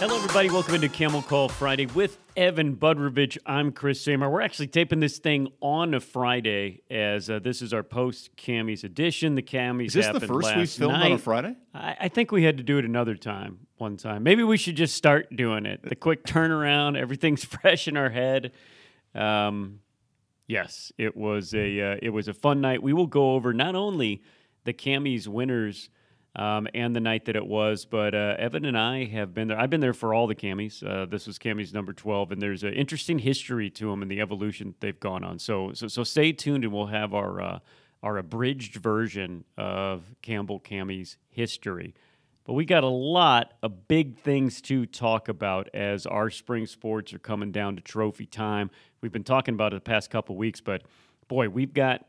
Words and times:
Hello, 0.00 0.16
everybody. 0.16 0.48
Welcome 0.48 0.76
into 0.76 0.88
Camel 0.88 1.20
Call 1.20 1.50
Friday 1.50 1.84
with 1.84 2.16
Evan 2.34 2.74
Budrovich. 2.74 3.36
I'm 3.44 3.70
Chris 3.70 4.00
Samar. 4.00 4.30
We're 4.30 4.40
actually 4.40 4.68
taping 4.68 4.98
this 4.98 5.18
thing 5.18 5.52
on 5.60 5.92
a 5.92 6.00
Friday, 6.00 6.80
as 6.90 7.28
uh, 7.28 7.38
this 7.38 7.60
is 7.60 7.74
our 7.74 7.82
post 7.82 8.34
Cammy's 8.34 8.82
edition. 8.82 9.34
The 9.34 9.42
Cammys 9.42 9.88
Is 9.88 9.92
this 9.92 10.08
the 10.08 10.20
first 10.20 10.56
we 10.56 10.64
filmed 10.64 10.94
night. 10.94 11.04
on 11.04 11.12
a 11.12 11.18
Friday? 11.18 11.54
I, 11.74 11.96
I 12.00 12.08
think 12.08 12.32
we 12.32 12.44
had 12.44 12.56
to 12.56 12.62
do 12.62 12.78
it 12.78 12.86
another 12.86 13.14
time, 13.14 13.66
one 13.76 13.98
time. 13.98 14.22
Maybe 14.22 14.42
we 14.42 14.56
should 14.56 14.76
just 14.76 14.96
start 14.96 15.36
doing 15.36 15.66
it. 15.66 15.82
The 15.82 15.96
quick 15.96 16.24
turnaround, 16.24 16.96
everything's 16.96 17.44
fresh 17.60 17.86
in 17.86 17.98
our 17.98 18.08
head. 18.08 18.52
Um, 19.14 19.80
yes, 20.46 20.92
it 20.96 21.14
was 21.14 21.52
a 21.52 21.78
uh, 21.78 21.96
it 22.00 22.08
was 22.08 22.26
a 22.26 22.32
fun 22.32 22.62
night. 22.62 22.82
We 22.82 22.94
will 22.94 23.06
go 23.06 23.32
over 23.34 23.52
not 23.52 23.74
only 23.74 24.22
the 24.64 24.72
Cammys 24.72 25.28
winners 25.28 25.90
um, 26.36 26.68
and 26.74 26.94
the 26.94 27.00
night 27.00 27.24
that 27.24 27.36
it 27.36 27.46
was, 27.46 27.84
but 27.84 28.14
uh, 28.14 28.36
Evan 28.38 28.64
and 28.64 28.78
I 28.78 29.04
have 29.06 29.34
been 29.34 29.48
there. 29.48 29.58
I've 29.58 29.70
been 29.70 29.80
there 29.80 29.92
for 29.92 30.14
all 30.14 30.26
the 30.26 30.34
Cammys. 30.34 30.82
Uh, 30.82 31.06
this 31.06 31.26
was 31.26 31.38
Cammys 31.38 31.74
number 31.74 31.92
twelve, 31.92 32.30
and 32.30 32.40
there's 32.40 32.62
an 32.62 32.72
interesting 32.74 33.18
history 33.18 33.68
to 33.70 33.90
them 33.90 34.02
and 34.02 34.10
the 34.10 34.20
evolution 34.20 34.74
they've 34.80 35.00
gone 35.00 35.24
on. 35.24 35.38
So 35.38 35.72
so 35.74 35.88
so 35.88 36.04
stay 36.04 36.32
tuned, 36.32 36.64
and 36.64 36.72
we'll 36.72 36.86
have 36.86 37.14
our 37.14 37.40
uh, 37.40 37.58
our 38.02 38.16
abridged 38.16 38.76
version 38.76 39.44
of 39.58 40.02
Campbell 40.22 40.60
Cammy's 40.60 41.16
history. 41.28 41.94
But 42.44 42.54
we 42.54 42.64
got 42.64 42.84
a 42.84 42.88
lot 42.88 43.52
of 43.62 43.86
big 43.86 44.16
things 44.16 44.60
to 44.62 44.86
talk 44.86 45.28
about 45.28 45.68
as 45.74 46.06
our 46.06 46.30
spring 46.30 46.66
sports 46.66 47.12
are 47.12 47.18
coming 47.18 47.52
down 47.52 47.76
to 47.76 47.82
trophy 47.82 48.26
time. 48.26 48.70
We've 49.02 49.12
been 49.12 49.24
talking 49.24 49.54
about 49.54 49.72
it 49.72 49.76
the 49.84 49.90
past 49.90 50.10
couple 50.10 50.36
weeks, 50.36 50.60
but 50.60 50.82
boy, 51.28 51.48
we've 51.48 51.74
got 51.74 52.06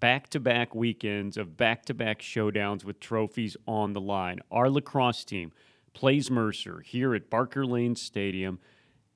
back 0.00 0.30
to 0.30 0.40
back 0.40 0.74
weekends 0.74 1.36
of 1.36 1.56
back 1.56 1.84
to 1.84 1.94
back 1.94 2.20
showdowns 2.20 2.84
with 2.84 2.98
trophies 2.98 3.56
on 3.68 3.92
the 3.92 4.00
line. 4.00 4.40
Our 4.50 4.70
lacrosse 4.70 5.24
team 5.24 5.52
plays 5.92 6.30
Mercer 6.30 6.80
here 6.80 7.14
at 7.14 7.30
Barker 7.30 7.66
Lane 7.66 7.94
Stadium 7.94 8.58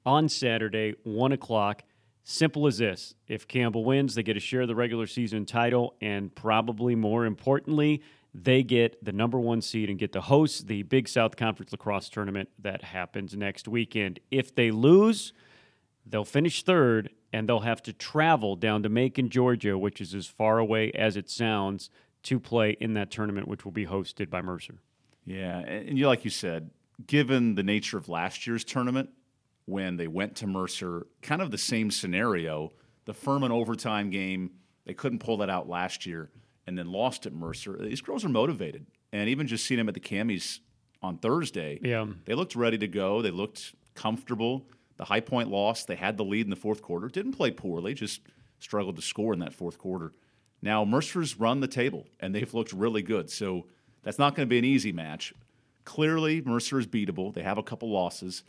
on 0.05 0.29
Saturday, 0.29 0.95
1 1.03 1.33
o'clock. 1.33 1.83
Simple 2.23 2.67
as 2.67 2.79
this 2.79 3.15
if 3.27 3.49
Campbell 3.49 3.85
wins, 3.85 4.15
they 4.15 4.23
get 4.23 4.37
a 4.37 4.41
share 4.41 4.63
of 4.63 4.69
the 4.69 4.75
regular 4.75 5.07
season 5.07 5.47
title, 5.47 5.95
and 6.01 6.35
probably 6.35 6.95
more 6.95 7.25
importantly, 7.25 8.03
they 8.35 8.63
get 8.63 9.03
the 9.05 9.13
number 9.13 9.39
one 9.39 9.61
seed 9.61 9.89
and 9.89 9.99
get 9.99 10.13
to 10.13 10.21
host 10.21 10.67
the 10.67 10.83
Big 10.83 11.09
South 11.09 11.37
Conference 11.37 11.71
lacrosse 11.73 12.09
tournament 12.09 12.49
that 12.59 12.83
happens 12.83 13.37
next 13.37 13.69
weekend. 13.69 14.21
If 14.31 14.55
they 14.55 14.71
lose, 14.71 15.33
they'll 16.05 16.25
finish 16.25 16.63
third 16.63 17.11
and 17.35 17.49
they'll 17.49 17.61
have 17.61 17.83
to 17.83 17.93
travel 17.93 18.55
down 18.55 18.85
to 18.85 18.89
Macon, 18.89 19.29
Georgia, 19.29 19.77
which 19.77 20.01
is 20.01 20.15
as 20.15 20.29
far 20.29 20.59
away 20.59 20.93
as 20.93 21.17
it 21.17 21.29
sounds, 21.29 21.91
to 22.23 22.39
play 22.39 22.77
in 22.81 22.95
that 22.95 23.11
tournament, 23.11 23.49
which 23.49 23.65
will 23.65 23.73
be 23.73 23.87
hosted 23.87 24.31
by 24.31 24.41
Mercer. 24.41 24.77
Yeah, 25.27 25.59
and 25.59 25.99
you 25.99 26.07
like 26.07 26.25
you 26.25 26.31
said, 26.31 26.71
given 27.07 27.57
the 27.57 27.65
nature 27.65 27.99
of 27.99 28.09
last 28.09 28.47
year's 28.47 28.63
tournament, 28.65 29.11
when 29.67 29.97
they 29.97 30.07
went 30.07 30.37
to 30.37 30.47
Mercer, 30.47 31.07
kind 31.23 31.43
of 31.43 31.51
the 31.51 31.59
same 31.59 31.91
scenario. 31.91 32.73
The 33.07 33.15
Furman 33.15 33.51
overtime 33.51 34.11
game, 34.11 34.53
they 34.87 34.95
couldn't 34.95 35.19
pull 35.19 35.39
that 35.39 35.51
out 35.51 35.69
last 35.69 36.07
year, 36.07 36.31
and 36.67 36.79
then 36.79 36.87
lost 36.93 37.27
at 37.27 37.33
Mercer. 37.33 37.77
These 37.81 38.01
girls 38.01 38.25
are 38.25 38.29
motivated, 38.29 38.87
and 39.13 39.29
even 39.29 39.47
just 39.49 39.67
seeing 39.67 39.79
them 39.79 39.89
at 39.89 39.95
the 39.95 40.01
Cammys 40.01 40.61
on 41.03 41.19
Thursday, 41.19 41.81
Yeah. 41.83 42.07
they 42.27 42.35
looked 42.35 42.55
ready 42.55 42.79
to 42.79 42.87
go. 42.89 43.21
They 43.23 43.31
looked 43.33 43.75
comfortable. 43.95 44.69
The 44.97 45.05
high 45.05 45.21
point 45.21 45.51
lost. 45.51 45.89
They 45.89 45.97
had 45.97 46.17
the 46.17 46.25
lead 46.25 46.47
in 46.47 46.51
the 46.51 46.57
fourth 46.57 46.83
quarter. 46.83 47.09
Didn't 47.09 47.33
play 47.33 47.51
poorly, 47.51 47.95
just 47.95 48.21
struggled 48.59 48.97
to 48.97 49.03
score 49.03 49.33
in 49.33 49.41
that 49.41 49.53
fourth 49.53 49.79
quarter. 49.79 50.13
Now 50.63 50.85
Mercer's 50.85 51.39
run 51.39 51.61
the 51.61 51.69
table 51.69 52.07
and 52.21 52.35
they've 52.35 52.55
looked 52.55 52.73
really 52.73 53.03
good. 53.03 53.31
So 53.31 53.67
that's 54.03 54.19
not 54.19 54.35
going 54.35 54.47
to 54.47 54.51
be 54.51 54.59
an 54.59 54.65
easy 54.65 54.93
match. 54.93 55.35
Clearly, 55.85 56.41
Mercer 56.43 56.79
is 56.79 56.87
beatable. 56.87 57.35
They 57.35 57.43
have 57.43 57.59
a 57.59 57.63
couple 57.63 57.91
losses. 57.91 58.43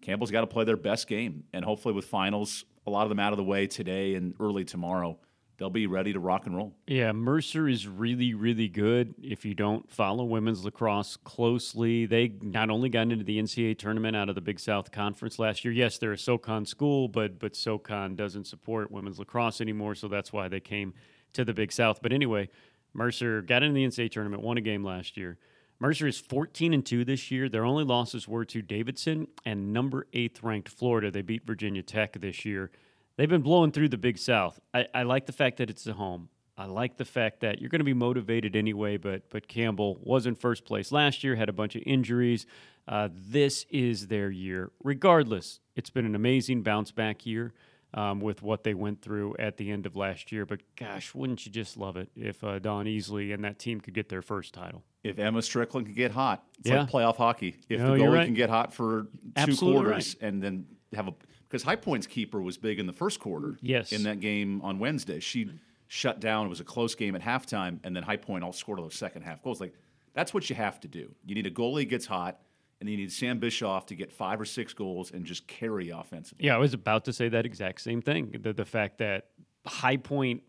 Campbell's 0.00 0.30
got 0.30 0.40
to 0.40 0.46
play 0.46 0.64
their 0.64 0.76
best 0.76 1.06
game, 1.06 1.44
and 1.52 1.64
hopefully, 1.64 1.94
with 1.94 2.06
finals, 2.06 2.64
a 2.86 2.90
lot 2.90 3.02
of 3.02 3.10
them 3.10 3.20
out 3.20 3.32
of 3.32 3.36
the 3.36 3.44
way 3.44 3.66
today 3.66 4.14
and 4.14 4.34
early 4.40 4.64
tomorrow, 4.64 5.18
they'll 5.60 5.70
be 5.70 5.86
ready 5.86 6.12
to 6.12 6.18
rock 6.18 6.46
and 6.46 6.56
roll. 6.56 6.74
Yeah, 6.86 7.12
Mercer 7.12 7.68
is 7.68 7.86
really, 7.86 8.32
really 8.32 8.66
good. 8.66 9.14
If 9.22 9.44
you 9.44 9.54
don't 9.54 9.88
follow 9.90 10.24
women's 10.24 10.64
lacrosse 10.64 11.18
closely, 11.18 12.06
they 12.06 12.32
not 12.40 12.70
only 12.70 12.88
got 12.88 13.02
into 13.02 13.22
the 13.22 13.38
NCAA 13.38 13.78
tournament 13.78 14.16
out 14.16 14.30
of 14.30 14.34
the 14.34 14.40
Big 14.40 14.58
South 14.58 14.90
Conference 14.90 15.38
last 15.38 15.64
year. 15.64 15.72
Yes, 15.72 15.98
they're 15.98 16.12
a 16.12 16.18
SoCon 16.18 16.64
school, 16.64 17.06
but 17.06 17.38
but 17.38 17.54
SoCon 17.54 18.16
doesn't 18.16 18.46
support 18.46 18.90
women's 18.90 19.18
lacrosse 19.18 19.60
anymore, 19.60 19.94
so 19.94 20.08
that's 20.08 20.32
why 20.32 20.48
they 20.48 20.60
came 20.60 20.94
to 21.34 21.44
the 21.44 21.52
Big 21.52 21.70
South. 21.70 22.00
But 22.02 22.12
anyway, 22.12 22.48
Mercer 22.94 23.42
got 23.42 23.62
into 23.62 23.74
the 23.74 23.86
NCAA 23.86 24.10
tournament, 24.10 24.42
won 24.42 24.56
a 24.56 24.62
game 24.62 24.82
last 24.82 25.18
year. 25.18 25.36
Mercer 25.78 26.06
is 26.06 26.18
14 26.18 26.74
and 26.74 26.84
2 26.84 27.04
this 27.04 27.30
year. 27.30 27.48
Their 27.48 27.64
only 27.64 27.84
losses 27.84 28.26
were 28.26 28.44
to 28.46 28.60
Davidson 28.62 29.28
and 29.44 29.72
number 29.72 30.06
8th 30.12 30.42
ranked 30.42 30.68
Florida. 30.70 31.10
They 31.10 31.22
beat 31.22 31.46
Virginia 31.46 31.82
Tech 31.82 32.20
this 32.20 32.44
year. 32.44 32.70
They've 33.16 33.28
been 33.28 33.42
blowing 33.42 33.72
through 33.72 33.88
the 33.90 33.98
Big 33.98 34.18
South. 34.18 34.60
I, 34.72 34.86
I 34.94 35.02
like 35.02 35.26
the 35.26 35.32
fact 35.32 35.58
that 35.58 35.68
it's 35.70 35.86
a 35.86 35.92
home. 35.92 36.28
I 36.56 36.66
like 36.66 36.96
the 36.96 37.04
fact 37.04 37.40
that 37.40 37.60
you're 37.60 37.70
going 37.70 37.80
to 37.80 37.84
be 37.84 37.94
motivated 37.94 38.54
anyway, 38.54 38.96
but 38.98 39.30
but 39.30 39.48
Campbell 39.48 39.98
was 40.02 40.26
in 40.26 40.34
first 40.34 40.64
place 40.64 40.92
last 40.92 41.24
year, 41.24 41.34
had 41.36 41.48
a 41.48 41.52
bunch 41.54 41.74
of 41.74 41.82
injuries. 41.86 42.44
Uh, 42.86 43.08
this 43.12 43.64
is 43.70 44.08
their 44.08 44.30
year. 44.30 44.70
Regardless, 44.84 45.60
it's 45.76 45.90
been 45.90 46.04
an 46.04 46.14
amazing 46.14 46.62
bounce 46.62 46.90
back 46.92 47.24
year 47.24 47.54
um, 47.94 48.20
with 48.20 48.42
what 48.42 48.62
they 48.64 48.74
went 48.74 49.00
through 49.00 49.36
at 49.38 49.56
the 49.56 49.70
end 49.70 49.86
of 49.86 49.96
last 49.96 50.32
year. 50.32 50.44
But 50.44 50.60
gosh, 50.76 51.14
wouldn't 51.14 51.46
you 51.46 51.52
just 51.52 51.76
love 51.78 51.96
it 51.96 52.10
if 52.14 52.42
uh, 52.44 52.58
Don 52.58 52.84
Easley 52.86 53.32
and 53.32 53.42
that 53.44 53.58
team 53.58 53.80
could 53.80 53.94
get 53.94 54.08
their 54.10 54.22
first 54.22 54.52
title? 54.52 54.82
If 55.02 55.18
Emma 55.18 55.40
Strickland 55.40 55.86
can 55.86 55.94
get 55.94 56.10
hot, 56.10 56.44
it's 56.58 56.68
Yeah. 56.68 56.80
like 56.80 56.90
playoff 56.90 57.16
hockey. 57.16 57.56
If 57.70 57.80
No, 57.80 57.92
the 57.96 58.02
goalie 58.02 58.14
right. 58.16 58.24
can 58.26 58.34
get 58.34 58.50
hot 58.50 58.74
for 58.74 59.04
two 59.04 59.08
Absolutely 59.36 59.80
quarters 59.80 60.16
and 60.20 60.42
then 60.42 60.66
have 60.94 61.08
a 61.08 61.14
because 61.50 61.64
High 61.64 61.76
Point's 61.76 62.06
keeper 62.06 62.40
was 62.40 62.56
big 62.56 62.78
in 62.78 62.86
the 62.86 62.92
first 62.92 63.18
quarter. 63.18 63.58
Yes. 63.60 63.90
In 63.90 64.04
that 64.04 64.20
game 64.20 64.60
on 64.62 64.78
Wednesday, 64.78 65.18
she 65.18 65.50
shut 65.88 66.20
down. 66.20 66.46
It 66.46 66.48
was 66.48 66.60
a 66.60 66.64
close 66.64 66.94
game 66.94 67.16
at 67.16 67.22
halftime, 67.22 67.80
and 67.82 67.94
then 67.96 68.04
High 68.04 68.16
Point 68.16 68.44
all 68.44 68.52
scored 68.52 68.78
all 68.78 68.84
those 68.84 68.94
second 68.94 69.22
half 69.22 69.42
goals. 69.42 69.60
Like 69.60 69.74
that's 70.14 70.32
what 70.32 70.48
you 70.48 70.56
have 70.56 70.78
to 70.80 70.88
do. 70.88 71.12
You 71.26 71.34
need 71.34 71.46
a 71.46 71.50
goalie 71.50 71.88
gets 71.88 72.06
hot, 72.06 72.38
and 72.80 72.88
you 72.88 72.96
need 72.96 73.10
Sam 73.12 73.40
Bischoff 73.40 73.86
to 73.86 73.96
get 73.96 74.12
five 74.12 74.40
or 74.40 74.44
six 74.44 74.72
goals 74.72 75.10
and 75.10 75.24
just 75.24 75.46
carry 75.48 75.90
offensively. 75.90 76.46
Yeah, 76.46 76.54
I 76.54 76.58
was 76.58 76.72
about 76.72 77.04
to 77.06 77.12
say 77.12 77.28
that 77.28 77.44
exact 77.44 77.80
same 77.80 78.00
thing. 78.00 78.38
The 78.40 78.52
the 78.52 78.64
fact 78.64 78.98
that 78.98 79.26
High 79.66 79.96
Point, 79.96 80.42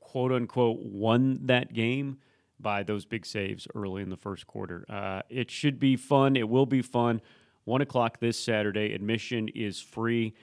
quote 0.00 0.32
unquote, 0.32 0.80
won 0.80 1.46
that 1.46 1.72
game 1.72 2.18
by 2.58 2.82
those 2.82 3.04
big 3.04 3.24
saves 3.26 3.68
early 3.74 4.02
in 4.02 4.10
the 4.10 4.16
first 4.16 4.46
quarter. 4.46 4.84
Uh, 4.88 5.22
it 5.28 5.50
should 5.50 5.78
be 5.78 5.94
fun. 5.94 6.36
It 6.36 6.48
will 6.48 6.66
be 6.66 6.82
fun. 6.82 7.20
One 7.66 7.80
o'clock 7.80 8.20
this 8.20 8.38
Saturday. 8.38 8.94
Admission 8.94 9.48
is 9.48 9.80
free, 9.80 10.34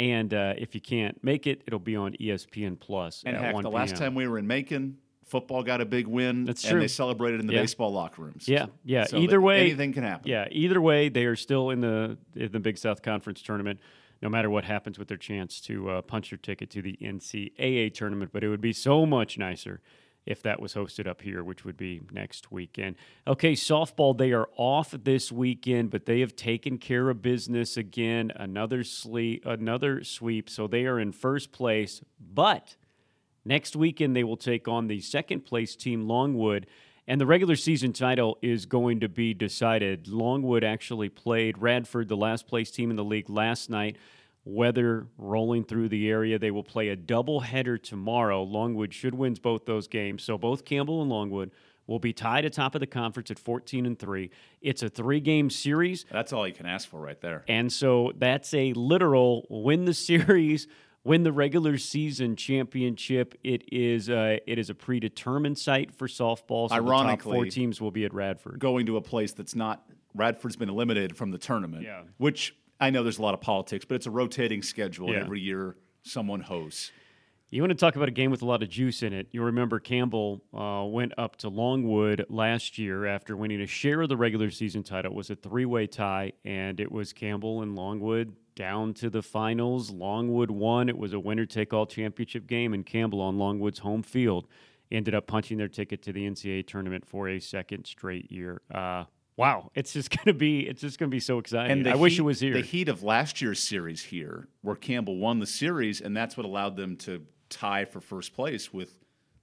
and 0.00 0.34
uh, 0.34 0.54
if 0.58 0.74
you 0.74 0.80
can't 0.80 1.22
make 1.22 1.46
it, 1.46 1.62
it'll 1.64 1.78
be 1.78 1.94
on 1.94 2.14
ESPN 2.14 2.78
Plus 2.78 3.22
And 3.24 3.36
heck, 3.36 3.54
1 3.54 3.62
the 3.62 3.70
last 3.70 3.94
time 3.94 4.16
we 4.16 4.26
were 4.26 4.36
in 4.36 4.48
Macon, 4.48 4.98
football 5.24 5.62
got 5.62 5.80
a 5.80 5.84
big 5.84 6.08
win. 6.08 6.44
That's 6.44 6.64
and 6.64 6.72
true. 6.72 6.80
they 6.80 6.88
celebrated 6.88 7.38
in 7.38 7.46
the 7.46 7.52
Yeah. 7.52 7.60
baseball 7.60 7.92
locker 7.92 8.22
rooms. 8.22 8.48
Yeah, 8.48 8.66
yeah. 8.84 9.04
So 9.04 9.18
either 9.18 9.40
way, 9.40 9.60
anything 9.60 9.92
can 9.92 10.02
happen. 10.02 10.28
Yeah, 10.28 10.48
either 10.50 10.80
way, 10.80 11.08
they 11.08 11.24
are 11.24 11.36
still 11.36 11.70
in 11.70 11.80
the 11.80 12.18
in 12.34 12.50
the 12.50 12.58
Big 12.60 12.76
South 12.76 13.00
Conference 13.00 13.42
tournament. 13.42 13.78
No 14.20 14.28
matter 14.28 14.50
what 14.50 14.64
happens 14.64 14.98
with 14.98 15.06
their 15.06 15.16
chance 15.16 15.60
to 15.62 15.88
uh, 15.88 16.02
punch 16.02 16.30
their 16.30 16.36
ticket 16.38 16.68
to 16.70 16.82
the 16.82 16.98
NCAA 17.00 17.94
tournament, 17.94 18.30
but 18.32 18.42
it 18.42 18.48
would 18.48 18.60
be 18.60 18.72
so 18.72 19.06
much 19.06 19.38
nicer 19.38 19.80
if 20.26 20.42
that 20.42 20.60
was 20.60 20.74
hosted 20.74 21.06
up 21.06 21.22
here, 21.22 21.42
which 21.42 21.64
would 21.64 21.76
be 21.76 22.00
next 22.12 22.52
weekend. 22.52 22.96
Okay, 23.26 23.52
softball 23.52 24.16
they 24.16 24.32
are 24.32 24.48
off 24.56 24.92
this 25.02 25.32
weekend, 25.32 25.90
but 25.90 26.06
they 26.06 26.20
have 26.20 26.36
taken 26.36 26.78
care 26.78 27.10
of 27.10 27.22
business 27.22 27.76
again. 27.76 28.32
Another 28.36 28.84
sleep, 28.84 29.44
another 29.44 30.04
sweep, 30.04 30.48
so 30.48 30.66
they 30.66 30.86
are 30.86 31.00
in 31.00 31.12
first 31.12 31.52
place. 31.52 32.02
But 32.20 32.76
Next 33.44 33.74
weekend, 33.74 34.14
they 34.14 34.24
will 34.24 34.36
take 34.36 34.68
on 34.68 34.86
the 34.86 35.00
second 35.00 35.40
place 35.40 35.74
team, 35.74 36.06
Longwood, 36.06 36.66
and 37.08 37.20
the 37.20 37.26
regular 37.26 37.56
season 37.56 37.92
title 37.92 38.38
is 38.40 38.66
going 38.66 39.00
to 39.00 39.08
be 39.08 39.34
decided. 39.34 40.06
Longwood 40.06 40.62
actually 40.62 41.08
played 41.08 41.58
Radford, 41.58 42.08
the 42.08 42.16
last 42.16 42.46
place 42.46 42.70
team 42.70 42.90
in 42.90 42.96
the 42.96 43.04
league, 43.04 43.28
last 43.28 43.68
night. 43.68 43.96
Weather 44.44 45.06
rolling 45.18 45.64
through 45.64 45.88
the 45.88 46.08
area. 46.10 46.38
They 46.38 46.50
will 46.50 46.64
play 46.64 46.88
a 46.88 46.96
doubleheader 46.96 47.80
tomorrow. 47.80 48.42
Longwood 48.42 48.92
should 48.92 49.14
win 49.14 49.34
both 49.34 49.66
those 49.66 49.86
games. 49.86 50.24
So 50.24 50.36
both 50.36 50.64
Campbell 50.64 51.00
and 51.00 51.10
Longwood 51.10 51.52
will 51.86 51.98
be 51.98 52.12
tied 52.12 52.44
atop 52.44 52.74
of 52.74 52.80
the 52.80 52.86
conference 52.86 53.30
at 53.30 53.38
14 53.38 53.86
and 53.86 53.98
3. 53.98 54.30
It's 54.60 54.82
a 54.82 54.88
three 54.88 55.20
game 55.20 55.50
series. 55.50 56.04
That's 56.10 56.32
all 56.32 56.46
you 56.46 56.54
can 56.54 56.66
ask 56.66 56.88
for 56.88 57.00
right 57.00 57.20
there. 57.20 57.44
And 57.48 57.72
so 57.72 58.12
that's 58.16 58.52
a 58.54 58.72
literal 58.72 59.46
win 59.48 59.84
the 59.84 59.94
series, 59.94 60.66
win 61.04 61.22
the 61.22 61.32
regular 61.32 61.78
season 61.78 62.34
championship. 62.34 63.34
It 63.44 63.72
is 63.72 64.08
a, 64.08 64.40
it 64.46 64.58
is 64.58 64.70
a 64.70 64.74
predetermined 64.74 65.58
site 65.58 65.94
for 65.94 66.08
softball. 66.08 66.68
So 66.68 66.76
top 66.76 66.84
Ironically- 66.84 67.36
four 67.36 67.46
teams 67.46 67.80
will 67.80 67.90
be 67.92 68.04
at 68.04 68.14
Radford. 68.14 68.58
Going 68.58 68.86
to 68.86 68.96
a 68.96 69.02
place 69.02 69.32
that's 69.32 69.54
not 69.54 69.84
Radford's 70.14 70.56
been 70.56 70.68
eliminated 70.68 71.16
from 71.16 71.30
the 71.30 71.38
tournament. 71.38 71.84
Yeah. 71.84 72.02
Which 72.18 72.54
I 72.82 72.90
know 72.90 73.04
there's 73.04 73.18
a 73.18 73.22
lot 73.22 73.32
of 73.32 73.40
politics, 73.40 73.84
but 73.84 73.94
it's 73.94 74.06
a 74.06 74.10
rotating 74.10 74.60
schedule. 74.60 75.12
Yeah. 75.12 75.20
Every 75.20 75.40
year 75.40 75.76
someone 76.02 76.40
hosts. 76.40 76.90
You 77.48 77.62
want 77.62 77.70
to 77.70 77.76
talk 77.76 77.94
about 77.94 78.08
a 78.08 78.12
game 78.12 78.32
with 78.32 78.42
a 78.42 78.46
lot 78.46 78.62
of 78.62 78.70
juice 78.70 79.04
in 79.04 79.12
it? 79.12 79.28
You 79.30 79.42
remember 79.44 79.78
Campbell 79.78 80.42
uh, 80.52 80.84
went 80.86 81.12
up 81.16 81.36
to 81.36 81.48
Longwood 81.48 82.26
last 82.28 82.78
year 82.78 83.06
after 83.06 83.36
winning 83.36 83.60
a 83.60 83.66
share 83.66 84.00
of 84.00 84.08
the 84.08 84.16
regular 84.16 84.50
season 84.50 84.82
title. 84.82 85.12
It 85.12 85.14
was 85.14 85.30
a 85.30 85.36
three-way 85.36 85.86
tie, 85.86 86.32
and 86.44 86.80
it 86.80 86.90
was 86.90 87.12
Campbell 87.12 87.62
and 87.62 87.76
Longwood 87.76 88.34
down 88.56 88.94
to 88.94 89.10
the 89.10 89.22
finals. 89.22 89.92
Longwood 89.92 90.50
won. 90.50 90.88
It 90.88 90.98
was 90.98 91.12
a 91.12 91.20
winner-take-all 91.20 91.86
championship 91.86 92.48
game, 92.48 92.74
and 92.74 92.84
Campbell 92.84 93.20
on 93.20 93.38
Longwood's 93.38 93.78
home 93.78 94.02
field 94.02 94.48
ended 94.90 95.14
up 95.14 95.28
punching 95.28 95.58
their 95.58 95.68
ticket 95.68 96.02
to 96.02 96.12
the 96.12 96.28
NCAA 96.28 96.66
tournament 96.66 97.06
for 97.06 97.28
a 97.28 97.38
second 97.38 97.84
straight 97.84 98.32
year. 98.32 98.60
Uh, 98.74 99.04
wow, 99.42 99.70
it's 99.74 99.92
just 99.92 100.10
going 100.16 100.26
to 100.26 100.34
be 100.34 100.60
it's 100.60 100.80
just 100.80 100.98
going 100.98 101.10
to 101.10 101.14
be 101.14 101.20
so 101.20 101.38
exciting. 101.38 101.78
And 101.78 101.88
I 101.88 101.92
heat, 101.92 102.00
wish 102.00 102.18
it 102.18 102.22
was 102.22 102.40
here. 102.40 102.54
The 102.54 102.60
heat 102.60 102.88
of 102.88 103.02
last 103.02 103.42
year's 103.42 103.58
series 103.58 104.02
here, 104.02 104.48
where 104.62 104.76
Campbell 104.76 105.16
won 105.16 105.40
the 105.40 105.46
series, 105.46 106.00
and 106.00 106.16
that's 106.16 106.36
what 106.36 106.46
allowed 106.46 106.76
them 106.76 106.96
to 106.98 107.26
tie 107.48 107.84
for 107.84 108.00
first 108.00 108.34
place 108.34 108.72
with 108.72 108.96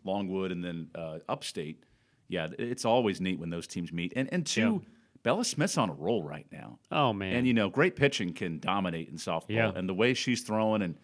Longwood 0.06 0.52
and 0.52 0.64
then 0.64 0.90
uh, 0.96 1.20
Upstate. 1.28 1.84
Yeah, 2.30 2.48
it's 2.58 2.86
always 2.86 3.20
neat 3.20 3.40
when 3.40 3.50
those 3.50 3.68
teams 3.68 3.92
meet. 3.92 4.14
And 4.16 4.32
and 4.32 4.46
two, 4.46 4.82
yeah. 4.82 4.90
Bella 5.24 5.44
Smith's 5.44 5.78
on 5.78 5.90
a 5.90 5.94
roll 5.94 6.24
right 6.24 6.48
now. 6.50 6.80
Oh 6.92 7.12
man! 7.12 7.36
And 7.36 7.48
you 7.48 7.54
know, 7.54 7.70
great 7.70 7.98
pitching 7.98 8.34
can 8.34 8.60
dominate 8.60 9.10
in 9.10 9.16
softball. 9.16 9.50
Yeah. 9.50 9.72
And 9.76 9.90
the 9.90 9.94
way 9.94 10.14
she's 10.14 10.44
throwing, 10.44 10.82
and 10.82 10.96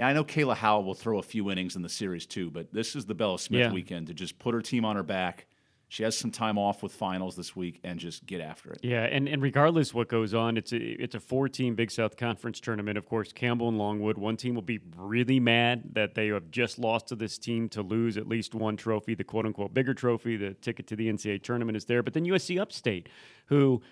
I 0.00 0.14
know 0.14 0.24
Kayla 0.24 0.56
Howell 0.56 0.82
will 0.82 0.94
throw 0.94 1.18
a 1.20 1.22
few 1.22 1.48
innings 1.52 1.76
in 1.76 1.82
the 1.82 1.88
series 1.88 2.26
too. 2.26 2.50
But 2.50 2.72
this 2.72 2.96
is 2.96 3.06
the 3.06 3.14
Bella 3.14 3.38
Smith 3.38 3.60
yeah. 3.60 3.72
weekend 3.72 4.08
to 4.08 4.14
just 4.14 4.40
put 4.40 4.52
her 4.52 4.62
team 4.62 4.84
on 4.84 4.96
her 4.96 5.04
back 5.04 5.46
she 5.90 6.04
has 6.04 6.16
some 6.16 6.30
time 6.30 6.56
off 6.56 6.84
with 6.84 6.92
finals 6.92 7.34
this 7.34 7.56
week 7.56 7.80
and 7.82 7.98
just 7.98 8.24
get 8.24 8.40
after 8.40 8.70
it. 8.70 8.78
Yeah, 8.80 9.02
and, 9.02 9.28
and 9.28 9.42
regardless 9.42 9.92
what 9.92 10.08
goes 10.08 10.34
on, 10.34 10.56
it's 10.56 10.72
a 10.72 10.76
it's 10.78 11.16
a 11.16 11.20
four 11.20 11.48
team 11.48 11.74
Big 11.74 11.90
South 11.90 12.16
Conference 12.16 12.60
tournament. 12.60 12.96
Of 12.96 13.06
course, 13.06 13.32
Campbell 13.32 13.68
and 13.68 13.76
Longwood. 13.76 14.16
One 14.16 14.36
team 14.36 14.54
will 14.54 14.62
be 14.62 14.78
really 14.96 15.40
mad 15.40 15.82
that 15.94 16.14
they 16.14 16.28
have 16.28 16.48
just 16.52 16.78
lost 16.78 17.08
to 17.08 17.16
this 17.16 17.38
team 17.38 17.68
to 17.70 17.82
lose 17.82 18.16
at 18.16 18.28
least 18.28 18.54
one 18.54 18.76
trophy, 18.76 19.16
the 19.16 19.24
quote 19.24 19.46
unquote 19.46 19.74
bigger 19.74 19.92
trophy. 19.92 20.36
The 20.36 20.54
ticket 20.54 20.86
to 20.86 20.96
the 20.96 21.12
NCAA 21.12 21.42
tournament 21.42 21.76
is 21.76 21.86
there. 21.86 22.04
But 22.04 22.14
then 22.14 22.24
USC 22.24 22.60
Upstate, 22.60 23.08
who 23.46 23.82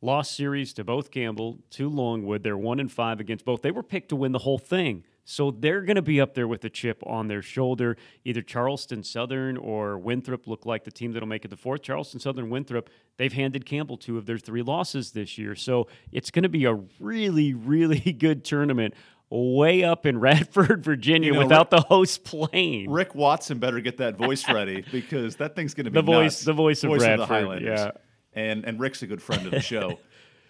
lost 0.00 0.36
series 0.36 0.72
to 0.74 0.84
both 0.84 1.10
Campbell, 1.10 1.58
to 1.70 1.88
Longwood. 1.88 2.44
They're 2.44 2.56
one 2.56 2.78
and 2.78 2.90
five 2.90 3.18
against 3.18 3.44
both. 3.44 3.62
They 3.62 3.72
were 3.72 3.82
picked 3.82 4.10
to 4.10 4.16
win 4.16 4.30
the 4.30 4.38
whole 4.38 4.58
thing. 4.58 5.02
So 5.30 5.50
they're 5.50 5.82
going 5.82 5.96
to 5.96 6.02
be 6.02 6.22
up 6.22 6.32
there 6.32 6.48
with 6.48 6.64
a 6.64 6.70
chip 6.70 7.02
on 7.06 7.28
their 7.28 7.42
shoulder. 7.42 7.98
Either 8.24 8.40
Charleston 8.40 9.02
Southern 9.02 9.58
or 9.58 9.98
Winthrop 9.98 10.46
look 10.46 10.64
like 10.64 10.84
the 10.84 10.90
team 10.90 11.12
that'll 11.12 11.28
make 11.28 11.44
it 11.44 11.48
to 11.48 11.56
fourth. 11.58 11.82
Charleston 11.82 12.18
Southern, 12.18 12.48
Winthrop, 12.48 12.88
they've 13.18 13.34
handed 13.34 13.66
Campbell 13.66 13.98
two 13.98 14.16
of 14.16 14.24
their 14.24 14.38
three 14.38 14.62
losses 14.62 15.10
this 15.10 15.36
year. 15.36 15.54
So 15.54 15.86
it's 16.12 16.30
going 16.30 16.44
to 16.44 16.48
be 16.48 16.64
a 16.64 16.78
really, 16.98 17.52
really 17.52 17.98
good 18.18 18.42
tournament 18.42 18.94
way 19.28 19.84
up 19.84 20.06
in 20.06 20.18
Radford, 20.20 20.82
Virginia, 20.82 21.26
you 21.26 21.34
know, 21.34 21.40
without 21.40 21.70
Rick, 21.70 21.82
the 21.82 21.86
host 21.88 22.24
playing. 22.24 22.90
Rick 22.90 23.14
Watson 23.14 23.58
better 23.58 23.82
get 23.82 23.98
that 23.98 24.16
voice 24.16 24.48
ready 24.48 24.82
because 24.92 25.36
that 25.36 25.54
thing's 25.54 25.74
going 25.74 25.84
to 25.84 25.90
be 25.90 25.96
the 25.96 26.02
voice, 26.02 26.36
nuts. 26.36 26.44
the 26.44 26.52
voice 26.54 26.82
of 26.84 26.88
voice 26.88 27.02
Radford. 27.02 27.20
Of 27.20 27.28
the 27.28 27.34
Highlanders. 27.34 27.80
Yeah, 27.80 27.90
and 28.32 28.64
and 28.64 28.80
Rick's 28.80 29.02
a 29.02 29.06
good 29.06 29.20
friend 29.20 29.44
of 29.44 29.50
the 29.50 29.60
show. 29.60 29.98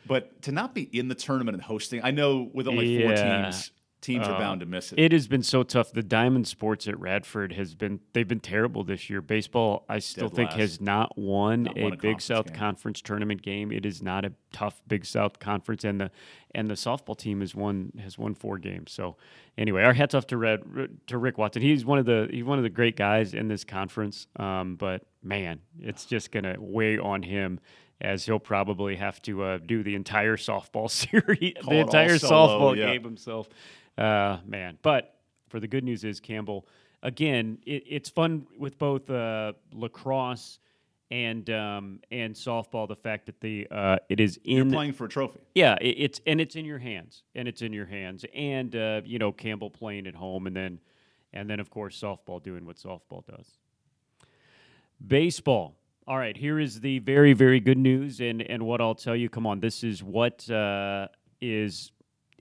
but 0.07 0.41
to 0.43 0.53
not 0.53 0.73
be 0.73 0.83
in 0.83 1.09
the 1.09 1.17
tournament 1.17 1.57
and 1.57 1.65
hosting, 1.65 2.01
I 2.05 2.13
know 2.13 2.49
with 2.55 2.69
only 2.69 3.03
four 3.03 3.11
yeah. 3.11 3.43
teams, 3.43 3.73
teams 4.00 4.27
uh, 4.27 4.33
are 4.33 4.39
bound 4.39 4.61
to 4.61 4.67
miss 4.67 4.93
it. 4.93 4.99
It 4.99 5.12
has 5.12 5.27
been 5.29 5.43
so 5.43 5.62
tough. 5.62 5.93
The 5.93 6.03
Diamond 6.03 6.47
Sports 6.47 6.87
at 6.89 6.99
Radford 6.99 7.53
has 7.53 7.75
been 7.75 8.00
they've 8.12 8.29
been 8.29 8.41
terrible 8.41 8.85
this 8.85 9.11
year. 9.11 9.21
Baseball, 9.21 9.85
I 9.89 9.99
still 9.99 10.29
Dead 10.29 10.37
think 10.37 10.50
last. 10.50 10.61
has 10.61 10.81
not 10.81 11.19
won 11.19 11.65
Not 11.65 11.79
a 11.79 11.83
won 11.83 11.93
a 11.93 11.97
Big 11.97 12.21
South 12.21 12.47
game. 12.47 12.56
Conference 12.56 13.00
tournament 13.00 13.43
game. 13.43 13.73
It 13.73 13.85
is 13.85 14.03
not 14.03 14.25
a 14.25 14.33
tough 14.53 14.81
Big 14.87 15.05
South 15.05 15.39
Conference, 15.39 15.85
and 15.85 16.00
the 16.00 16.11
and 16.55 16.71
the 16.71 16.75
softball 16.75 17.17
team 17.17 17.41
has 17.41 17.55
won 17.55 17.93
has 18.03 18.19
won 18.19 18.35
four 18.35 18.59
games. 18.59 18.93
So 18.93 19.17
anyway, 19.56 19.83
our 19.83 19.93
hats 19.93 20.15
off 20.15 20.27
to 20.29 20.37
Red 20.37 20.62
to 21.09 21.19
Rick 21.19 21.39
Watson. 21.39 21.62
He's 21.62 21.85
one 21.85 21.99
of 21.99 22.06
the 22.06 22.29
he's 22.31 22.44
one 22.44 22.59
of 22.59 22.65
the 22.65 22.71
great 22.71 22.97
guys 22.97 23.35
in 23.35 23.49
this 23.49 23.65
conference. 23.65 24.27
Um, 24.37 24.77
but 24.77 25.03
man, 25.23 25.61
it's 25.81 26.05
just 26.05 26.31
gonna 26.31 26.56
weigh 26.59 26.99
on 26.99 27.23
him. 27.23 27.61
As 28.01 28.25
he'll 28.27 28.39
probably 28.39 28.94
have 28.94 29.21
to 29.23 29.43
uh, 29.43 29.59
do 29.59 29.83
the 29.83 29.97
entire 29.97 30.37
softball 30.37 30.89
series, 30.91 31.55
the 31.69 31.81
entire 31.81 32.17
solo, 32.17 32.61
softball 32.73 32.77
yeah. 32.77 32.93
game 32.93 33.03
himself. 33.03 33.49
Uh, 33.99 34.39
man, 34.47 34.79
but 34.83 35.17
for 35.49 35.61
the 35.61 35.69
good 35.69 35.85
news 35.85 36.05
is 36.05 36.21
Campbell. 36.21 36.67
Again, 37.03 37.59
it, 37.67 37.83
it's 37.87 38.09
fun 38.09 38.47
with 38.59 38.79
both 38.79 39.11
uh, 39.11 39.55
lacrosse 39.73 40.59
and 41.11 41.49
um, 41.50 42.00
and 42.11 42.35
softball. 42.35 42.87
The 42.87 42.97
fact 42.97 43.27
that 43.27 43.41
the 43.41 43.67
uh, 43.71 43.97
it 44.09 44.21
is 44.21 44.39
You're 44.45 44.62
in 44.62 44.71
playing 44.71 44.93
for 44.93 45.06
a 45.06 45.09
trophy. 45.09 45.41
yeah, 45.55 45.77
it, 45.81 45.97
it's 45.99 46.21
and 46.27 46.41
it's 46.41 46.55
in 46.56 46.65
your 46.65 46.79
hands, 46.79 47.23
and 47.35 47.49
it's 47.49 47.62
in 47.62 47.73
your 47.73 47.87
hands, 47.87 48.25
and 48.35 48.75
uh, 48.77 49.00
you 49.05 49.19
know 49.19 49.33
Campbell 49.33 49.71
playing 49.71 50.06
at 50.06 50.15
home, 50.15 50.47
and 50.47 50.55
then 50.55 50.81
and 51.33 51.49
then 51.49 51.61
of 51.61 51.71
course 51.71 52.01
softball 52.01 52.43
doing 52.43 52.67
what 52.67 52.77
softball 52.77 53.27
does. 53.27 53.56
Baseball. 55.05 55.77
All 56.06 56.17
right, 56.17 56.37
here 56.37 56.59
is 56.59 56.81
the 56.81 57.01
very 57.01 57.33
very 57.33 57.61
good 57.61 57.79
news, 57.79 58.21
and 58.21 58.43
and 58.43 58.62
what 58.65 58.81
I'll 58.81 58.94
tell 58.94 59.17
you. 59.17 59.29
Come 59.29 59.47
on, 59.47 59.61
this 59.61 59.85
is 59.85 60.03
what 60.03 60.49
uh, 60.51 61.09
is 61.41 61.93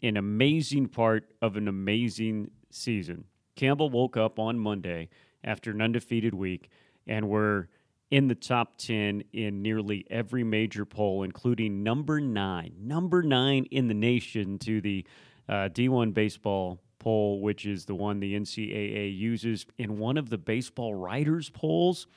an 0.03 0.17
amazing 0.17 0.87
part 0.87 1.29
of 1.41 1.57
an 1.57 1.67
amazing 1.67 2.51
season. 2.69 3.25
Campbell 3.55 3.89
woke 3.89 4.17
up 4.17 4.39
on 4.39 4.59
Monday 4.59 5.09
after 5.43 5.71
an 5.71 5.81
undefeated 5.81 6.33
week, 6.33 6.69
and 7.07 7.27
we're 7.27 7.67
in 8.09 8.27
the 8.27 8.35
top 8.35 8.77
10 8.77 9.23
in 9.33 9.61
nearly 9.61 10.05
every 10.09 10.43
major 10.43 10.85
poll, 10.85 11.23
including 11.23 11.83
number 11.83 12.21
nine, 12.21 12.73
number 12.79 13.21
nine 13.21 13.65
in 13.65 13.87
the 13.87 13.93
nation 13.93 14.57
to 14.59 14.79
the 14.81 15.05
uh, 15.49 15.69
D1 15.69 16.13
baseball 16.13 16.79
poll, 16.99 17.41
which 17.41 17.65
is 17.65 17.85
the 17.85 17.95
one 17.95 18.19
the 18.19 18.35
NCAA 18.35 19.17
uses. 19.17 19.65
In 19.77 19.97
one 19.97 20.17
of 20.17 20.29
the 20.29 20.37
baseball 20.37 20.95
writers' 20.95 21.49
polls, 21.49 22.07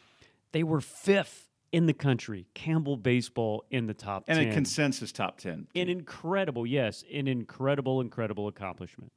they 0.53 0.63
were 0.63 0.81
fifth 0.81 1.50
in 1.73 1.87
the 1.87 1.93
country. 1.93 2.47
Campbell 2.55 2.97
baseball 2.97 3.65
in 3.71 3.87
the 3.87 3.95
top 3.95 4.25
And 4.29 4.39
10. 4.39 4.49
a 4.49 4.53
consensus 4.53 5.13
top 5.13 5.39
10. 5.39 5.69
an 5.75 5.89
incredible, 5.89 6.67
yes, 6.67 7.05
an 7.13 7.29
incredible, 7.29 8.01
incredible 8.01 8.49
accomplishment. 8.49 9.13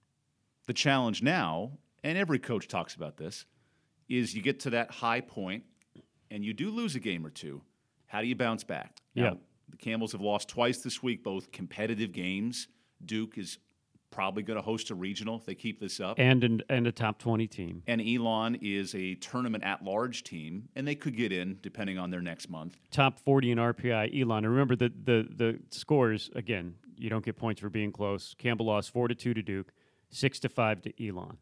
The 0.67 0.73
challenge 0.73 1.21
now, 1.21 1.71
and 2.03 2.17
every 2.17 2.39
coach 2.39 2.67
talks 2.67 2.95
about 2.95 3.17
this, 3.17 3.45
is 4.07 4.35
you 4.35 4.41
get 4.41 4.59
to 4.61 4.69
that 4.71 4.91
high 4.91 5.21
point 5.21 5.63
and 6.29 6.43
you 6.45 6.53
do 6.53 6.69
lose 6.69 6.95
a 6.95 6.99
game 6.99 7.25
or 7.25 7.29
two. 7.29 7.61
How 8.07 8.21
do 8.21 8.27
you 8.27 8.35
bounce 8.35 8.63
back? 8.63 8.97
Now, 9.15 9.23
Yeah. 9.23 9.33
The 9.69 9.77
Campbells 9.77 10.11
have 10.11 10.21
lost 10.21 10.49
twice 10.49 10.83
this 10.83 11.01
week, 11.01 11.23
both 11.23 11.51
competitive 11.51 12.11
games. 12.11 12.67
Duke 13.03 13.37
is 13.39 13.57
probably 14.13 14.43
going 14.43 14.57
to 14.57 14.61
host 14.63 14.91
a 14.91 14.95
regional 14.95 15.35
if 15.35 15.45
they 15.45 15.55
keep 15.55 15.79
this 15.79 15.99
up. 15.99 16.19
And 16.19 16.43
an, 16.43 16.61
and 16.69 16.85
a 16.85 16.91
top 16.91 17.17
20 17.19 17.47
team. 17.47 17.83
And 17.87 18.01
Elon 18.01 18.59
is 18.61 18.93
a 18.93 19.15
tournament 19.15 19.63
at 19.63 19.83
large 19.83 20.23
team, 20.23 20.69
and 20.75 20.87
they 20.87 20.95
could 20.95 21.17
get 21.17 21.31
in 21.31 21.57
depending 21.61 21.97
on 21.97 22.11
their 22.11 22.21
next 22.21 22.49
month. 22.49 22.77
top 22.91 23.19
40 23.19 23.51
in 23.51 23.57
RPI. 23.57 24.21
Elon, 24.21 24.45
and 24.45 24.53
remember 24.53 24.75
the, 24.75 24.91
the 25.03 25.27
the 25.35 25.59
scores 25.71 26.29
again. 26.35 26.75
You 26.95 27.09
don't 27.09 27.25
get 27.25 27.35
points 27.35 27.59
for 27.59 27.69
being 27.69 27.91
close. 27.91 28.35
Campbell 28.37 28.67
lost 28.67 28.91
four 28.91 29.07
to 29.07 29.15
two 29.15 29.33
to 29.33 29.41
Duke, 29.41 29.73
six 30.09 30.39
to 30.39 30.49
five 30.49 30.81
to 30.83 31.07
Elon. 31.07 31.37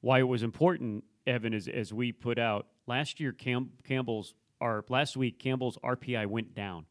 Why 0.00 0.20
it 0.20 0.28
was 0.28 0.42
important, 0.42 1.04
Evan, 1.26 1.52
is 1.52 1.66
as 1.66 1.92
we 1.92 2.12
put 2.12 2.38
out 2.38 2.68
last 2.86 3.18
year. 3.18 3.32
Cam, 3.32 3.70
Campbell's 3.82 4.34
our 4.60 4.84
last 4.88 5.16
week. 5.16 5.38
Campbell's 5.38 5.78
RPI 5.78 6.26
went 6.26 6.54
down 6.54 6.86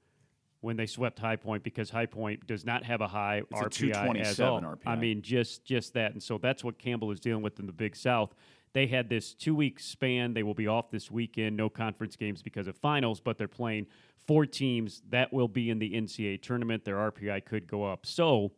when 0.63 0.77
they 0.77 0.85
swept 0.85 1.19
High 1.19 1.35
Point 1.35 1.61
because 1.61 1.89
High 1.89 2.05
Point 2.05 2.47
does 2.47 2.65
not 2.65 2.83
have 2.85 3.01
a 3.01 3.07
high 3.07 3.43
It's 3.51 3.81
a 3.81 3.85
RPI 3.85 4.21
as 4.21 4.39
all. 4.39 4.59
227 4.59 4.79
I 4.85 4.95
mean, 4.95 5.21
just 5.21 5.65
just 5.65 5.93
that, 5.93 6.13
and 6.13 6.23
so 6.23 6.37
that's 6.37 6.63
what 6.63 6.79
Campbell 6.79 7.11
is 7.11 7.19
dealing 7.19 7.43
with 7.43 7.59
in 7.59 7.65
the 7.65 7.73
Big 7.73 7.95
South. 7.95 8.33
They 8.71 8.87
had 8.87 9.09
this 9.09 9.33
two 9.33 9.53
week 9.53 9.79
span. 9.79 10.33
They 10.33 10.41
will 10.41 10.53
be 10.53 10.67
off 10.67 10.89
this 10.89 11.11
weekend, 11.11 11.57
no 11.57 11.69
conference 11.69 12.15
games 12.15 12.41
because 12.41 12.67
of 12.67 12.77
finals, 12.77 13.19
but 13.19 13.37
they're 13.37 13.47
playing 13.47 13.87
four 14.25 14.45
teams 14.45 15.01
that 15.09 15.33
will 15.33 15.49
be 15.49 15.69
in 15.69 15.79
the 15.79 15.93
NCAA 15.93 16.41
tournament. 16.41 16.85
Their 16.85 16.95
RPI 16.95 17.43
could 17.43 17.67
go 17.67 17.83
up. 17.83 18.05
So 18.05 18.53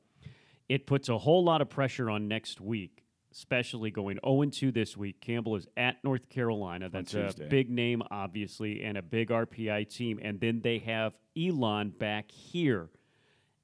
it 0.70 0.86
puts 0.86 1.10
a 1.10 1.18
whole 1.18 1.44
lot 1.44 1.62
of 1.62 1.70
pressure 1.70 2.10
on 2.10 2.28
next 2.28 2.62
week, 2.62 3.04
especially 3.36 3.92
going 3.92 4.18
0 4.26 4.46
2 4.46 4.72
this 4.72 4.96
week. 4.96 5.20
Campbell 5.20 5.56
is 5.56 5.68
at 5.76 6.04
North 6.04 6.30
Carolina. 6.30 6.90
That's 6.90 7.14
a 7.14 7.34
big 7.50 7.70
name, 7.70 8.02
obviously, 8.10 8.84
and 8.84 8.98
a 8.98 9.02
big 9.02 9.30
RPI 9.30 9.90
team. 9.94 10.20
And 10.22 10.40
then 10.40 10.62
they 10.62 10.80
have 10.80 11.14
Elon 11.38 11.90
back 11.90 12.32
here. 12.32 12.90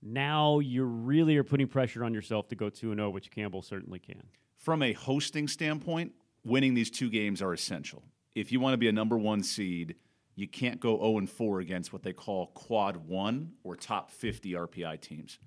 Now 0.02 0.60
you 0.60 0.84
really 0.84 1.38
are 1.38 1.44
putting 1.44 1.68
pressure 1.68 2.04
on 2.04 2.14
yourself 2.14 2.48
to 2.50 2.56
go 2.56 2.70
2 2.70 2.96
0, 2.96 3.10
which 3.10 3.32
Campbell 3.32 3.62
certainly 3.62 4.00
can. 4.00 4.24
From 4.58 4.84
a 4.84 4.94
hosting 4.94 5.48
standpoint, 5.48 6.12
winning 6.44 6.74
these 6.74 6.92
two 6.92 7.10
games 7.10 7.42
are 7.42 7.54
essential. 7.54 8.04
If 8.36 8.52
you 8.52 8.60
want 8.60 8.74
to 8.74 8.78
be 8.78 8.88
a 8.88 8.94
number 8.94 9.18
one 9.18 9.44
seed, 9.44 9.96
you 10.36 10.48
can't 10.48 10.80
go 10.80 10.98
0 10.98 11.28
4 11.28 11.60
against 11.60 11.94
what 11.94 12.04
they 12.04 12.14
call 12.14 12.48
quad 12.48 12.98
one 13.08 13.54
or 13.64 13.76
top 13.76 14.12
50 14.12 14.52
RPI 14.54 15.00
teams. 15.00 15.40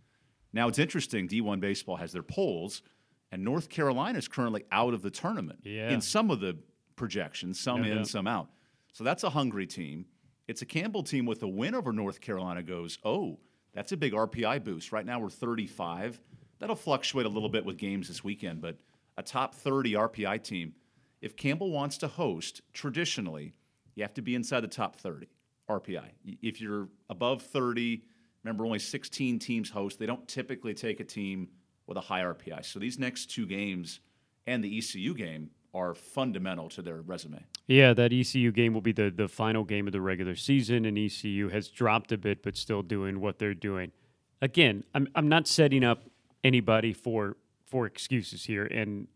Now, 0.52 0.68
it's 0.68 0.78
interesting, 0.78 1.26
D1 1.26 1.58
Baseball 1.58 1.96
has 1.96 2.12
their 2.12 2.22
polls, 2.22 2.80
and 3.34 3.42
North 3.44 3.68
Carolina 3.68 4.16
is 4.16 4.28
currently 4.28 4.64
out 4.70 4.94
of 4.94 5.02
the 5.02 5.10
tournament 5.10 5.58
Yeah. 5.64 5.90
in 5.90 6.00
some 6.00 6.30
of 6.30 6.38
the 6.38 6.56
projections, 6.94 7.58
some 7.58 7.82
No 7.82 7.88
in, 7.88 7.96
doubt. 7.98 8.06
some 8.06 8.26
out. 8.28 8.48
So 8.92 9.02
that's 9.02 9.24
a 9.24 9.30
hungry 9.30 9.66
team. 9.66 10.06
It's 10.46 10.62
a 10.62 10.66
Campbell 10.66 11.02
team 11.02 11.26
with 11.26 11.42
a 11.42 11.48
win 11.48 11.74
over 11.74 11.92
North 11.92 12.20
Carolina 12.20 12.62
goes, 12.62 12.96
oh, 13.04 13.40
that's 13.72 13.90
a 13.90 13.96
big 13.96 14.12
RPI 14.12 14.62
boost. 14.62 14.92
Right 14.92 15.04
now 15.04 15.18
we're 15.18 15.30
35. 15.30 16.20
That'll 16.60 16.76
fluctuate 16.76 17.26
a 17.26 17.28
little 17.28 17.48
bit 17.48 17.64
with 17.64 17.76
games 17.76 18.06
this 18.06 18.22
weekend, 18.22 18.60
but 18.62 18.78
a 19.18 19.22
top 19.24 19.52
30 19.56 19.94
RPI 19.94 20.38
team, 20.44 20.74
if 21.20 21.34
Campbell 21.34 21.72
wants 21.72 21.98
to 21.98 22.06
host, 22.08 22.60
traditionally, 22.72 23.54
you 23.96 24.04
have 24.04 24.14
to 24.14 24.22
be 24.22 24.36
inside 24.36 24.60
the 24.60 24.68
top 24.68 24.94
30 24.94 25.26
RPI. 25.68 26.10
If 26.40 26.60
you're 26.60 26.88
above 27.10 27.42
30, 27.42 28.04
remember 28.44 28.64
only 28.64 28.78
16 28.78 29.40
teams 29.40 29.70
host. 29.70 29.98
They 29.98 30.06
don't 30.06 30.28
typically 30.28 30.74
take 30.74 31.00
a 31.00 31.04
team 31.04 31.48
with 31.86 31.96
a 31.96 32.02
high 32.02 32.22
RPI. 32.22 32.64
So 32.64 32.78
these 32.78 32.98
next 32.98 33.26
two 33.26 33.46
games 33.46 34.00
and 34.46 34.62
the 34.62 34.78
ECU 34.78 35.14
game 35.14 35.50
are 35.72 35.94
fundamental 35.94 36.68
to 36.70 36.82
their 36.82 37.00
resume. 37.00 37.44
Yeah, 37.66 37.94
that 37.94 38.12
ECU 38.12 38.52
game 38.52 38.74
will 38.74 38.80
be 38.80 38.92
the, 38.92 39.10
the 39.10 39.28
final 39.28 39.64
game 39.64 39.86
of 39.86 39.92
the 39.92 40.00
regular 40.00 40.36
season, 40.36 40.84
and 40.84 40.96
ECU 40.96 41.48
has 41.48 41.68
dropped 41.68 42.12
a 42.12 42.18
bit, 42.18 42.42
but 42.42 42.56
still 42.56 42.82
doing 42.82 43.20
what 43.20 43.38
they're 43.38 43.54
doing. 43.54 43.90
Again, 44.40 44.84
I'm, 44.94 45.08
I'm 45.14 45.28
not 45.28 45.48
setting 45.48 45.82
up 45.82 46.04
anybody 46.42 46.92
for 46.92 47.36
for 47.64 47.86
excuses 47.86 48.44
here, 48.44 48.66
and 48.66 49.08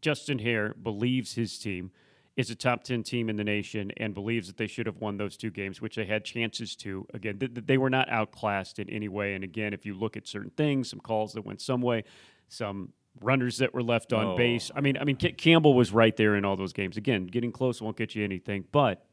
Justin 0.00 0.38
Haire 0.38 0.74
believes 0.80 1.34
his 1.34 1.58
team 1.58 1.90
is 2.38 2.50
a 2.50 2.54
top 2.54 2.84
10 2.84 3.02
team 3.02 3.28
in 3.28 3.34
the 3.34 3.42
nation 3.42 3.90
and 3.96 4.14
believes 4.14 4.46
that 4.46 4.56
they 4.56 4.68
should 4.68 4.86
have 4.86 4.98
won 4.98 5.16
those 5.16 5.36
two 5.36 5.50
games, 5.50 5.80
which 5.82 5.96
they 5.96 6.04
had 6.06 6.24
chances 6.24 6.76
to. 6.76 7.04
Again, 7.12 7.36
th- 7.40 7.50
they 7.66 7.76
were 7.76 7.90
not 7.90 8.08
outclassed 8.08 8.78
in 8.78 8.88
any 8.88 9.08
way. 9.08 9.34
And 9.34 9.42
again, 9.42 9.74
if 9.74 9.84
you 9.84 9.92
look 9.92 10.16
at 10.16 10.28
certain 10.28 10.52
things, 10.56 10.88
some 10.88 11.00
calls 11.00 11.32
that 11.32 11.44
went 11.44 11.60
some 11.60 11.82
way, 11.82 12.04
some 12.48 12.92
runners 13.20 13.58
that 13.58 13.74
were 13.74 13.82
left 13.82 14.12
on 14.12 14.24
Oh. 14.24 14.36
base. 14.36 14.70
I 14.72 14.80
mean, 14.80 14.96
I 14.96 15.02
mean, 15.02 15.16
K- 15.16 15.32
Campbell 15.32 15.74
was 15.74 15.92
right 15.92 16.16
there 16.16 16.36
in 16.36 16.44
all 16.44 16.54
those 16.56 16.72
games. 16.72 16.96
Again, 16.96 17.26
getting 17.26 17.50
close 17.50 17.82
won't 17.82 17.96
get 17.96 18.14
you 18.14 18.22
anything, 18.22 18.64
but 18.70 19.04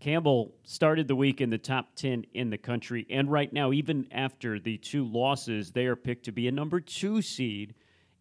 Campbell 0.00 0.54
started 0.64 1.06
the 1.08 1.16
week 1.16 1.42
in 1.42 1.50
the 1.50 1.58
top 1.58 1.94
10 1.94 2.24
in 2.32 2.48
the 2.48 2.56
country. 2.58 3.06
And 3.10 3.30
right 3.30 3.52
now, 3.52 3.70
even 3.70 4.06
after 4.10 4.58
the 4.58 4.78
two 4.78 5.04
losses, 5.04 5.72
they 5.72 5.84
are 5.84 5.96
picked 5.96 6.24
to 6.24 6.32
be 6.32 6.48
a 6.48 6.52
number 6.52 6.80
two 6.80 7.20
seed 7.20 7.74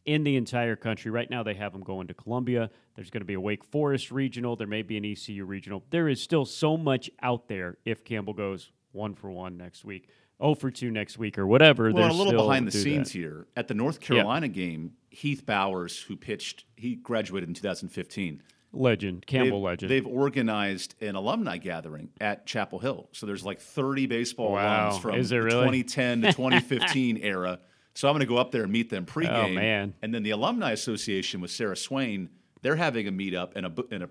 in 0.05 0.24
the 0.24 0.36
entire 0.36 0.75
country. 0.75 1.12
Right 1.12 1.29
now, 1.29 1.43
they 1.43 1.53
have 1.53 1.72
them 1.74 1.81
going 1.81 2.07
to 2.07 2.13
Columbia. 2.13 2.69
There's 2.95 3.10
going 3.10 3.22
to 3.22 3.25
be 3.25 3.33
a 3.36 3.41
Wake 3.41 3.63
Forest 3.63 4.12
regional. 4.12 4.55
There 4.55 4.67
may 4.67 4.81
be 4.81 4.98
an 4.98 5.05
ECU 5.05 5.45
regional. 5.45 5.83
There 5.89 6.07
is 6.07 6.22
still 6.22 6.45
so 6.45 6.77
much 6.77 7.10
out 7.22 7.48
there 7.48 7.77
if 7.86 8.03
Campbell 8.03 8.33
goes 8.33 8.72
one 8.91 9.15
for 9.15 9.31
one 9.31 9.57
next 9.57 9.83
week, 9.86 10.10
0 10.41 10.55
for 10.55 10.69
2 10.69 10.91
next 10.91 11.17
week, 11.17 11.38
or 11.38 11.48
whatever. 11.48 11.91
Well, 11.91 12.12
a 12.12 12.13
little 12.13 12.33
behind 12.33 12.67
the 12.67 12.72
scenes 12.72 13.12
that. 13.12 13.17
here. 13.17 13.48
At 13.55 13.67
the 13.67 13.74
North 13.74 14.00
Carolina 14.00 14.48
game, 14.48 14.93
Heath 15.10 15.45
Bowers, 15.45 16.00
who 16.01 16.15
pitched, 16.15 16.65
he 16.75 16.95
graduated 16.95 17.50
in 17.50 17.55
2015. 17.55 18.43
Legend, 18.75 19.25
Campbell 19.27 19.60
they've, 19.60 19.63
legend. 19.63 19.91
They've 19.91 20.07
organized 20.07 20.95
an 21.00 21.15
alumni 21.15 21.57
gathering 21.57 22.10
at 22.19 22.48
Chapel 22.48 22.79
Hill. 22.79 23.07
So 23.12 23.27
there's 23.27 23.45
like 23.45 23.62
30 23.62 24.07
baseball 24.07 24.53
Wow. 24.53 24.89
alums 24.89 25.00
from 25.00 25.15
Is 25.15 25.29
there 25.29 25.41
the 25.41 25.45
really? 25.57 25.83
2010 25.83 26.22
to 26.24 26.27
2015 26.33 27.17
era. 27.22 27.60
So 27.95 28.07
I'm 28.07 28.13
going 28.13 28.21
to 28.21 28.25
go 28.25 28.38
up 28.38 28.51
there 28.51 28.63
and 28.63 28.71
meet 28.71 28.89
them 28.89 29.05
pregame. 29.05 29.51
Oh, 29.51 29.53
man. 29.53 29.93
And 30.01 30.13
then 30.13 30.23
the 30.23 30.31
Alumni 30.31 30.71
Association 30.71 31.41
with 31.41 31.51
Sarah 31.51 31.77
Swain, 31.77 32.29
they're 32.62 32.75
having 32.75 33.07
a 33.07 33.12
meetup 33.12 33.55
in 33.55 33.65
a 33.65 33.73
in 33.93 34.01
a 34.01 34.09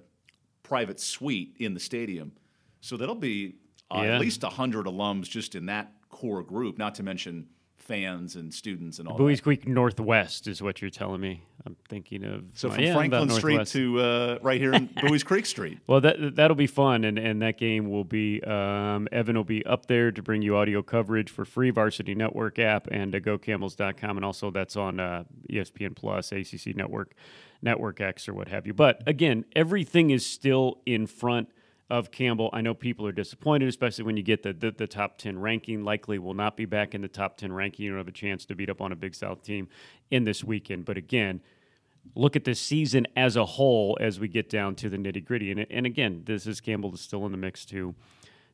private 0.63 1.01
suite 1.01 1.57
in 1.59 1.75
the 1.75 1.81
stadium. 1.81 2.33
So 2.81 2.97
that'll 2.97 3.15
be 3.15 3.57
uh, 3.91 4.03
Yeah. 4.05 4.15
at 4.15 4.21
least 4.21 4.43
100 4.43 4.87
alums 4.87 5.25
just 5.29 5.55
in 5.55 5.67
that 5.67 5.93
core 6.11 6.43
group, 6.43 6.79
not 6.79 6.95
to 6.97 7.03
mention 7.03 7.49
fans 7.83 8.37
and 8.37 8.55
students 8.55 8.99
and 8.99 9.09
all 9.09 9.19
Buies 9.19 9.39
that. 9.39 9.43
Creek 9.43 9.67
Northwest 9.67 10.47
is 10.47 10.63
what 10.63 10.81
you're 10.81 10.91
telling 10.91 11.21
me. 11.21 11.43
I'm 11.67 11.77
thinking 11.89 12.25
of 12.25 12.45
So 12.55 12.71
from 12.71 12.83
yeah, 12.83 12.95
Franklin 12.95 13.31
Street 13.31 13.67
to 13.69 14.01
uh, 14.01 14.39
right 14.43 14.61
here 14.61 14.73
in 14.73 14.87
Buies 15.03 15.25
Creek 15.25 15.47
Street. 15.47 15.79
Well, 15.87 16.01
that 16.01 16.37
that'll 16.37 16.57
be 16.57 16.67
fun, 16.67 17.05
and 17.05 17.19
and 17.19 17.43
that 17.43 17.59
game 17.59 17.91
will 17.91 18.05
be. 18.05 18.43
Um, 18.43 19.09
Evan 19.13 19.37
will 19.37 19.45
be 19.45 19.65
up 19.67 19.87
there 19.87 20.11
to 20.13 20.23
bring 20.23 20.43
you 20.43 20.57
audio 20.57 20.83
coverage 20.83 21.31
for 21.31 21.45
free 21.45 21.71
Varsity 21.71 22.15
Network 22.15 22.59
app 22.59 22.89
and 22.91 23.15
uh, 23.15 23.21
GoCamels.com, 23.21 24.17
and 24.17 24.25
also 24.25 24.51
that's 24.51 24.77
on 24.77 25.01
uh, 25.01 25.25
ESPN 25.51 25.95
Plus, 25.95 26.33
ACC 26.33 26.75
Network, 26.77 27.15
Network 27.63 28.01
X, 28.01 28.29
or 28.29 28.35
what 28.35 28.49
have 28.49 28.67
you. 28.67 28.75
But 28.75 29.03
again, 29.07 29.45
everything 29.55 30.11
is 30.11 30.25
still 30.25 30.79
in 30.87 31.07
front 31.07 31.49
of 31.93 32.11
Campbell. 32.11 32.51
I 32.53 32.63
know 32.63 32.75
people 32.75 33.07
are 33.07 33.13
disappointed, 33.13 33.69
especially 33.69 34.05
when 34.05 34.17
you 34.17 34.23
get 34.23 34.43
the, 34.43 34.53
the 34.53 34.73
the 34.73 34.87
top 34.87 35.19
ten 35.19 35.39
ranking. 35.39 35.85
Likely 35.85 36.19
will 36.19 36.35
not 36.35 36.57
be 36.57 36.65
back 36.65 36.95
in 36.95 37.03
the 37.03 37.09
top 37.09 37.37
ten 37.37 37.53
ranking. 37.53 37.85
You 37.85 37.91
don't 37.93 37.99
have 37.99 38.09
a 38.09 38.13
chance 38.13 38.45
to 38.47 38.55
beat 38.55 38.71
up 38.71 38.81
on 38.81 38.91
a 38.91 38.97
Big 38.97 39.15
South 39.15 39.43
team 39.43 39.69
in 40.11 40.25
this 40.25 40.43
weekend. 40.43 40.85
But 40.85 40.97
again 40.97 41.41
look 42.17 42.35
at 42.35 42.43
the 42.45 42.55
season 42.55 43.07
as 43.17 43.37
a 43.37 43.45
whole 43.45 43.97
as 44.01 44.19
we 44.19 44.27
get 44.27 44.51
down 44.51 44.75
to 44.75 44.89
the 44.89 44.97
nitty 44.97 45.25
gritty. 45.25 45.53
And, 45.53 45.65
and 45.71 45.87
again, 45.87 46.23
this 46.27 46.49
is 46.49 46.61
Campbell 46.61 46.93
is 46.95 47.01
still 47.01 47.25
in 47.27 47.33
the 47.33 47.39
mix 47.39 47.65
to 47.67 47.95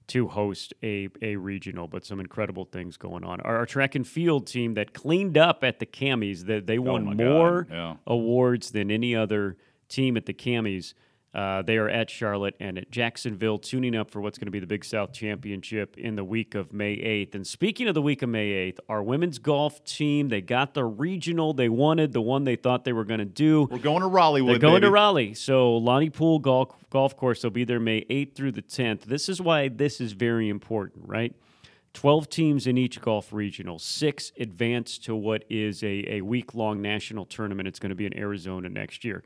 to 0.09 0.27
host 0.27 0.73
a, 0.83 1.09
a 1.21 1.37
regional, 1.37 1.87
but 1.87 2.05
some 2.05 2.19
incredible 2.19 2.65
things 2.65 2.97
going 2.97 3.23
on. 3.25 3.43
Our, 3.43 3.59
our 3.59 3.67
track 3.67 3.95
and 3.95 4.07
field 4.07 4.47
team 4.47 4.73
that 4.75 4.95
cleaned 4.95 5.37
up 5.37 5.63
at 5.63 5.81
the 5.81 5.87
Cammys, 5.87 6.47
that 6.47 6.67
they 6.67 6.79
oh 6.79 6.83
won 6.83 7.05
my 7.05 7.15
God, 7.15 7.19
more 7.19 7.67
yeah. 7.71 7.97
awards 8.07 8.71
than 8.71 8.91
any 8.91 9.15
other 9.15 9.59
team 9.89 10.17
at 10.17 10.25
the 10.25 10.33
Cammys. 10.33 10.95
Uh, 11.39 11.63
they 11.63 11.77
are 11.77 11.89
at 11.89 12.11
Charlotte 12.11 12.57
and 12.59 12.77
at 12.79 12.91
Jacksonville, 12.91 13.61
tuning 13.61 13.95
up 13.95 14.11
for 14.11 14.21
what's 14.21 14.39
going 14.39 14.49
to 14.49 14.51
be 14.51 14.59
the 14.59 14.67
Big 14.67 14.85
South 14.85 15.13
Championship 15.13 15.97
in 15.97 16.17
the 16.17 16.25
week 16.25 16.57
of 16.57 16.73
May 16.73 16.97
8th. 16.97 17.37
And 17.37 17.47
speaking 17.47 17.87
of 17.87 17.95
the 17.95 18.03
week 18.03 18.23
of 18.23 18.29
May 18.29 18.73
8th, 18.73 18.81
our 18.89 19.05
women's 19.05 19.39
golf 19.39 19.85
team, 19.85 20.31
they 20.31 20.41
got 20.41 20.75
the 20.75 20.85
regional 20.85 21.53
they 21.53 21.69
wanted, 21.69 22.13
the 22.13 22.21
one 22.21 22.43
they 22.43 22.57
thought 22.57 22.83
they 22.83 22.93
were 22.93 23.05
going 23.05 23.21
to 23.21 23.25
do. 23.25 23.69
We're 23.71 23.79
going 23.79 24.01
to 24.01 24.09
Raleighwood. 24.09 24.55
They're 24.55 24.59
going 24.59 24.81
to 24.81 24.89
baby. 24.89 24.93
Raleigh. 24.95 25.35
So 25.35 25.77
Lonnie 25.77 26.11
Poole 26.11 26.41
Golf 26.41 26.75
Golf 26.91 27.17
Course. 27.17 27.43
They'll 27.43 27.53
be 27.53 27.63
there 27.63 27.79
May 27.79 28.01
8th 28.01 28.35
through 28.35 28.53
the 28.53 28.63
10th. 28.63 29.03
This 29.03 29.29
is 29.29 29.41
why 29.41 29.69
this 29.69 30.01
is 30.01 30.15
very 30.15 30.49
important, 30.49 31.05
right? 31.07 31.37
12 31.95 32.29
teams 32.29 32.67
in 32.67 32.77
each 32.77 33.01
golf 33.01 33.33
regional, 33.33 33.79
six 33.79 34.33
advance 34.41 34.99
to 34.99 35.15
what 35.15 35.45
is 35.49 35.85
a, 35.85 36.15
a 36.15 36.21
week 36.21 36.57
long 36.57 36.83
national 36.83 37.27
tournament. 37.27 37.69
It's 37.69 37.79
going 37.79 37.91
to 37.91 37.97
be 37.97 38.07
in 38.07 38.19
Arizona 38.19 38.69
next 38.69 39.05
year. 39.05 39.23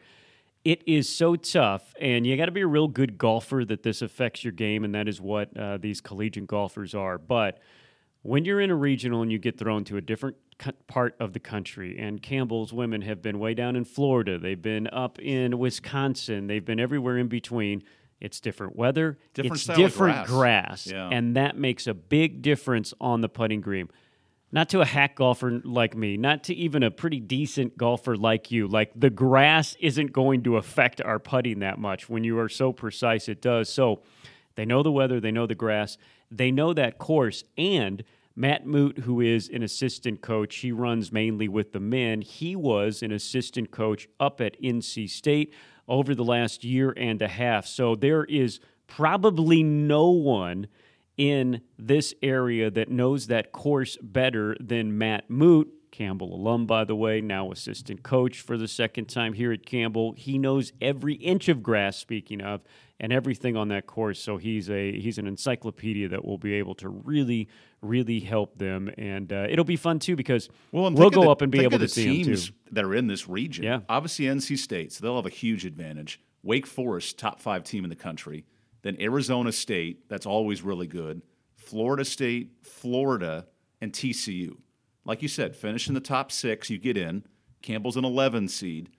It 0.65 0.83
is 0.87 1.09
so 1.09 1.35
tough, 1.35 1.93
and 2.01 2.25
you 2.25 2.37
got 2.37 2.47
to 2.47 2.53
be 2.53 2.61
a 2.61 2.67
real 2.67 2.87
good 2.87 3.19
golfer 3.19 3.65
that 3.65 3.83
this 3.83 4.01
affects 4.01 4.45
your 4.45 4.53
game, 4.53 4.85
and 4.85 4.95
that 4.95 5.09
is 5.09 5.21
what 5.21 5.57
uh, 5.57 5.77
these 5.79 6.01
collegiate 6.01 6.47
golfers 6.47 6.95
are. 6.95 7.19
But 7.19 7.59
when 8.23 8.45
you're 8.45 8.61
in 8.61 8.71
a 8.71 8.77
regional 8.77 9.23
and 9.23 9.33
you 9.33 9.39
get 9.41 9.59
thrown 9.59 9.83
to 9.85 9.97
a 9.97 10.01
different 10.01 10.37
part 10.87 11.17
of 11.19 11.33
the 11.33 11.41
country, 11.41 11.99
and 11.99 12.23
Campbell's 12.23 12.73
women 12.73 13.03
have 13.03 13.21
been 13.21 13.41
way 13.41 13.55
down 13.55 13.75
in 13.75 13.85
Florida, 13.85 14.39
they've 14.39 14.63
been 14.63 14.87
up 14.93 15.19
in 15.19 15.59
Wisconsin, 15.59 16.47
they've 16.47 16.65
been 16.65 16.79
everywhere 16.79 17.19
in 17.19 17.27
between. 17.27 17.83
It's 18.21 18.39
different 18.39 18.77
weather, 18.77 19.19
Different 19.35 19.55
it's 19.57 19.63
style 19.65 19.75
of 19.75 19.83
different 19.83 20.27
grass. 20.29 20.85
grass, 20.85 20.87
Yeah. 20.87 21.09
and 21.11 21.35
that 21.35 21.59
makes 21.59 21.89
a 21.89 21.95
big 21.95 22.41
difference 22.41 22.95
on 23.01 23.21
the 23.21 23.29
putting 23.29 23.61
green. 23.61 23.89
Not 24.55 24.69
to 24.69 24.83
a 24.83 24.85
hack 24.85 25.17
golfer 25.17 25.63
like 25.65 25.97
me, 25.97 26.19
not 26.19 26.45
to 26.45 26.55
even 26.55 26.83
a 26.83 26.91
pretty 26.91 27.21
decent 27.21 27.79
golfer 27.79 28.17
like 28.17 28.51
you. 28.51 28.69
Like 28.69 28.93
the 28.95 29.09
grass 29.09 29.75
isn't 29.81 30.13
going 30.13 30.43
to 30.43 30.59
affect 30.59 31.01
our 31.01 31.19
putting 31.19 31.61
that 31.61 31.79
much. 31.79 32.11
When 32.11 32.23
you 32.23 32.39
are 32.39 32.51
so 32.51 32.71
precise, 32.71 33.29
it 33.29 33.41
does. 33.41 33.71
So 33.71 34.03
they 34.55 34.67
know 34.67 34.83
the 34.83 34.93
weather, 34.93 35.21
they 35.21 35.31
know 35.31 35.47
the 35.47 35.55
grass, 35.55 35.97
they 36.31 36.51
know 36.51 36.75
that 36.75 36.99
course. 36.99 37.45
And 37.57 38.05
Matt 38.37 38.67
Moot, 38.67 38.99
who 38.99 39.21
is 39.21 39.49
an 39.49 39.63
assistant 39.63 40.21
coach, 40.21 40.57
he 40.57 40.71
runs 40.71 41.13
mainly 41.13 41.49
with 41.49 41.73
the 41.73 41.81
men. 41.81 42.21
He 42.21 42.55
was 42.55 43.03
an 43.03 43.13
assistant 43.13 43.71
coach 43.71 44.09
up 44.21 44.41
at 44.41 44.61
NC 44.61 45.09
State 45.09 45.53
over 45.89 46.15
the 46.15 46.25
last 46.25 46.63
year 46.65 46.93
and 46.97 47.21
a 47.21 47.29
half. 47.29 47.67
So 47.67 47.95
there 47.95 48.25
is 48.25 48.61
probably 48.87 49.63
no 49.63 50.11
one 50.11 50.67
in 51.17 51.61
this 51.79 52.15
area 52.23 52.71
that 52.71 52.91
knows 52.91 53.27
that 53.29 53.53
course 53.53 53.97
better 54.03 54.57
than 54.61 54.97
Matt 54.97 55.29
Moot, 55.31 55.69
Campbell 55.91 56.35
alum, 56.35 56.65
by 56.67 56.85
the 56.85 56.97
way, 56.97 57.21
now 57.21 57.53
assistant 57.53 58.03
coach 58.03 58.41
for 58.41 58.57
the 58.57 58.67
second 58.67 59.07
time 59.11 59.35
here 59.35 59.53
at 59.53 59.67
Campbell. 59.67 60.15
He 60.17 60.39
knows 60.39 60.73
every 60.81 61.15
inch 61.15 61.51
of 61.51 61.63
grass, 61.63 61.99
speaking 61.99 62.41
of, 62.41 62.63
and 62.99 63.13
everything 63.13 63.59
on 63.59 63.69
that 63.69 63.87
course. 63.87 64.19
So 64.19 64.39
he's 64.39 64.71
a 64.71 64.99
he's 64.99 65.19
an 65.19 65.27
encyclopedia 65.27 66.09
that 66.09 66.25
will 66.25 66.39
be 66.39 66.55
able 66.55 66.75
to 66.77 66.89
really, 66.89 67.49
really 67.83 68.21
help 68.21 68.57
them, 68.57 68.91
and 68.97 69.31
uh, 69.31 69.47
it'll 69.51 69.67
be 69.67 69.77
fun 69.77 69.99
too 69.99 70.17
because 70.17 70.49
Well, 70.71 70.91
we'll 70.91 71.11
go 71.11 71.25
the- 71.25 71.29
up 71.31 71.43
and 71.43 71.53
be 71.53 71.61
able 71.63 71.79
to 71.81 71.89
see 71.89 72.23
them 72.23 72.37
too. 72.37 72.53
that 72.71 72.85
are 72.85 72.95
in 72.95 73.07
this 73.09 73.29
region. 73.29 73.65
Yeah. 73.65 73.81
Obviously, 73.91 74.25
NC 74.25 74.57
State, 74.59 74.93
so 74.93 75.03
they'll 75.05 75.17
have 75.17 75.27
a 75.27 75.31
huge 75.31 75.67
advantage. 75.67 76.21
Wake 76.43 76.67
Forest, 76.67 77.19
top 77.19 77.39
five 77.39 77.65
team 77.65 77.85
in 77.85 77.91
the 77.91 77.97
country. 77.97 78.47
Then 78.83 78.97
Arizona 79.01 79.53
State, 79.53 80.09
that's 80.09 80.27
always 80.27 80.63
really 80.63 80.87
good. 80.87 81.23
Florida 81.57 82.05
State, 82.05 82.53
Florida, 82.63 83.47
and 83.81 83.93
TCU. 83.93 84.57
Like 85.05 85.23
you 85.23 85.29
said, 85.29 85.57
finish 85.57 85.89
in 85.89 85.95
the 85.95 86.01
top 86.01 86.31
six, 86.31 86.71
you 86.71 86.79
get 86.79 86.97
in. 86.97 87.25
Campbell's 87.63 87.97
an 87.97 88.05
11 88.05 88.49
seed. 88.49 88.91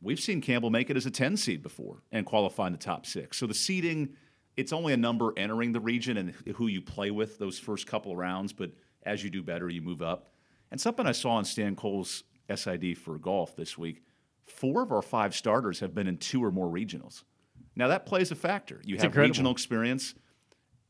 We've 0.00 0.20
seen 0.20 0.40
Campbell 0.40 0.70
make 0.70 0.90
it 0.90 0.96
as 0.96 1.06
a 1.06 1.10
10 1.10 1.36
seed 1.36 1.62
before 1.62 2.02
and 2.12 2.24
qualify 2.24 2.66
in 2.66 2.72
the 2.72 2.78
top 2.78 3.06
six. 3.06 3.38
So 3.38 3.46
the 3.46 3.54
seeding, 3.54 4.10
it's 4.56 4.72
only 4.72 4.92
a 4.92 4.96
number 4.96 5.32
entering 5.36 5.72
the 5.72 5.80
region 5.80 6.16
and 6.16 6.34
who 6.54 6.66
you 6.66 6.80
play 6.80 7.10
with 7.10 7.38
those 7.38 7.58
first 7.58 7.86
couple 7.86 8.16
rounds, 8.16 8.52
but 8.52 8.70
as 9.04 9.22
you 9.22 9.30
do 9.30 9.42
better, 9.42 9.68
you 9.68 9.82
move 9.82 10.02
up. 10.02 10.32
And 10.70 10.80
something 10.80 11.06
I 11.06 11.12
saw 11.12 11.30
on 11.30 11.44
Stan 11.44 11.76
Cole's 11.76 12.24
SID 12.54 12.96
for 12.98 13.18
golf 13.18 13.56
this 13.56 13.76
week 13.76 14.02
four 14.46 14.82
of 14.82 14.92
our 14.92 15.02
five 15.02 15.34
starters 15.34 15.80
have 15.80 15.94
been 15.94 16.06
in 16.06 16.16
two 16.18 16.42
or 16.42 16.52
more 16.52 16.68
regionals. 16.68 17.24
Now, 17.76 17.88
that 17.88 18.06
plays 18.06 18.30
a 18.30 18.34
factor. 18.34 18.80
You 18.84 18.96
have 18.96 19.04
incredible. 19.04 19.28
regional 19.28 19.52
experience. 19.52 20.14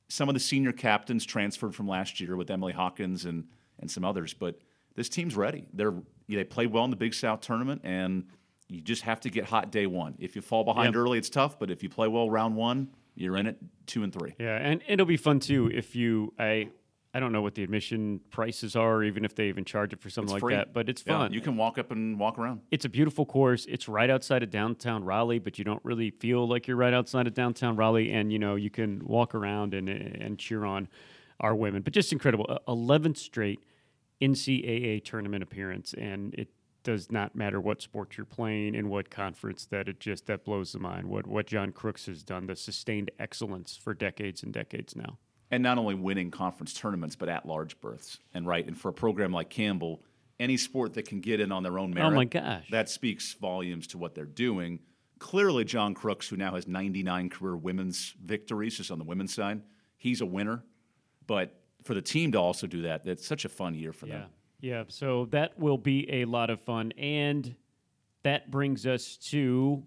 Some 0.08 0.28
of 0.28 0.34
the 0.34 0.40
senior 0.40 0.72
captains 0.72 1.26
transferred 1.26 1.74
from 1.74 1.88
last 1.88 2.20
year 2.20 2.36
with 2.36 2.48
Emily 2.50 2.72
Hawkins 2.72 3.24
and, 3.24 3.44
and 3.80 3.90
some 3.90 4.04
others, 4.04 4.32
but 4.34 4.58
this 4.94 5.08
team's 5.08 5.34
ready. 5.36 5.66
They're, 5.72 5.94
they 6.28 6.44
played 6.44 6.70
well 6.72 6.84
in 6.84 6.90
the 6.90 6.96
Big 6.96 7.12
South 7.12 7.40
tournament, 7.40 7.80
and 7.84 8.24
you 8.68 8.80
just 8.80 9.02
have 9.02 9.20
to 9.20 9.30
get 9.30 9.44
hot 9.44 9.72
day 9.72 9.86
one. 9.86 10.14
If 10.20 10.36
you 10.36 10.42
fall 10.42 10.62
behind 10.64 10.94
Yep. 10.94 11.00
early, 11.02 11.18
it's 11.18 11.28
tough. 11.28 11.58
But 11.58 11.70
if 11.72 11.82
you 11.82 11.88
play 11.88 12.06
well 12.08 12.30
round 12.30 12.54
one, 12.56 12.88
you're 13.16 13.36
in 13.36 13.46
it 13.48 13.56
two 13.86 14.04
and 14.04 14.12
three. 14.12 14.34
Yeah, 14.38 14.56
and 14.56 14.80
it'll 14.86 15.06
be 15.06 15.16
fun 15.16 15.40
too 15.40 15.70
if 15.74 15.96
you 15.96 16.32
I 16.38 16.68
I 17.16 17.18
don't 17.20 17.32
know 17.32 17.40
what 17.40 17.54
the 17.54 17.62
admission 17.62 18.20
prices 18.30 18.76
are, 18.76 19.02
even 19.02 19.24
if 19.24 19.34
they 19.34 19.48
even 19.48 19.64
charge 19.64 19.94
it 19.94 20.00
for 20.02 20.10
something 20.10 20.26
It's 20.36 20.42
like 20.42 20.48
free. 20.50 20.54
that. 20.54 20.74
But 20.74 20.90
it's 20.90 21.02
Yeah, 21.06 21.16
fun. 21.20 21.32
you 21.32 21.40
can 21.40 21.56
walk 21.56 21.78
up 21.78 21.90
and 21.90 22.20
walk 22.20 22.38
around. 22.38 22.60
it's 22.70 22.84
a 22.84 22.90
beautiful 22.90 23.24
course. 23.24 23.64
It's 23.70 23.88
right 23.88 24.10
outside 24.10 24.42
of 24.42 24.50
downtown 24.50 25.02
Raleigh, 25.02 25.38
but 25.38 25.58
you 25.58 25.64
don't 25.64 25.82
really 25.82 26.10
feel 26.10 26.46
like 26.46 26.66
you're 26.68 26.76
right 26.76 26.92
outside 26.92 27.26
of 27.26 27.32
downtown 27.32 27.74
Raleigh, 27.74 28.12
and 28.12 28.30
you 28.30 28.38
know 28.38 28.54
you 28.54 28.68
can 28.68 29.00
walk 29.06 29.34
around 29.34 29.72
and 29.72 29.88
and 29.88 30.38
cheer 30.38 30.66
on 30.66 30.88
our 31.40 31.54
women. 31.54 31.80
But 31.80 31.94
just 31.94 32.12
incredible, 32.12 32.58
eleventh 32.68 33.16
straight 33.16 33.60
NCAA 34.20 35.02
tournament 35.02 35.42
appearance, 35.42 35.94
and 35.94 36.34
it 36.34 36.48
does 36.82 37.10
not 37.10 37.34
matter 37.34 37.60
what 37.60 37.80
sport 37.82 38.16
you're 38.16 38.26
playing 38.26 38.74
in 38.74 38.88
what 38.90 39.08
conference. 39.10 39.64
That 39.66 39.88
it 39.88 40.00
just 40.00 40.26
that 40.26 40.44
blows 40.44 40.72
the 40.72 40.78
mind. 40.80 41.06
What 41.06 41.26
what 41.26 41.46
John 41.46 41.72
Crooks 41.72 42.04
has 42.06 42.22
done, 42.22 42.46
the 42.46 42.56
sustained 42.56 43.10
excellence 43.18 43.74
for 43.76 43.94
decades 43.94 44.42
and 44.42 44.52
decades 44.52 44.94
now. 44.94 45.18
And 45.50 45.62
not 45.62 45.78
only 45.78 45.94
winning 45.94 46.30
conference 46.30 46.72
tournaments 46.72 47.16
but 47.16 47.28
at 47.28 47.46
large 47.46 47.80
berths 47.80 48.18
and 48.34 48.46
right 48.46 48.66
and 48.66 48.78
for 48.78 48.88
a 48.88 48.92
program 48.92 49.32
like 49.32 49.48
campbell 49.50 50.02
any 50.38 50.56
sport 50.56 50.94
that 50.94 51.08
can 51.08 51.20
get 51.20 51.40
in 51.40 51.50
on 51.52 51.62
their 51.62 51.78
own 51.78 51.92
oh, 51.92 51.94
merit 51.94 52.12
Oh 52.12 52.14
my 52.14 52.24
gosh. 52.24 52.66
that 52.70 52.88
speaks 52.88 53.32
volumes 53.34 53.86
to 53.88 53.98
what 53.98 54.14
they're 54.14 54.24
doing 54.26 54.80
clearly 55.18 55.64
john 55.64 55.94
crooks 55.94 56.28
who 56.28 56.36
now 56.36 56.54
has 56.54 56.66
99 56.66 57.30
career 57.30 57.56
women's 57.56 58.14
victories 58.24 58.76
just 58.76 58.90
on 58.90 58.98
the 58.98 59.04
women's 59.04 59.34
side 59.34 59.62
he's 59.96 60.20
a 60.20 60.26
winner 60.26 60.62
but 61.26 61.60
for 61.82 61.94
the 61.94 62.02
team 62.02 62.32
to 62.32 62.38
also 62.38 62.66
do 62.66 62.82
that, 62.82 63.04
that's 63.04 63.24
such 63.24 63.44
a 63.44 63.48
fun 63.48 63.72
year 63.74 63.92
for 63.92 64.06
Yeah. 64.06 64.12
them 64.18 64.30
Yeah. 64.60 64.84
So 64.88 65.26
that 65.26 65.56
will 65.56 65.78
be 65.78 66.10
a 66.10 66.24
lot 66.24 66.50
of 66.50 66.60
fun. 66.60 66.90
And 66.98 67.54
that 68.24 68.50
brings 68.50 68.86
us 68.86 69.16
to 69.30 69.84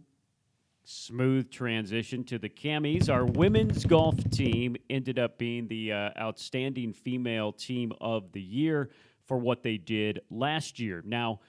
smooth 0.83 1.49
transition 1.51 2.23
to 2.25 2.39
the 2.39 2.49
Cammys. 2.49 3.09
Our 3.09 3.25
women's 3.25 3.85
golf 3.85 4.15
team 4.31 4.75
ended 4.89 5.19
up 5.19 5.37
being 5.37 5.67
the 5.67 5.93
uh, 5.93 6.09
outstanding 6.19 6.93
female 6.93 7.51
team 7.51 7.93
of 8.01 8.31
the 8.31 8.41
year 8.41 8.89
for 9.25 9.37
what 9.37 9.63
they 9.63 9.77
did 9.77 10.19
last 10.29 10.79
year. 10.79 11.03
Now, 11.05 11.39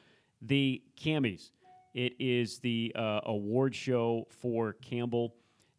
the 0.43 0.83
Cammys, 1.01 1.51
it 1.95 2.15
is 2.19 2.59
the 2.59 2.93
uh, 2.95 3.21
award 3.25 3.75
show 3.75 4.27
for 4.31 4.75
Campbell 4.75 5.35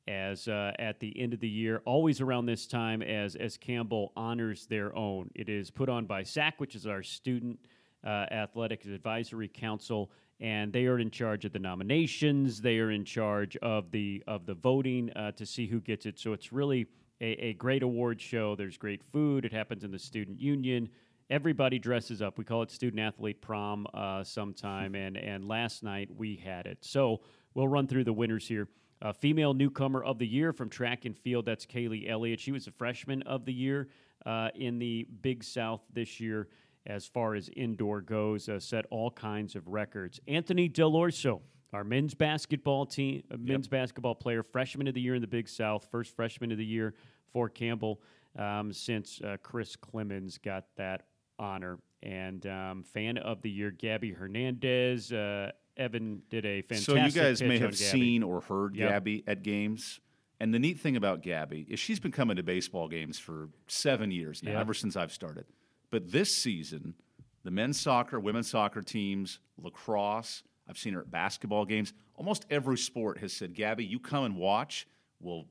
as 0.08 0.48
uh, 0.48 0.72
at 0.80 1.00
the 1.00 1.18
end 1.20 1.34
of 1.34 1.40
the 1.40 1.48
year, 1.48 1.82
always 1.86 2.22
around 2.22 2.46
this 2.46 2.66
time, 2.68 3.02
as 3.02 3.36
as 3.36 3.58
Campbell 3.58 4.12
honors 4.16 4.66
their 4.66 4.96
own. 4.96 5.30
It 5.36 5.48
is 5.48 5.70
put 5.70 5.90
on 5.90 6.06
by 6.06 6.24
SAC, 6.24 6.60
which 6.60 6.76
is 6.76 6.88
our 6.88 7.04
Student 7.04 7.60
uh, 8.04 8.26
Athletics 8.32 8.88
Advisory 8.88 9.48
Council, 9.48 10.12
and 10.42 10.74
they 10.74 10.88
are 10.88 10.98
in 10.98 11.12
charge 11.12 11.46
of 11.46 11.54
the 11.54 11.60
nominations. 11.60 12.62
They 12.62 12.80
are 12.80 12.90
in 12.90 13.06
charge 13.06 13.56
of 13.58 13.92
the 13.92 14.24
of 14.28 14.48
the 14.48 14.56
voting 14.56 15.12
uh, 15.16 15.32
to 15.34 15.46
see 15.46 15.68
who 15.68 15.80
gets 15.80 16.06
it. 16.08 16.20
So 16.20 16.34
it's 16.34 16.52
really 16.52 16.88
a, 17.22 17.46
a 17.46 17.54
great 17.54 17.84
award 17.84 18.20
show. 18.20 18.56
There's 18.56 18.78
great 18.78 19.04
food. 19.04 19.46
It 19.46 19.54
happens 19.54 19.84
in 19.84 19.92
the 19.92 20.00
student 20.00 20.42
union. 20.42 20.90
Everybody 21.30 21.80
dresses 21.80 22.22
up. 22.22 22.38
We 22.38 22.44
call 22.44 22.64
it 22.64 22.72
student 22.72 23.00
athlete 23.00 23.40
prom 23.40 23.88
uh, 23.94 24.24
sometime, 24.24 24.96
and 24.96 25.16
and 25.16 25.48
last 25.48 25.84
night 25.84 26.10
we 26.18 26.36
had 26.36 26.66
it. 26.66 26.80
So 26.82 27.22
we'll 27.54 27.68
run 27.68 27.88
through 27.88 28.04
the 28.06 28.14
winners 28.14 28.48
here. 28.48 28.68
Uh, 29.04 29.14
female 29.14 29.54
newcomer 29.54 30.04
of 30.04 30.20
the 30.20 30.28
year 30.28 30.54
from 30.54 30.70
track 30.70 31.06
and 31.06 31.18
field. 31.18 31.46
That's 31.46 31.66
Kaylee 31.66 32.10
Elliott. 32.10 32.40
She 32.40 32.52
was 32.52 32.68
a 32.68 32.72
freshman 32.72 33.22
of 33.24 33.46
the 33.46 33.54
year 33.54 33.90
uh, 34.26 34.50
in 34.54 34.78
the 34.78 35.08
Big 35.22 35.44
South 35.44 35.82
this 35.94 36.20
year 36.20 36.48
as 36.86 37.06
far 37.06 37.36
as 37.36 37.50
indoor 37.56 38.02
goes. 38.02 38.50
Uh, 38.50 38.60
set 38.60 38.86
all 38.90 39.12
kinds 39.12 39.56
of 39.56 39.68
records. 39.68 40.20
Anthony 40.28 40.68
Dell'Orso, 40.70 41.42
our 41.74 41.84
men's 41.84 42.14
basketball 42.14 42.86
team, 42.86 43.24
uh, 43.32 43.38
men's 43.40 43.68
basketball 43.68 44.16
player, 44.16 44.44
freshman 44.44 44.88
of 44.88 44.94
the 44.94 45.02
year 45.02 45.16
in 45.16 45.22
the 45.22 45.28
Big 45.28 45.48
South, 45.48 45.88
first 45.92 46.16
freshman 46.16 46.52
of 46.52 46.58
the 46.58 46.66
year 46.66 46.94
for 47.32 47.50
Campbell 47.50 48.02
um, 48.38 48.74
since 48.74 49.22
uh, 49.22 49.38
Chris 49.42 49.76
Clemons 49.76 50.42
got 50.42 50.66
that 50.78 51.04
honor. 51.40 51.80
And 52.04 52.46
um, 52.48 52.84
fan 52.84 53.18
of 53.18 53.42
the 53.42 53.50
year, 53.50 53.72
Gabby 53.72 54.12
Hernandez. 54.12 55.12
Uh, 55.12 55.52
Evan 55.78 56.22
did 56.30 56.46
a 56.46 56.62
fantastic. 56.64 56.86
So 56.86 56.96
you 56.96 57.12
guys 57.12 57.42
may 57.42 57.60
have 57.60 57.78
seen 57.78 58.24
or 58.24 58.42
heard 58.42 58.76
Yep. 58.76 58.90
Gabby 58.90 59.24
at 59.28 59.44
games. 59.44 60.00
And 60.40 60.54
the 60.54 60.60
neat 60.60 60.80
thing 60.80 60.96
about 60.98 61.22
Gabby 61.22 61.68
is 61.70 61.80
she's 61.80 62.00
been 62.00 62.12
coming 62.12 62.36
to 62.38 62.44
baseball 62.44 62.88
games 62.88 63.20
for 63.20 63.50
seven 63.68 64.10
years 64.10 64.42
now, 64.42 64.60
ever 64.60 64.74
since 64.74 64.96
I've 64.96 65.14
started. 65.14 65.46
But 65.92 66.12
this 66.12 66.36
season, 66.36 66.96
the 67.44 67.52
men's 67.52 67.80
soccer, 67.80 68.20
women's 68.20 68.50
soccer 68.50 68.82
teams, 68.82 69.40
lacrosse, 69.62 70.44
I've 70.68 70.78
seen 70.78 70.94
her 70.94 71.02
at 71.02 71.12
basketball 71.12 71.66
games. 71.66 71.94
Almost 72.16 72.46
every 72.50 72.78
sport 72.78 73.18
has 73.20 73.34
said, 73.34 73.54
Gabby, 73.54 73.84
you 73.86 74.00
come 74.00 74.24
and 74.24 74.38
watch. 74.38 74.88
We'll, 75.20 75.46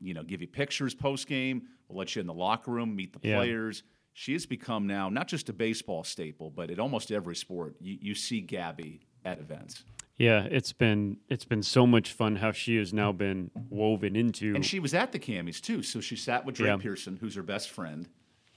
you 0.00 0.14
know, 0.14 0.22
give 0.22 0.40
you 0.40 0.48
pictures 0.48 0.94
post 0.94 1.26
game. 1.28 1.62
We'll 1.88 1.98
let 1.98 2.16
you 2.16 2.20
in 2.20 2.26
the 2.26 2.32
locker 2.34 2.70
room, 2.70 2.96
meet 2.96 3.12
the 3.12 3.28
Yeah. 3.28 3.36
players. 3.36 3.82
She 4.14 4.32
has 4.34 4.46
become 4.46 4.86
now 4.86 5.08
not 5.08 5.28
just 5.28 5.48
a 5.48 5.52
baseball 5.52 6.04
staple, 6.04 6.50
but 6.50 6.70
at 6.70 6.78
almost 6.78 7.10
every 7.12 7.36
sport, 7.36 7.76
you, 7.80 7.98
you 8.00 8.14
see 8.14 8.40
Gabby 8.40 9.00
at 9.24 9.38
events. 9.38 9.84
Yeah, 10.18 10.44
it's 10.50 10.72
been 10.72 11.16
it's 11.28 11.44
been 11.46 11.62
so 11.62 11.86
much 11.86 12.12
fun 12.12 12.36
how 12.36 12.52
she 12.52 12.76
has 12.76 12.92
now 12.92 13.12
been 13.12 13.50
woven 13.70 14.14
into. 14.14 14.54
And 14.54 14.64
she 14.64 14.78
was 14.80 14.92
at 14.94 15.12
the 15.12 15.18
Cammys 15.18 15.60
too. 15.60 15.82
So 15.82 16.00
she 16.00 16.16
sat 16.16 16.44
with 16.44 16.56
Drake 16.56 16.68
Yeah. 16.68 16.76
Pearson, 16.76 17.16
who's 17.16 17.34
her 17.34 17.42
best 17.42 17.70
friend. 17.70 18.06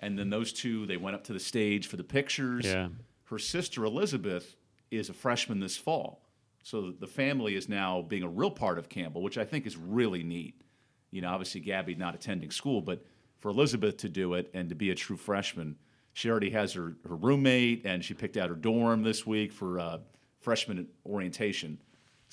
And 0.06 0.20
then 0.20 0.30
those 0.30 0.54
two, 0.54 0.86
they 0.86 0.98
went 0.98 1.16
up 1.16 1.24
to 1.24 1.34
the 1.34 1.40
stage 1.40 1.88
for 1.88 1.98
the 1.98 2.04
pictures. 2.04 2.64
Yeah. 2.64 2.90
Her 3.24 3.40
sister, 3.40 3.84
Elizabeth, 3.86 4.56
is 4.92 5.10
a 5.10 5.14
freshman 5.14 5.60
this 5.60 5.76
fall. 5.76 6.22
So 6.62 6.92
the 6.92 7.08
family 7.08 7.56
is 7.56 7.68
now 7.68 8.04
being 8.04 8.22
a 8.22 8.30
real 8.30 8.52
part 8.52 8.78
of 8.78 8.88
Campbell, 8.88 9.24
which 9.24 9.40
I 9.40 9.46
think 9.46 9.66
is 9.66 9.76
really 9.76 10.22
neat. 10.22 10.62
You 11.10 11.22
know, 11.22 11.30
obviously, 11.30 11.60
Gabby 11.62 11.96
not 11.96 12.14
attending 12.14 12.52
school, 12.52 12.82
but 12.82 13.04
for 13.40 13.50
Elizabeth 13.50 13.98
to 13.98 14.10
do 14.10 14.36
it 14.36 14.52
and 14.54 14.70
to 14.70 14.76
be 14.76 14.92
a 14.92 14.96
true 14.96 15.18
freshman, 15.18 15.76
she 16.14 16.30
already 16.30 16.52
has 16.52 16.74
her, 16.74 16.94
her 17.10 17.16
roommate 17.16 17.84
and 17.84 18.06
she 18.06 18.14
picked 18.14 18.38
out 18.38 18.50
her 18.50 18.56
dorm 18.56 19.02
this 19.02 19.26
week 19.26 19.52
for 19.52 19.80
uh, 19.80 19.98
freshman 20.40 20.88
orientation. 21.04 21.80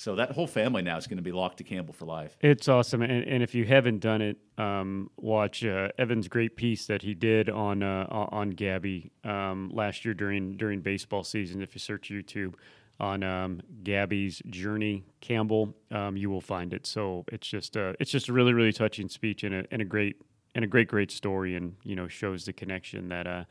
So 0.03 0.17
that 0.17 0.33
whole 0.33 0.49
family 0.49 0.83
now 0.83 0.97
is 0.97 1.07
going 1.07 1.19
to 1.19 1.23
be 1.23 1.31
locked 1.31 1.59
to 1.59 1.65
Campbell 1.65 1.95
for 1.95 2.07
life. 2.07 2.37
It's 2.41 2.67
awesome, 2.67 3.03
and, 3.03 3.23
and 3.25 3.41
if 3.41 3.55
you 3.55 3.65
haven't 3.65 4.01
done 4.01 4.21
it, 4.21 4.37
um, 4.59 5.11
watch 5.17 5.65
uh, 5.65 5.91
Evan's 5.97 6.27
great 6.27 6.57
piece 6.57 6.87
that 6.87 7.03
he 7.03 7.15
did 7.15 7.49
on 7.49 7.85
uh, 7.85 8.09
on 8.11 8.51
Gabby 8.51 9.13
um, 9.23 9.71
last 9.73 10.05
year 10.05 10.13
during 10.13 10.57
during 10.57 10.81
baseball 10.81 11.23
season. 11.23 11.63
If 11.63 11.77
you 11.77 11.79
search 11.79 12.11
YouTube 12.11 12.55
on 12.99 13.23
um, 13.23 13.61
Gabby's 13.85 14.43
journey, 14.51 15.05
Campbell, 15.21 15.77
um, 15.93 16.17
you 16.17 16.31
will 16.31 16.41
find 16.41 16.75
it. 16.75 16.85
So 16.85 17.25
it's 17.29 17.47
just 17.47 17.77
uh, 17.77 17.93
it's 18.01 18.11
just 18.11 18.29
a 18.29 18.33
really 18.33 18.55
really 18.55 18.73
touching 18.73 19.09
speech 19.09 19.45
and 19.45 19.55
a 19.55 19.65
and 19.71 19.81
a 19.81 19.85
great 19.85 20.17
and 20.57 20.65
a 20.65 20.69
great 20.69 20.89
great 20.89 21.13
story, 21.13 21.55
and 21.55 21.77
you 21.85 21.95
know 21.95 22.09
shows 22.09 22.45
the 22.45 22.53
connection 22.53 23.09
that. 23.11 23.29
Uh, 23.29 23.45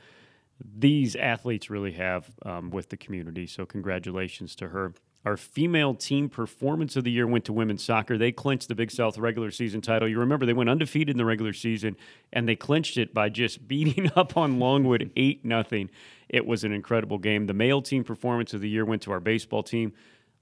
these 0.78 1.16
athletes 1.16 1.72
really 1.72 1.94
have 1.94 2.30
um, 2.46 2.70
with 2.70 2.90
the 2.90 2.98
community. 2.98 3.48
So, 3.48 3.66
congratulations 3.66 4.54
to 4.58 4.68
her. 4.68 4.94
Our 5.23 5.38
female 5.38 5.93
team 5.93 6.29
performance 6.29 6.95
of 6.95 7.03
the 7.03 7.12
year 7.12 7.27
went 7.27 7.45
to 7.45 7.53
women's 7.53 7.84
soccer. 7.84 8.17
They 8.17 8.31
clinched 8.31 8.67
the 8.69 8.75
Big 8.75 8.89
South 8.89 9.19
regular 9.19 9.51
season 9.51 9.79
title. 9.79 10.07
You 10.07 10.17
remember 10.19 10.47
they 10.47 10.53
went 10.53 10.69
undefeated 10.69 11.12
in 11.12 11.17
the 11.17 11.25
regular 11.25 11.53
season, 11.53 11.95
and 12.34 12.49
they 12.49 12.55
clinched 12.55 12.97
it 12.97 13.13
by 13.13 13.29
just 13.29 13.67
beating 13.67 14.12
up 14.15 14.36
on 14.36 14.60
Longwood 14.60 15.12
eight 15.15 15.45
nothing. 15.45 15.91
It 16.27 16.45
was 16.45 16.63
an 16.63 16.71
incredible 16.71 17.19
game. 17.19 17.45
The 17.45 17.53
male 17.53 17.81
team 17.81 18.03
performance 18.03 18.53
of 18.53 18.62
the 18.62 18.69
year 18.69 18.84
went 18.84 19.03
to 19.03 19.12
our 19.12 19.19
baseball 19.19 19.62
team. 19.62 19.93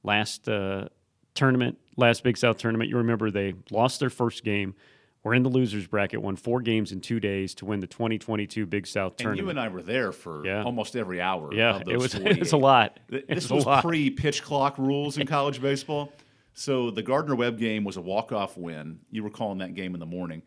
Last 0.04 0.48
uh, 0.48 0.88
tournament, 1.34 1.78
last 1.98 2.24
Big 2.24 2.38
South 2.38 2.58
tournament, 2.58 2.90
you 2.90 2.98
remember 2.98 3.32
they 3.32 3.56
lost 3.72 4.00
their 4.00 4.10
first 4.10 4.46
game. 4.46 4.76
We're 5.24 5.34
in 5.34 5.44
the 5.44 5.50
losers 5.50 5.86
bracket, 5.86 6.22
won 6.22 6.38
four 6.38 6.62
games 6.62 6.92
in 6.94 7.02
two 7.02 7.20
days 7.20 7.54
to 7.56 7.66
win 7.66 7.82
the 7.82 7.88
2022 7.88 8.66
Big 8.66 8.88
South 8.88 9.14
And 9.14 9.18
tournament. 9.20 9.46
you 9.46 9.50
and 9.50 9.60
I 9.60 9.68
were 9.68 9.82
there 9.82 10.12
for 10.14 10.46
Yeah. 10.46 10.64
almost 10.64 10.96
every 10.96 11.20
hour. 11.20 11.54
Yeah, 11.54 11.82
it 11.88 11.98
was 11.98 12.14
48. 12.16 12.38
it's 12.42 12.54
a 12.54 12.58
lot. 12.58 13.00
It 13.10 13.28
This 13.28 13.50
was 13.50 13.66
pre 13.82 14.10
pitch 14.10 14.42
clock 14.44 14.78
rules 14.78 15.18
in 15.18 15.28
college 15.36 15.62
baseball. 15.62 16.14
So 16.54 16.90
the 16.90 17.02
Gardner 17.04 17.36
Webb 17.36 17.58
game 17.58 17.84
was 17.84 17.98
a 17.98 18.02
walk 18.02 18.32
off 18.32 18.58
win. 18.58 19.00
You 19.12 19.24
were 19.24 19.30
calling 19.30 19.58
that 19.60 19.76
game 19.76 19.94
in 19.94 20.00
the 20.00 20.06
morning. 20.06 20.42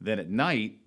Then 0.00 0.18
at 0.18 0.28
night, 0.30 0.78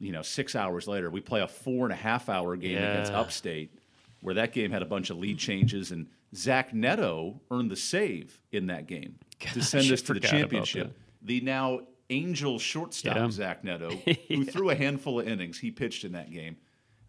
you 0.00 0.12
know, 0.12 0.22
six 0.22 0.54
hours 0.56 0.86
later, 0.88 1.10
we 1.10 1.20
play 1.20 1.40
a 1.42 1.48
four 1.48 1.86
and 1.86 1.92
a 1.92 1.96
half 1.96 2.28
hour 2.28 2.56
game 2.56 2.76
against 2.78 3.12
Upstate, 3.12 3.78
where 4.20 4.34
that 4.34 4.52
game 4.52 4.70
had 4.70 4.82
a 4.82 4.86
bunch 4.86 5.10
of 5.10 5.16
lead 5.18 5.38
changes, 5.38 5.92
and 5.92 6.06
Zach 6.34 6.74
Neto 6.74 7.40
earned 7.50 7.70
the 7.70 7.76
save 7.76 8.40
in 8.52 8.66
that 8.66 8.86
game 8.86 9.14
to 9.52 9.62
send 9.62 9.90
us 9.92 10.02
to 10.02 10.14
the 10.14 10.20
championship. 10.20 10.96
The 11.22 11.40
now 11.40 11.80
Angel 12.10 12.58
shortstop 12.58 13.16
Yeah. 13.16 13.30
Zach 13.30 13.64
Neto, 13.64 13.90
who 14.28 14.44
threw 14.44 14.70
a 14.70 14.74
handful 14.74 15.20
of 15.20 15.28
innings, 15.28 15.58
he 15.58 15.70
pitched 15.70 16.04
in 16.04 16.12
that 16.12 16.30
game. 16.30 16.56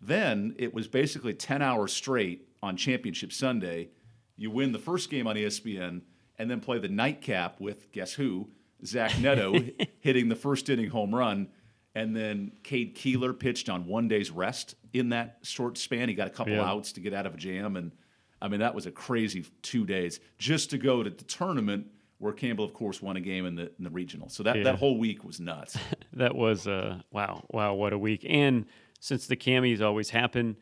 Then 0.02 0.56
it 0.58 0.74
was 0.74 0.88
basically 0.88 1.34
10 1.34 1.62
hours 1.62 1.92
straight 1.94 2.48
on 2.62 2.78
Championship 2.78 3.32
Sunday. 3.34 3.90
You 4.38 4.52
win 4.52 4.72
the 4.72 4.80
first 4.80 5.10
game 5.10 5.28
on 5.28 5.36
ESPN 5.36 6.02
and 6.38 6.52
then 6.52 6.60
play 6.60 6.78
the 6.80 6.88
nightcap 6.90 7.60
with 7.60 7.92
guess 7.92 8.14
who? 8.14 8.50
Zach 8.86 9.18
Neto 9.20 9.56
hitting 10.02 10.30
the 10.30 10.36
first 10.36 10.70
inning 10.70 10.90
home 10.90 11.14
run. 11.16 11.48
And 11.96 12.14
then 12.16 12.52
Cade 12.64 12.96
Kuehler 12.98 13.38
pitched 13.38 13.70
on 13.70 13.88
one 13.88 14.10
day's 14.10 14.30
rest 14.30 14.76
in 14.92 15.10
that 15.10 15.38
short 15.44 15.78
span. 15.78 16.10
He 16.10 16.16
got 16.16 16.28
a 16.28 16.32
couple 16.32 16.54
Yeah. 16.54 16.66
outs 16.70 16.92
to 16.94 17.00
get 17.00 17.14
out 17.14 17.26
of 17.26 17.34
a 17.36 17.38
jam. 17.38 17.78
And 17.78 17.92
I 18.42 18.50
mean, 18.50 18.60
that 18.60 18.76
was 18.76 18.86
a 18.86 18.92
crazy 18.92 19.46
two 19.62 19.86
days 19.86 20.20
just 20.38 20.70
to 20.72 20.78
go 20.78 21.04
to 21.04 21.10
the 21.10 21.24
tournament 21.24 21.88
where 22.26 22.34
Campbell, 22.34 22.66
of 22.66 22.74
course, 22.74 23.02
won 23.02 23.16
a 23.16 23.22
game 23.22 23.46
in 23.46 23.56
the, 23.56 23.72
in 23.78 23.84
the 23.84 23.90
regional. 23.90 24.28
So 24.30 24.44
that, 24.44 24.58
Yeah. 24.58 24.64
that 24.64 24.76
whole 24.76 24.98
week 24.98 25.24
was 25.24 25.40
nuts. 25.40 25.78
that 26.14 26.36
was 26.36 26.68
uh 26.68 27.00
wow 27.12 27.44
wow 27.52 27.74
what 27.74 27.94
a 27.94 27.98
week 27.98 28.26
and 28.28 28.66
since 29.00 29.28
the 29.28 29.36
Cammys 29.36 29.82
always 29.82 30.10
happen 30.10 30.56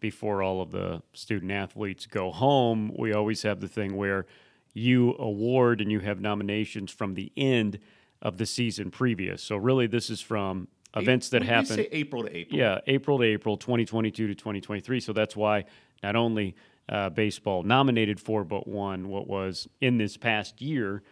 before 0.00 0.42
all 0.42 0.60
of 0.62 0.70
the 0.70 1.02
student 1.12 1.50
athletes 1.52 2.06
go 2.06 2.30
home 2.30 2.92
we 2.96 3.12
always 3.12 3.42
have 3.42 3.60
the 3.60 3.68
thing 3.68 3.96
where 3.96 4.24
you 4.72 5.14
award 5.18 5.80
and 5.80 5.90
you 5.90 5.98
have 6.00 6.20
nominations 6.20 6.90
from 6.92 7.14
the 7.14 7.32
end 7.36 7.78
of 8.22 8.38
the 8.38 8.46
season 8.46 8.90
previous 8.90 9.42
so 9.42 9.56
really 9.56 9.88
this 9.88 10.08
is 10.10 10.20
from 10.20 10.68
events 10.96 11.28
that 11.30 11.38
What 11.42 11.46
did 11.46 11.48
you 11.48 11.54
happen 11.54 11.76
say 11.76 11.88
April 11.92 12.22
to 12.22 12.36
April. 12.36 12.58
yeah, 12.60 12.78
April 12.86 13.18
to 13.18 13.24
April, 13.24 13.56
2022 13.56 14.26
to 14.28 14.34
2023. 14.34 15.00
So 15.00 15.12
that's 15.12 15.36
why 15.36 15.64
not 16.02 16.14
only 16.16 16.54
uh, 16.90 17.08
baseball 17.08 17.62
nominated 17.62 18.20
for, 18.20 18.44
but 18.44 18.68
won 18.68 19.08
what 19.08 19.26
was 19.26 19.66
in 19.80 19.96
this 19.96 20.18
past 20.18 20.60
year 20.60 21.02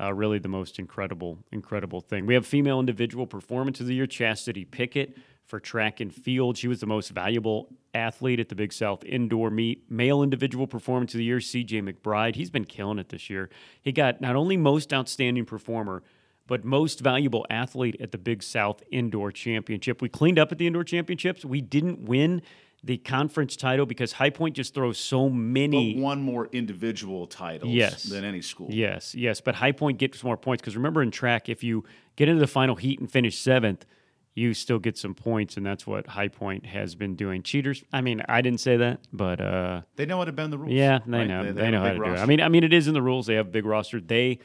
uh, 0.00 0.12
really 0.12 0.38
the 0.38 0.48
most 0.48 0.78
incredible, 0.78 1.38
incredible 1.52 2.00
thing. 2.00 2.26
We 2.26 2.34
have 2.34 2.46
female 2.46 2.80
individual 2.80 3.26
performance 3.26 3.80
of 3.80 3.86
the 3.86 3.94
year, 3.94 4.06
Chastity 4.06 4.64
Pickett 4.64 5.16
for 5.44 5.60
track 5.60 6.00
and 6.00 6.12
field. 6.12 6.56
She 6.56 6.68
was 6.68 6.80
the 6.80 6.86
most 6.86 7.10
valuable 7.10 7.68
athlete 7.94 8.40
at 8.40 8.48
the 8.48 8.54
Big 8.54 8.72
South 8.72 9.04
indoor 9.04 9.50
meet. 9.50 9.90
Male 9.90 10.22
individual 10.22 10.66
performance 10.66 11.14
of 11.14 11.18
the 11.18 11.24
year, 11.24 11.38
CJ 11.38 11.88
McBride. 11.88 12.34
He's 12.34 12.50
been 12.50 12.64
killing 12.64 12.98
it 12.98 13.10
this 13.10 13.30
year. 13.30 13.50
He 13.80 13.92
got 13.92 14.20
not 14.20 14.34
only 14.34 14.56
most 14.56 14.92
outstanding 14.92 15.44
performer, 15.44 16.02
but 16.48 16.64
most 16.64 17.00
valuable 17.00 17.46
athlete 17.48 17.96
at 18.00 18.10
the 18.10 18.18
Big 18.18 18.42
South 18.42 18.82
Indoor 18.90 19.30
Championship. 19.30 20.02
We 20.02 20.08
cleaned 20.08 20.38
up 20.38 20.50
at 20.50 20.58
the 20.58 20.66
Indoor 20.66 20.84
Championships. 20.84 21.44
We 21.44 21.60
didn't 21.60 22.00
win 22.00 22.42
the 22.84 22.96
conference 22.98 23.54
title 23.56 23.86
because 23.86 24.12
High 24.12 24.30
Point 24.30 24.56
just 24.56 24.74
throws 24.74 24.98
so 24.98 25.28
many. 25.28 25.94
But 25.94 26.00
one 26.02 26.22
more 26.22 26.48
individual 26.52 27.26
titles 27.26 27.72
Yes. 27.72 28.02
than 28.04 28.24
any 28.24 28.42
school. 28.42 28.68
Yes, 28.70 29.14
yes, 29.14 29.40
but 29.40 29.54
High 29.56 29.72
Point 29.72 29.98
gets 29.98 30.22
more 30.24 30.36
points 30.36 30.60
because 30.62 30.76
remember 30.76 31.02
in 31.02 31.10
track, 31.10 31.48
if 31.48 31.62
you 31.62 31.84
get 32.16 32.28
into 32.28 32.40
the 32.40 32.46
final 32.46 32.74
heat 32.74 32.98
and 32.98 33.10
finish 33.10 33.38
seventh, 33.38 33.86
you 34.34 34.54
still 34.54 34.78
get 34.78 34.96
some 34.96 35.14
points, 35.14 35.56
and 35.58 35.64
that's 35.66 35.86
what 35.86 36.06
High 36.06 36.28
Point 36.28 36.64
has 36.66 36.94
been 36.94 37.14
doing. 37.16 37.42
Cheaters. 37.42 37.84
I 37.92 38.00
mean, 38.00 38.22
I 38.28 38.40
didn't 38.40 38.60
say 38.60 38.78
that, 38.78 39.00
but 39.12 39.40
uh, 39.40 39.82
They 39.96 40.06
know 40.06 40.16
how 40.18 40.24
to 40.24 40.32
bend 40.32 40.52
the 40.52 40.58
rules. 40.58 40.72
yeah, 40.72 41.00
they 41.06 41.18
right? 41.18 41.28
know. 41.28 41.42
They, 41.42 41.48
have 41.48 41.68
a 41.68 41.70
know 41.70 41.80
how 41.82 41.92
to 41.92 41.98
do 41.98 42.04
it. 42.14 42.18
I 42.18 42.24
mean, 42.26 42.40
I 42.40 42.48
mean, 42.48 42.64
it 42.64 42.72
is 42.72 42.88
in 42.88 42.94
the 42.94 43.02
rules. 43.02 43.26
They 43.26 43.34
have 43.34 43.48
a 43.48 43.50
big 43.50 43.66
roster. 43.66 44.00
They 44.00 44.38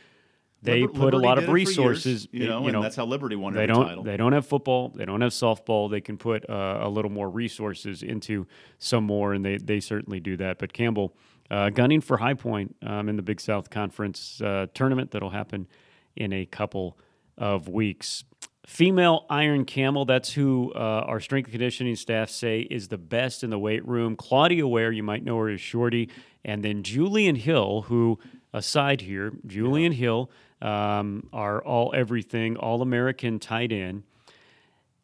they 0.61 0.81
Liber- 0.81 0.93
put 0.93 1.13
a 1.13 1.17
lot 1.17 1.37
of 1.37 1.45
for 1.45 1.57
years, 1.57 1.69
resources. 1.69 2.27
you 2.31 2.47
know, 2.47 2.61
you 2.61 2.73
and 2.73 2.83
that's 2.83 2.95
how 2.95 3.05
Liberty 3.05 3.35
won 3.35 3.53
they 3.53 3.67
don't 3.67 3.85
title. 3.85 4.03
they 4.03 4.17
don't 4.17 4.33
have 4.33 4.45
football 4.45 4.89
they 4.89 5.05
don't 5.05 5.21
have 5.21 5.31
softball. 5.31 5.89
They 5.89 6.01
can 6.01 6.17
put 6.17 6.49
uh, 6.49 6.79
a 6.81 6.89
little 6.89 7.11
more 7.11 7.29
resources 7.29 8.01
into 8.03 8.47
some 8.79 9.03
more 9.03 9.33
and 9.33 9.45
they 9.45 9.57
they 9.57 9.79
certainly 9.79 10.19
do 10.19 10.35
that. 10.37 10.57
But 10.57 10.73
campbell 10.73 11.15
uh, 11.51 11.69
gunning 11.69 12.01
for 12.01 12.17
high 12.17 12.33
point 12.33 12.75
um, 12.85 13.07
in 13.07 13.15
the 13.15 13.21
big 13.21 13.39
south 13.39 13.69
conference 13.69 14.41
uh, 14.41 14.67
tournament 14.73 15.11
that'll 15.11 15.29
happen 15.29 15.67
in 16.15 16.33
a 16.33 16.45
couple 16.45 16.97
of 17.37 17.69
weeks. 17.69 18.23
Female 18.65 19.25
iron 19.29 19.63
camel 19.63 20.05
that's 20.05 20.33
who 20.33 20.73
uh, 20.75 20.79
our 20.79 21.19
strength 21.19 21.51
conditioning 21.51 21.95
staff 21.95 22.29
say 22.29 22.61
is 22.61 22.87
the 22.89 22.97
best 22.97 23.43
in 23.43 23.49
the 23.49 23.59
weight 23.59 23.87
room. 23.87 24.15
Claudia 24.15 24.67
ware 24.67 24.91
you 24.91 25.03
might 25.03 25.23
know 25.23 25.37
her 25.37 25.49
as 25.49 25.61
shorty 25.61 26.09
and 26.43 26.63
then 26.63 26.81
julian 26.81 27.35
hill 27.35 27.83
who 27.83 28.17
aside 28.53 29.01
here 29.01 29.33
julian 29.45 29.91
hill 29.91 30.31
um, 30.61 31.27
are 31.31 31.63
all 31.63 31.93
everything 31.95 32.57
all 32.57 32.81
american 32.81 33.39
tight 33.39 33.71
end 33.71 34.03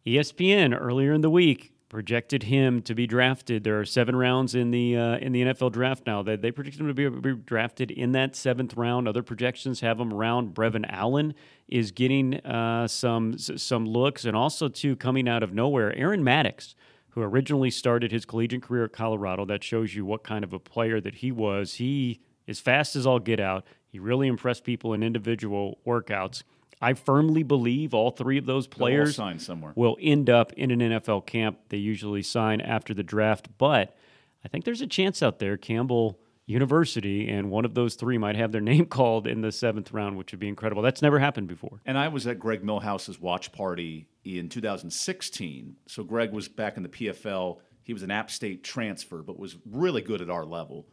ESPN 0.05 0.77
earlier 0.77 1.13
in 1.13 1.21
the 1.21 1.29
week 1.29 1.73
projected 1.93 2.41
him 2.41 2.81
to 2.81 2.95
be 2.95 3.05
drafted. 3.05 3.63
There 3.63 3.79
are 3.79 3.85
seven 3.85 4.15
rounds 4.15 4.55
in 4.55 4.71
the 4.71 4.97
uh, 4.97 5.17
in 5.17 5.31
the 5.31 5.43
NFL 5.43 5.73
draft 5.73 6.07
now. 6.07 6.23
They, 6.23 6.35
they 6.35 6.49
predicted 6.49 6.81
him 6.81 6.87
to 6.87 6.93
be, 6.95 7.07
be 7.07 7.35
drafted 7.35 7.91
in 7.91 8.13
that 8.13 8.35
seventh 8.35 8.75
round. 8.75 9.07
Other 9.07 9.21
projections 9.21 9.81
have 9.81 9.99
him 9.99 10.11
around. 10.11 10.55
Brevin 10.55 10.87
Allen 10.89 11.35
is 11.67 11.91
getting 11.91 12.43
uh, 12.45 12.87
some 12.87 13.37
some 13.37 13.85
looks, 13.85 14.25
and 14.25 14.35
also 14.35 14.69
too 14.69 14.95
coming 14.95 15.29
out 15.29 15.43
of 15.43 15.53
nowhere, 15.53 15.95
Aaron 15.95 16.23
Maddox, 16.23 16.73
who 17.09 17.21
originally 17.21 17.69
started 17.69 18.11
his 18.11 18.25
collegiate 18.25 18.63
career 18.63 18.85
at 18.85 18.91
Colorado. 18.91 19.45
That 19.45 19.63
shows 19.63 19.93
you 19.93 20.03
what 20.03 20.23
kind 20.23 20.43
of 20.43 20.51
a 20.51 20.59
player 20.59 20.99
that 20.99 21.15
he 21.15 21.31
was. 21.31 21.75
He 21.75 22.21
is 22.47 22.59
fast 22.59 22.95
as 22.95 23.05
all 23.05 23.19
get 23.19 23.39
out. 23.39 23.67
He 23.93 23.99
really 23.99 24.27
impressed 24.27 24.63
people 24.63 24.95
in 24.95 25.03
individual 25.03 25.77
workouts. 25.85 26.41
I 26.81 26.95
firmly 26.95 27.43
believe 27.43 27.93
all 27.93 28.09
three 28.09 28.39
of 28.39 28.47
those 28.47 28.65
players 28.65 29.15
sign 29.15 29.37
somewhere. 29.37 29.71
will 29.75 29.97
end 30.01 30.31
up 30.31 30.51
in 30.53 30.71
an 30.71 30.79
NFL 30.79 31.27
camp. 31.27 31.59
They 31.69 31.77
usually 31.77 32.23
sign 32.23 32.59
after 32.59 32.95
the 32.95 33.03
draft, 33.03 33.49
but 33.59 33.95
I 34.43 34.47
think 34.47 34.65
there's 34.65 34.81
a 34.81 34.87
chance 34.87 35.21
out 35.21 35.37
there. 35.37 35.57
Campbell 35.57 36.19
University 36.47 37.29
and 37.29 37.51
one 37.51 37.65
of 37.65 37.75
those 37.75 37.93
three 37.93 38.17
might 38.17 38.35
have 38.35 38.51
their 38.51 38.61
name 38.73 38.87
called 38.87 39.27
in 39.27 39.41
the 39.41 39.51
seventh 39.51 39.93
round, 39.93 40.17
which 40.17 40.31
would 40.31 40.39
be 40.39 40.47
incredible. 40.47 40.81
That's 40.81 41.03
never 41.03 41.19
happened 41.19 41.47
before. 41.47 41.79
And 41.85 41.95
I 41.95 42.07
was 42.07 42.25
at 42.25 42.39
Greg 42.39 42.63
Millhouse's 42.63 43.21
watch 43.21 43.51
party 43.51 44.07
in 44.25 44.49
2016. 44.49 45.75
So 45.85 46.03
Greg 46.03 46.33
was 46.33 46.49
back 46.49 46.77
in 46.77 46.83
the 46.83 46.89
PFL. 46.89 47.59
He 47.83 47.93
was 47.93 48.01
an 48.01 48.09
App 48.09 48.31
State 48.31 48.63
transfer, 48.63 49.21
but 49.21 49.37
was 49.37 49.55
really 49.69 50.01
good 50.01 50.19
at 50.19 50.31
our 50.31 50.45
level. 50.45 50.87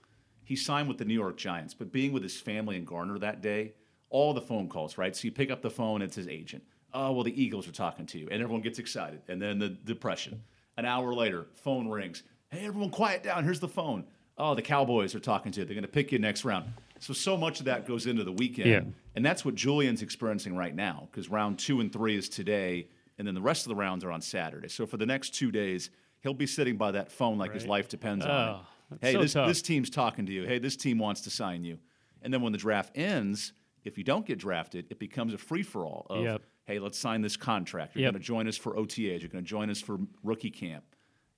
He 0.50 0.56
signed 0.56 0.88
with 0.88 0.98
the 0.98 1.04
New 1.04 1.14
York 1.14 1.36
Giants, 1.36 1.74
but 1.74 1.92
being 1.92 2.10
with 2.10 2.24
his 2.24 2.36
family 2.40 2.74
in 2.74 2.84
Garner 2.84 3.20
that 3.20 3.40
day, 3.40 3.72
all 4.08 4.34
the 4.34 4.40
phone 4.40 4.68
calls, 4.68 4.98
right? 4.98 5.14
So 5.14 5.26
you 5.26 5.30
pick 5.30 5.48
up 5.48 5.62
the 5.62 5.70
phone, 5.70 6.02
it's 6.02 6.16
his 6.16 6.26
agent. 6.26 6.64
Oh, 6.92 7.12
well, 7.12 7.22
the 7.22 7.40
Eagles 7.40 7.68
are 7.68 7.72
talking 7.72 8.04
to 8.06 8.18
you. 8.18 8.26
And 8.32 8.42
everyone 8.42 8.60
gets 8.60 8.80
excited. 8.80 9.22
And 9.28 9.40
then 9.40 9.60
the 9.60 9.68
depression. 9.68 10.42
An 10.76 10.86
hour 10.86 11.14
later, 11.14 11.46
phone 11.54 11.86
rings. 11.86 12.24
Hey, 12.50 12.66
everyone, 12.66 12.90
quiet 12.90 13.22
down. 13.22 13.44
Here's 13.44 13.60
the 13.60 13.68
phone. 13.68 14.06
Oh, 14.38 14.56
the 14.56 14.62
Cowboys 14.62 15.14
are 15.14 15.20
talking 15.20 15.52
to 15.52 15.60
you. 15.60 15.64
They're 15.66 15.74
going 15.76 15.82
to 15.82 15.88
pick 15.88 16.10
you 16.10 16.18
next 16.18 16.44
round. 16.44 16.64
So, 16.98 17.12
so 17.12 17.36
much 17.36 17.60
of 17.60 17.66
that 17.66 17.86
goes 17.86 18.06
into 18.06 18.24
the 18.24 18.32
weekend. 18.32 18.68
Yeah. 18.70 18.80
And 19.14 19.24
that's 19.24 19.44
what 19.44 19.54
Julian's 19.54 20.02
experiencing 20.02 20.56
right 20.56 20.74
now 20.74 21.06
because 21.12 21.28
round 21.28 21.60
two 21.60 21.78
and 21.80 21.92
three 21.92 22.16
is 22.16 22.28
today, 22.28 22.88
and 23.20 23.28
then 23.28 23.36
the 23.36 23.40
rest 23.40 23.66
of 23.66 23.68
the 23.68 23.76
rounds 23.76 24.02
are 24.02 24.10
on 24.10 24.20
Saturday. 24.20 24.66
So 24.66 24.84
for 24.84 24.96
the 24.96 25.06
next 25.06 25.32
two 25.32 25.52
days, 25.52 25.90
he'll 26.24 26.34
be 26.34 26.48
sitting 26.48 26.76
by 26.76 26.90
that 26.90 27.12
phone 27.12 27.38
like 27.38 27.54
his 27.54 27.66
life 27.68 27.88
depends 27.88 28.24
on 28.24 28.30
Oh, 28.32 28.50
it. 28.62 28.66
Hey, 29.00 29.12
so 29.12 29.20
this, 29.22 29.32
tough. 29.34 29.48
this 29.48 29.62
team's 29.62 29.90
talking 29.90 30.26
to 30.26 30.32
you. 30.32 30.44
Hey, 30.46 30.58
this 30.58 30.76
team 30.76 30.98
wants 30.98 31.20
to 31.22 31.30
sign 31.30 31.64
you. 31.64 31.78
And 32.22 32.32
then 32.32 32.42
when 32.42 32.52
the 32.52 32.58
draft 32.58 32.96
ends, 32.96 33.52
if 33.84 33.96
you 33.96 34.04
don't 34.04 34.26
get 34.26 34.38
drafted, 34.38 34.86
it 34.90 34.98
becomes 34.98 35.32
a 35.34 35.38
free 35.38 35.62
for 35.62 35.86
all 35.86 36.06
of, 36.10 36.24
Yep. 36.24 36.42
hey, 36.66 36.78
let's 36.78 36.98
sign 36.98 37.22
this 37.22 37.36
contract. 37.36 37.94
You're 37.94 38.02
Yep. 38.04 38.12
going 38.12 38.20
to 38.22 38.26
join 38.26 38.48
us 38.48 38.56
for 38.56 38.76
OTAs. 38.76 39.20
You're 39.22 39.30
going 39.30 39.44
to 39.44 39.48
join 39.48 39.70
us 39.70 39.80
for 39.80 39.98
rookie 40.22 40.50
camp. 40.50 40.84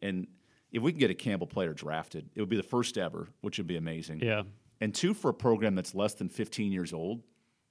And 0.00 0.26
if 0.72 0.82
we 0.82 0.90
can 0.92 0.98
get 0.98 1.10
a 1.10 1.14
Campbell 1.14 1.46
player 1.46 1.72
drafted, 1.72 2.30
it 2.34 2.40
would 2.40 2.48
be 2.48 2.56
the 2.56 2.62
first 2.62 2.96
ever, 2.98 3.28
which 3.42 3.58
would 3.58 3.66
be 3.66 3.76
amazing 3.76 4.20
Yeah. 4.20 4.42
and 4.80 4.94
two 4.94 5.14
for 5.14 5.28
a 5.28 5.34
program 5.34 5.74
that's 5.74 5.94
less 5.94 6.14
than 6.14 6.28
15 6.28 6.72
years 6.72 6.92
old 6.92 7.22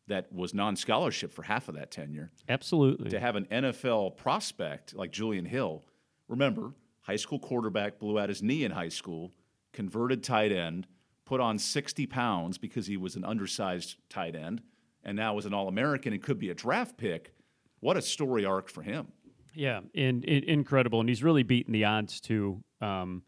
that 0.08 0.32
was 0.32 0.54
non-scholarship 0.54 1.32
for 1.34 1.44
half 1.44 1.67
of 1.70 1.76
that 1.76 1.91
tenure 1.91 2.32
Absolutely. 2.50 3.10
to 3.10 3.20
have 3.20 3.36
an 3.36 3.46
NFL 3.52 4.12
prospect 4.17 4.94
like 4.96 5.12
Julian 5.12 5.46
Hill 5.46 5.84
remember 6.28 6.74
high 7.02 7.15
school 7.17 7.39
quarterback 7.39 8.00
blew 8.00 8.17
out 8.20 8.30
his 8.30 8.41
knee 8.44 8.63
in 8.63 8.72
high 8.72 8.89
school 8.89 9.32
converted 9.74 10.24
tight 10.24 10.52
end 10.52 10.88
put 11.26 11.40
on 11.40 11.58
60 11.58 12.06
pounds 12.08 12.58
because 12.58 12.88
he 12.88 12.98
was 12.98 13.16
an 13.16 13.24
undersized 13.24 13.96
tight 14.10 14.36
end 14.36 14.62
and 15.04 15.16
now 15.16 15.38
is 15.38 15.46
an 15.46 15.54
all-American 15.54 16.14
and 16.14 16.22
could 16.22 16.38
be 16.40 16.50
a 16.50 16.54
draft 16.54 16.98
pick 16.98 17.34
what 17.80 17.98
a 17.98 18.02
story 18.02 18.46
arc 18.46 18.70
for 18.70 18.82
him 18.84 19.08
Yeah, 19.56 19.80
and, 19.96 20.24
and 20.26 20.44
incredible, 20.44 21.00
and 21.00 21.10
he's 21.10 21.24
really 21.24 21.44
beaten 21.44 21.74
the 21.74 21.86
odds 21.86 22.22
too. 22.22 22.64
Um, 22.80 23.24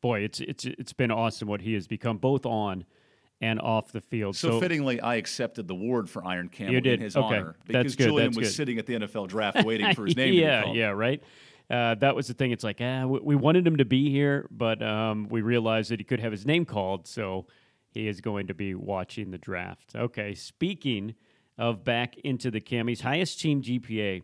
boy, 0.00 0.20
it's 0.20 0.40
it's 0.40 0.64
it's 0.64 0.92
been 0.92 1.10
awesome 1.10 1.46
what 1.48 1.60
he 1.60 1.74
has 1.74 1.86
become, 1.86 2.16
both 2.18 2.46
on 2.46 2.84
and 3.40 3.60
off 3.60 3.92
the 3.92 4.00
field. 4.00 4.34
so, 4.34 4.58
fittingly 4.60 5.00
I 5.00 5.16
accepted 5.16 5.68
the 5.68 5.74
award 5.74 6.08
for 6.10 6.24
Iron 6.24 6.48
Camel 6.48 6.74
You 6.74 6.80
did? 6.80 6.94
in 6.94 7.00
his 7.02 7.16
Okay. 7.16 7.26
honor 7.36 7.56
That's 7.66 7.78
because 7.78 7.96
good, 7.96 8.04
Julian 8.08 8.28
that's 8.30 8.36
was 8.38 8.48
good. 8.48 8.54
sitting 8.54 8.78
at 8.78 8.86
the 8.86 8.94
NFL 8.94 9.28
draft 9.28 9.64
waiting 9.64 9.94
for 9.94 10.06
his 10.06 10.16
name 10.16 10.32
to 10.32 10.40
yeah, 10.40 10.60
be 10.60 10.64
called. 10.64 10.76
yeah, 10.76 10.88
right. 10.88 11.22
Uh, 11.70 11.94
that 11.96 12.16
was 12.16 12.26
the 12.28 12.34
thing. 12.34 12.50
It's 12.50 12.64
like, 12.64 12.78
ah, 12.80 13.06
we, 13.06 13.20
we 13.20 13.36
wanted 13.36 13.66
him 13.66 13.76
to 13.76 13.84
be 13.84 14.10
here, 14.10 14.48
but 14.50 14.82
um, 14.82 15.28
we 15.28 15.42
realized 15.42 15.90
that 15.90 16.00
he 16.00 16.04
could 16.04 16.20
have 16.20 16.32
his 16.32 16.46
name 16.46 16.64
called, 16.64 17.06
so 17.06 17.46
he 17.92 18.08
is 18.08 18.20
going 18.20 18.46
to 18.46 18.54
be 18.54 18.74
watching 18.74 19.30
the 19.30 19.38
draft. 19.38 19.92
Okay, 19.94 20.34
speaking 20.34 21.14
of 21.58 21.84
back 21.84 22.16
into 22.18 22.50
the 22.50 22.60
Cammys, 22.60 23.00
highest 23.02 23.40
team 23.40 23.60
GPA, 23.60 24.22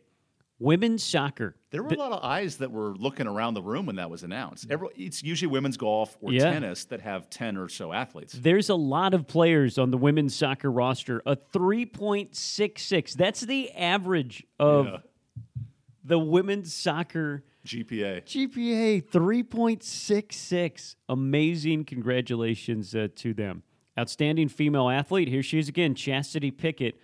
women's 0.59 1.03
soccer. 1.03 1.57
There 1.71 1.83
were 1.83 1.91
a 1.91 1.97
lot 1.97 2.13
of 2.13 2.23
eyes 2.23 2.59
that 2.59 2.71
were 2.71 2.95
looking 2.97 3.27
around 3.27 3.55
the 3.55 3.63
room 3.63 3.87
when 3.87 3.97
that 3.97 4.09
was 4.09 4.23
announced. 4.23 4.69
Every, 4.71 4.89
it's 4.97 5.23
usually 5.23 5.49
women's 5.51 5.77
golf 5.77 6.17
or 6.23 6.33
Yeah. 6.33 6.51
tennis 6.53 6.85
that 6.87 7.01
have 7.03 7.29
10 7.29 7.57
or 7.59 7.69
so 7.69 7.93
athletes. 7.93 8.33
There's 8.35 8.71
a 8.71 8.75
lot 8.77 9.13
of 9.15 9.27
players 9.27 9.77
on 9.79 9.91
the 9.91 9.99
women's 9.99 10.35
soccer 10.35 10.71
roster. 10.71 11.21
A 11.27 11.37
3.66. 11.37 13.15
That's 13.15 13.41
the 13.41 13.71
average 13.73 14.45
of 14.59 14.87
Yeah. 14.87 14.97
The 16.05 16.19
women's 16.19 16.75
soccer 16.75 17.43
GPA. 17.67 18.25
GPA 18.25 19.03
3.66. 19.03 20.97
Amazing. 21.09 21.85
Congratulations 21.85 22.95
uh, 22.95 23.09
to 23.17 23.33
them. 23.33 23.63
Outstanding 23.99 24.49
female 24.49 24.91
athlete. 24.91 25.29
Here 25.29 25.43
she 25.43 25.59
is 25.59 25.69
again, 25.69 25.95
Chastity 25.95 26.51
Pickett 26.51 27.01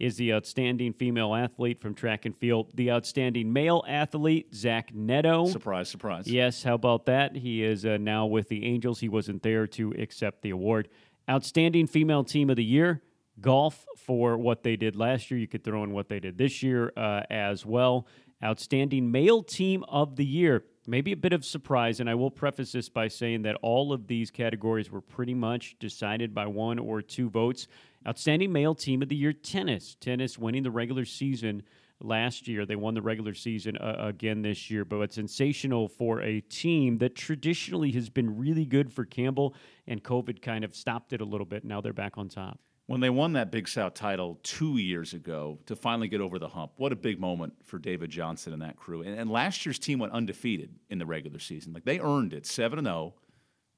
is 0.00 0.16
the 0.16 0.32
outstanding 0.32 0.94
female 0.94 1.34
athlete 1.34 1.80
from 1.80 1.94
track 1.94 2.24
and 2.24 2.34
field. 2.36 2.70
The 2.74 2.90
outstanding 2.90 3.52
male 3.52 3.84
athlete, 3.86 4.52
Zach 4.54 4.94
Neto. 4.94 5.46
Surprise, 5.46 5.90
surprise. 5.90 6.26
Yes, 6.26 6.62
how 6.62 6.74
about 6.74 7.04
that? 7.04 7.36
He 7.36 7.62
is 7.62 7.84
uh, 7.84 7.98
now 7.98 8.24
with 8.24 8.48
the 8.48 8.64
Angels. 8.64 8.98
He 8.98 9.10
wasn't 9.10 9.42
there 9.42 9.66
to 9.68 9.92
accept 9.92 10.40
the 10.40 10.50
award. 10.50 10.88
Outstanding 11.28 11.86
female 11.86 12.24
team 12.24 12.48
of 12.48 12.56
the 12.56 12.64
year, 12.64 13.02
golf 13.40 13.86
for 13.98 14.38
what 14.38 14.62
they 14.62 14.76
did 14.76 14.96
last 14.96 15.30
year. 15.30 15.38
You 15.38 15.46
could 15.46 15.62
throw 15.62 15.84
in 15.84 15.92
what 15.92 16.08
they 16.08 16.18
did 16.18 16.38
this 16.38 16.62
year 16.62 16.92
uh, 16.96 17.22
as 17.30 17.66
well. 17.66 18.06
Outstanding 18.42 19.10
male 19.10 19.42
team 19.42 19.84
of 19.88 20.16
the 20.16 20.24
year. 20.24 20.64
Maybe 20.86 21.12
a 21.12 21.16
bit 21.16 21.34
of 21.34 21.44
surprise, 21.44 22.00
and 22.00 22.08
I 22.08 22.14
will 22.14 22.30
preface 22.30 22.72
this 22.72 22.88
by 22.88 23.08
saying 23.08 23.42
that 23.42 23.56
all 23.62 23.92
of 23.92 24.06
these 24.06 24.30
categories 24.30 24.90
were 24.90 25.02
pretty 25.02 25.34
much 25.34 25.78
decided 25.78 26.34
by 26.34 26.46
one 26.46 26.78
or 26.78 27.02
two 27.02 27.28
votes. 27.28 27.66
Outstanding 28.08 28.50
male 28.50 28.74
team 28.74 29.02
of 29.02 29.08
the 29.10 29.16
year, 29.16 29.34
tennis. 29.34 29.94
Tennis 30.00 30.38
winning 30.38 30.62
the 30.62 30.70
regular 30.70 31.04
season 31.04 31.62
last 32.00 32.48
year. 32.48 32.64
They 32.64 32.76
won 32.76 32.94
the 32.94 33.02
regular 33.02 33.34
season 33.34 33.76
uh, 33.76 33.96
again 33.98 34.40
this 34.40 34.70
year, 34.70 34.84
but 34.86 35.00
it's 35.00 35.14
sensational 35.14 35.88
for 35.88 36.22
a 36.22 36.40
team 36.40 36.98
that 36.98 37.14
traditionally 37.14 37.92
has 37.92 38.08
been 38.08 38.38
really 38.38 38.64
good 38.64 38.90
for 38.90 39.04
Campbell, 39.04 39.54
and 39.86 40.02
COVID 40.02 40.40
kind 40.40 40.64
of 40.64 40.74
stopped 40.74 41.12
it 41.12 41.20
a 41.20 41.26
little 41.26 41.46
bit. 41.46 41.64
Now 41.64 41.80
they're 41.82 41.92
back 41.92 42.16
on 42.16 42.28
top. 42.28 42.58
When 42.90 43.00
they 43.00 43.08
won 43.08 43.34
that 43.34 43.52
Big 43.52 43.68
South 43.68 43.94
title 43.94 44.40
two 44.42 44.78
years 44.78 45.14
ago 45.14 45.60
to 45.66 45.76
finally 45.76 46.08
get 46.08 46.20
over 46.20 46.40
the 46.40 46.48
hump, 46.48 46.72
what 46.74 46.90
a 46.90 46.96
big 46.96 47.20
moment 47.20 47.52
for 47.62 47.78
David 47.78 48.10
Johnson 48.10 48.52
and 48.52 48.62
that 48.62 48.74
crew. 48.74 49.02
And, 49.02 49.16
and 49.16 49.30
last 49.30 49.64
year's 49.64 49.78
team 49.78 50.00
went 50.00 50.12
undefeated 50.12 50.74
in 50.88 50.98
the 50.98 51.06
regular 51.06 51.38
season. 51.38 51.72
Like 51.72 51.84
they 51.84 52.00
earned 52.00 52.32
it, 52.32 52.46
7 52.46 52.82
0. 52.84 53.14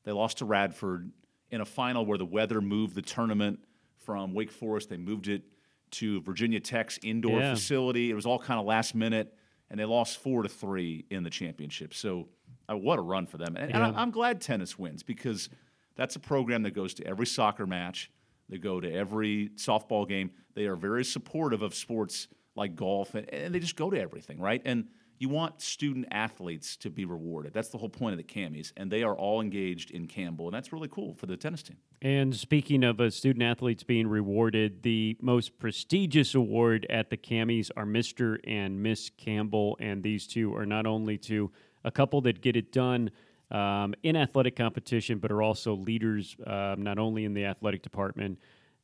They 0.05 0.13
lost 0.13 0.39
to 0.39 0.47
Radford 0.47 1.13
in 1.51 1.61
a 1.61 1.67
final 1.67 2.07
where 2.07 2.17
the 2.17 2.25
weather 2.25 2.63
moved 2.63 2.95
the 2.95 3.03
tournament 3.03 3.59
from 3.99 4.33
Wake 4.33 4.51
Forest. 4.51 4.89
They 4.89 4.97
moved 4.97 5.29
it 5.29 5.43
to 5.91 6.23
Virginia 6.23 6.61
Tech's 6.61 6.99
indoor 7.03 7.39
Yeah. 7.39 7.53
facility. 7.53 8.11
It 8.11 8.15
was 8.15 8.25
all 8.25 8.39
kind 8.39 8.59
of 8.59 8.65
last 8.65 8.95
minute, 8.95 9.35
and 9.69 9.79
they 9.79 9.85
lost 9.85 10.23
four 10.23 10.43
to 10.43 10.49
three 10.49 11.05
in 11.11 11.23
the 11.23 11.29
championship. 11.29 11.93
So, 11.93 12.31
uh, 12.67 12.79
what 12.79 12.99
a 12.99 13.03
run 13.03 13.27
for 13.27 13.37
them! 13.37 13.57
And, 13.59 13.75
and 13.75 13.83
I- 13.85 13.93
I'm 14.01 14.11
glad 14.11 14.41
tennis 14.41 14.79
wins 14.79 15.03
because 15.03 15.51
that's 15.97 16.17
a 16.17 16.19
program 16.19 16.63
that 16.63 16.71
goes 16.71 16.95
to 16.95 17.07
every 17.07 17.27
soccer 17.27 17.67
match. 17.67 18.11
They 18.53 18.59
go 18.59 18.81
to 18.81 18.93
every 18.93 19.49
softball 19.57 20.07
game. 20.07 20.31
They 20.55 20.67
are 20.67 20.77
very 20.77 21.07
supportive 21.07 21.63
of 21.63 21.75
sports 21.75 22.29
like 22.55 22.77
golf, 22.77 23.15
and, 23.15 23.27
and 23.33 23.55
they 23.55 23.61
just 23.61 23.77
go 23.77 23.89
to 23.89 23.99
everything, 23.99 24.39
right? 24.39 24.61
And 24.67 24.89
you 25.19 25.31
want 25.31 25.63
student 25.63 26.07
athletes 26.11 26.77
to 26.77 26.91
be 26.91 27.07
rewarded. 27.07 27.55
That's 27.55 27.71
the 27.71 27.79
whole 27.79 27.89
point 27.89 28.13
of 28.13 28.19
the 28.19 28.25
Cammys, 28.25 28.73
and 28.77 28.91
they 28.91 29.05
are 29.05 29.15
all 29.15 29.41
engaged 29.41 29.91
in 29.91 30.07
Campbell, 30.07 30.49
and 30.49 30.55
that's 30.55 30.71
really 30.71 30.89
cool 30.89 31.15
for 31.15 31.25
the 31.25 31.35
tennis 31.35 31.63
team. 31.63 31.79
And 32.03 32.37
speaking 32.37 32.85
of 32.85 33.01
uh, 33.01 33.09
student 33.09 33.43
athletes 33.43 33.85
being 33.85 34.07
rewarded, 34.07 34.83
the 34.83 35.17
most 35.23 35.59
prestigious 35.59 36.35
award 36.35 36.85
at 36.91 37.09
the 37.09 37.17
Cammys 37.17 37.71
are 37.75 37.87
Mr. 37.87 38.39
and 38.45 38.83
Miss 38.83 39.09
Campbell. 39.17 39.79
And 39.81 40.03
these 40.03 40.27
two 40.27 40.55
are 40.55 40.67
not 40.67 40.85
only 40.85 41.17
to 41.19 41.53
a 41.85 41.91
couple 41.91 42.21
that 42.23 42.43
get 42.43 42.55
it 42.55 42.71
done 42.71 43.13
um, 43.53 43.95
in 44.03 44.17
athletic 44.17 44.57
competition, 44.57 45.19
but 45.19 45.31
are 45.31 45.43
also 45.43 45.75
leaders, 45.75 46.37
um, 46.47 46.83
not 46.83 46.99
only 46.99 47.25
in 47.25 47.35
the 47.35 47.45
athletic 47.45 47.83
department, 47.83 48.39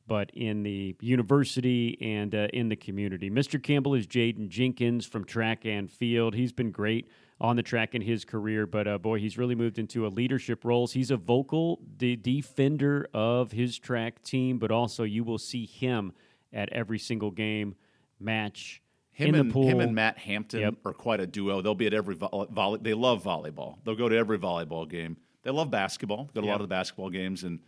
but 0.07 0.31
in 0.33 0.63
the 0.63 0.95
university 1.01 1.97
and 2.01 2.33
uh, 2.33 2.47
in 2.53 2.69
the 2.69 2.75
community. 2.75 3.29
Mr. 3.29 3.61
Campbell 3.61 3.93
is 3.93 4.07
Jaden 4.07 4.49
Jenkins 4.49 5.05
from 5.05 5.23
track 5.23 5.65
and 5.65 5.89
field. 5.89 6.33
He's 6.33 6.51
been 6.51 6.71
great 6.71 7.07
on 7.41 7.55
the 7.55 7.63
track 7.63 7.95
in 7.95 8.01
his 8.01 8.25
career, 8.25 8.65
but 8.65 8.87
uh, 8.87 8.97
boy, 8.97 9.19
he's 9.19 9.37
really 9.37 9.55
moved 9.55 9.79
into 9.79 10.05
a 10.05 10.09
leadership 10.09 10.65
roles. 10.65 10.93
He's 10.93 11.11
a 11.11 11.17
vocal 11.17 11.79
de- 11.97 12.15
defender 12.15 13.07
of 13.13 13.51
his 13.51 13.77
track 13.77 14.21
team, 14.23 14.57
but 14.57 14.71
also 14.71 15.03
you 15.03 15.23
will 15.23 15.37
see 15.37 15.65
him 15.65 16.11
at 16.51 16.69
every 16.73 16.99
single 16.99 17.31
game, 17.31 17.75
match, 18.19 18.81
Him 19.19 19.35
in 19.35 19.41
and 19.41 19.49
the 19.49 19.53
pool. 19.53 19.67
him 19.67 19.79
and 19.79 19.93
Matt 19.93 20.17
Hampton 20.17 20.61
Yep. 20.61 20.75
are 20.85 20.93
quite 20.93 21.19
a 21.19 21.27
duo. 21.27 21.61
They'll 21.61 21.75
be 21.75 21.87
at 21.87 21.93
every 21.93 22.15
vo- 22.15 22.47
volley. 22.51 22.79
They 22.81 22.93
love 22.93 23.23
volleyball. 23.23 23.77
They'll 23.83 23.95
go 23.95 24.09
to 24.09 24.15
every 24.15 24.39
volleyball 24.39 24.89
game. 24.89 25.17
They 25.43 25.51
love 25.51 25.69
basketball. 25.71 26.29
Go 26.33 26.41
to 26.41 26.47
a 26.47 26.49
lot 26.49 26.55
of 26.61 26.67
the 26.67 26.73
basketball 26.73 27.09
games, 27.09 27.43
and 27.43 27.59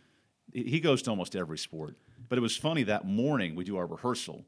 he 0.52 0.80
goes 0.80 1.02
to 1.02 1.10
almost 1.10 1.34
every 1.36 1.58
sport. 1.58 1.96
But 2.28 2.38
it 2.38 2.42
was 2.42 2.56
funny 2.56 2.82
that 2.84 3.06
morning 3.06 3.54
we 3.54 3.64
do 3.64 3.76
our 3.76 3.86
rehearsal, 3.86 4.44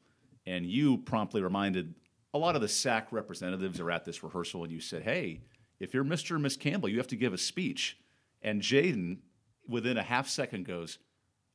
and 0.46 0.66
you 0.66 0.98
promptly 0.98 1.42
reminded 1.42 1.94
a 2.32 2.38
lot 2.38 2.54
of 2.56 2.60
the 2.62 2.68
SAC 2.68 3.12
representatives 3.12 3.80
are 3.80 3.90
at 3.90 4.04
this 4.04 4.22
rehearsal, 4.22 4.64
and 4.64 4.72
you 4.72 4.80
said, 4.80 5.02
"Hey, 5.02 5.40
if 5.80 5.94
you're 5.94 6.04
Mr. 6.04 6.32
or 6.32 6.38
Miss 6.38 6.56
Campbell, 6.56 6.88
you 6.88 6.98
have 6.98 7.06
to 7.08 7.16
give 7.16 7.32
a 7.32 7.38
speech." 7.38 7.98
And 8.42 8.60
Jaden, 8.60 9.18
within 9.68 9.96
a 9.96 10.02
half 10.02 10.28
second, 10.28 10.64
goes. 10.66 10.98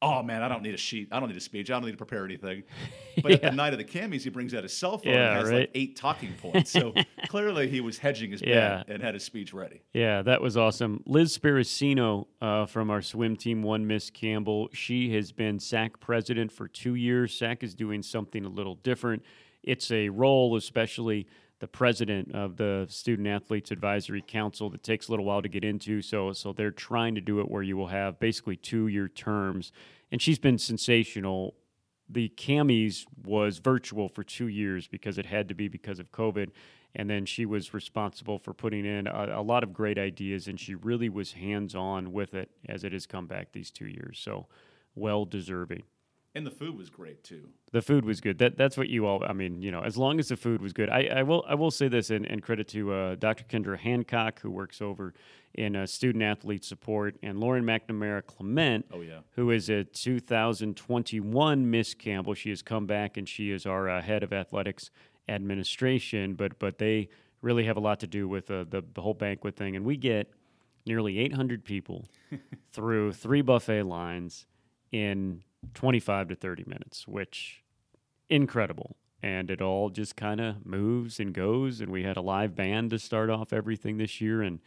Oh 0.02 0.24
man, 0.24 0.42
I 0.44 0.48
don't 0.48 0.64
need 0.64 0.74
a 0.74 0.78
sheet. 0.78 1.10
I 1.12 1.20
don't 1.20 1.28
need 1.28 1.38
a 1.38 1.42
speech. 1.42 1.70
I 1.70 1.74
don't 1.74 1.84
need 1.86 1.92
to 1.92 1.98
prepare 1.98 2.24
anything. 2.26 2.64
But 3.22 3.34
at 3.34 3.42
the 3.42 3.52
night 3.52 3.74
of 3.74 3.80
the 3.80 3.84
Cammys, 3.84 4.22
he 4.22 4.30
brings 4.30 4.54
out 4.54 4.64
his 4.64 4.72
cell 4.72 4.98
phone 4.98 5.12
Yeah, 5.12 5.32
and 5.32 5.40
has 5.42 5.50
right. 5.50 5.60
like 5.60 5.72
eight 5.76 5.98
talking 5.98 6.34
points. 6.42 6.72
So 6.72 6.94
clearly 7.28 7.68
he 7.68 7.82
was 7.82 7.98
hedging 7.98 8.32
his 8.32 8.42
Yeah. 8.42 8.78
bet 8.78 8.88
and 8.96 9.04
had 9.04 9.14
his 9.14 9.26
speech 9.26 9.54
ready. 9.54 9.82
Yeah, 9.94 10.22
that 10.22 10.42
was 10.42 10.56
awesome. 10.56 11.04
Liz 11.06 11.38
Spiracino 11.38 12.28
uh, 12.42 12.66
from 12.66 12.90
our 12.90 13.02
swim 13.02 13.36
team 13.36 13.62
won 13.62 13.88
Miss 13.88 14.10
Campbell. 14.10 14.70
She 14.72 15.14
has 15.16 15.34
been 15.34 15.60
SAC 15.60 16.00
president 16.00 16.50
for 16.54 16.70
two 16.70 16.96
years. 16.96 17.38
SAC 17.38 17.62
is 17.62 17.76
doing 17.76 18.02
something 18.04 18.46
a 18.46 18.50
little 18.50 18.76
different. 18.76 19.22
It's 19.64 19.92
a 19.92 20.08
role, 20.08 20.56
especially 20.56 21.28
the 21.60 21.68
president 21.68 22.34
of 22.34 22.56
the 22.58 22.86
Student 22.90 23.28
Athletes 23.28 23.72
Advisory 23.72 24.24
Council, 24.26 24.70
that 24.70 24.84
takes 24.84 25.08
a 25.08 25.12
little 25.12 25.26
while 25.26 25.42
to 25.42 25.50
get 25.50 25.64
into. 25.64 26.02
So, 26.02 26.32
so 26.34 26.54
they're 26.54 26.72
trying 26.72 27.16
to 27.16 27.22
do 27.22 27.40
it 27.40 27.50
where 27.50 27.64
you 27.64 27.76
will 27.76 27.88
have 27.88 28.20
basically 28.20 28.56
two-year 28.56 29.10
terms, 29.10 29.72
and 30.12 30.22
she's 30.22 30.40
been 30.40 30.58
sensational. 30.58 31.56
The 32.10 32.30
Cammys 32.30 33.06
was 33.24 33.60
virtual 33.60 34.08
for 34.10 34.24
two 34.24 34.48
years 34.48 34.88
because 34.88 35.18
it 35.18 35.26
had 35.26 35.48
to 35.50 35.54
be 35.54 35.68
because 35.68 36.00
of 36.00 36.12
covid. 36.12 36.50
And 36.96 37.08
then 37.08 37.28
she 37.28 37.46
was 37.46 37.72
responsible 37.72 38.40
for 38.40 38.52
putting 38.52 38.84
in 38.84 39.06
a, 39.06 39.40
a 39.40 39.44
lot 39.44 39.64
of 39.64 39.74
great 39.74 40.00
ideas 40.00 40.48
and 40.48 40.60
she 40.60 40.74
really 40.74 41.08
was 41.08 41.34
hands-on 41.34 42.12
with 42.12 42.34
it 42.34 42.50
as 42.68 42.84
it 42.84 42.94
has 42.94 43.06
come 43.06 43.28
back 43.28 43.52
these 43.52 43.70
two 43.70 43.86
years. 43.86 44.20
So 44.20 44.48
well 44.96 45.26
deserving 45.26 45.84
And 46.36 46.46
the 46.46 46.52
food 46.52 46.78
was 46.78 46.90
great 46.92 47.24
too. 47.24 47.50
the 47.72 47.82
food 47.82 48.06
was 48.06 48.22
good. 48.22 48.38
That 48.38 48.56
that's 48.56 48.78
what 48.78 48.88
you 48.88 49.08
all. 49.08 49.24
I 49.28 49.34
mean, 49.34 49.62
you 49.64 49.72
know, 49.72 49.82
as 49.82 49.98
long 49.98 50.20
as 50.20 50.28
the 50.28 50.38
food 50.38 50.62
was 50.62 50.74
good. 50.74 50.88
I, 50.90 51.06
I 51.06 51.24
will 51.24 51.44
I 51.48 51.56
will 51.56 51.72
say 51.72 51.88
this 51.88 52.12
and, 52.12 52.26
and 52.26 52.44
credit 52.44 52.68
to 52.70 52.94
uh, 52.94 53.16
Dr. 53.16 53.46
Kendra 53.46 53.78
Hancock 53.80 54.40
who 54.42 54.52
works 54.52 54.80
over 54.82 55.14
in 55.56 55.76
uh, 55.76 55.88
student 55.88 56.24
athlete 56.24 56.64
support 56.64 57.18
and 57.24 57.40
Lauren 57.40 57.64
McNamara 57.66 58.24
Clement. 58.26 58.86
Oh, 58.94 59.02
yeah. 59.02 59.20
Who 59.32 59.50
is 59.50 59.70
a 59.70 59.84
2021 59.84 61.72
Miss 61.72 61.96
Campbell? 61.96 62.36
She 62.36 62.50
has 62.50 62.62
come 62.62 62.86
back 62.86 63.18
and 63.18 63.28
she 63.28 63.50
is 63.50 63.66
our 63.66 63.90
uh, 63.90 64.02
head 64.02 64.22
of 64.22 64.32
athletics 64.32 64.92
administration. 65.28 66.36
But 66.36 66.60
but 66.60 66.78
they 66.78 67.10
really 67.42 67.66
have 67.66 67.78
a 67.78 67.82
lot 67.82 68.00
to 68.02 68.08
do 68.08 68.28
with 68.28 68.52
uh, 68.52 68.66
the 68.70 68.84
the 68.94 69.02
whole 69.02 69.16
banquet 69.16 69.56
thing, 69.56 69.76
and 69.76 69.84
we 69.84 69.98
get 69.98 70.32
nearly 70.86 71.20
800 71.20 71.66
people 71.66 72.06
through 72.72 73.14
three 73.14 73.42
buffet 73.42 73.84
lines 73.84 74.46
in 74.92 75.44
25 75.74 76.30
to 76.30 76.36
30 76.36 76.64
minutes, 76.66 77.08
which 77.08 77.64
incredible. 78.30 78.96
And 79.22 79.52
it 79.52 79.62
all 79.62 79.90
just 79.90 80.16
kind 80.16 80.40
of 80.40 80.66
moves 80.66 81.20
and 81.20 81.34
goes. 81.34 81.82
And 81.82 81.92
we 81.92 82.04
had 82.04 82.16
a 82.16 82.22
live 82.22 82.56
band 82.56 82.92
to 82.92 83.00
start 83.00 83.30
off 83.30 83.52
everything 83.52 83.98
this 83.98 84.22
year. 84.22 84.42
And 84.42 84.60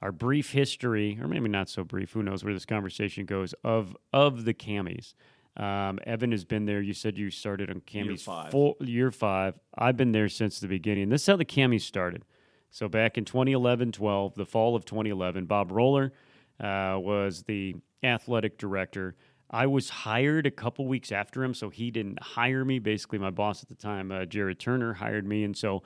our 0.00 0.12
brief 0.12 0.52
history, 0.52 1.18
or 1.20 1.28
maybe 1.28 1.48
not 1.48 1.68
so 1.68 1.84
brief, 1.84 2.12
who 2.12 2.22
knows 2.22 2.42
where 2.42 2.54
this 2.54 2.64
conversation 2.64 3.26
goes, 3.26 3.54
of 3.62 3.96
of 4.12 4.44
the 4.44 4.54
Cammys. 4.54 5.14
Um, 5.56 5.98
Evan 6.06 6.32
has 6.32 6.44
been 6.44 6.64
there. 6.64 6.80
You 6.80 6.94
said 6.94 7.18
you 7.18 7.30
started 7.30 7.68
on 7.68 7.82
Cammys 7.82 8.22
five. 8.22 8.50
full- 8.50 8.76
year 8.80 9.10
five. 9.10 9.58
I've 9.76 9.98
been 9.98 10.12
there 10.12 10.30
since 10.30 10.58
the 10.58 10.68
beginning. 10.68 11.10
This 11.10 11.22
is 11.22 11.26
how 11.26 11.36
the 11.36 11.44
Cammys 11.44 11.82
started. 11.82 12.24
So 12.70 12.88
back 12.88 13.18
in 13.18 13.26
2011 13.26 13.92
12, 13.92 14.34
the 14.34 14.46
fall 14.46 14.74
of 14.74 14.86
2011, 14.86 15.44
Bob 15.44 15.70
Roller 15.70 16.12
uh, 16.58 16.96
was 16.98 17.42
the 17.42 17.76
athletic 18.02 18.56
director. 18.56 19.14
I 19.52 19.66
was 19.66 19.90
hired 19.90 20.46
a 20.46 20.50
couple 20.50 20.86
weeks 20.86 21.12
after 21.12 21.44
him, 21.44 21.52
so 21.52 21.68
he 21.68 21.90
didn't 21.90 22.22
hire 22.22 22.64
me. 22.64 22.78
Basically, 22.78 23.18
my 23.18 23.30
boss 23.30 23.62
at 23.62 23.68
the 23.68 23.74
time, 23.74 24.10
uh, 24.10 24.24
Jared 24.24 24.58
Turner, 24.58 24.94
hired 24.94 25.26
me. 25.26 25.44
And 25.44 25.56
so 25.56 25.82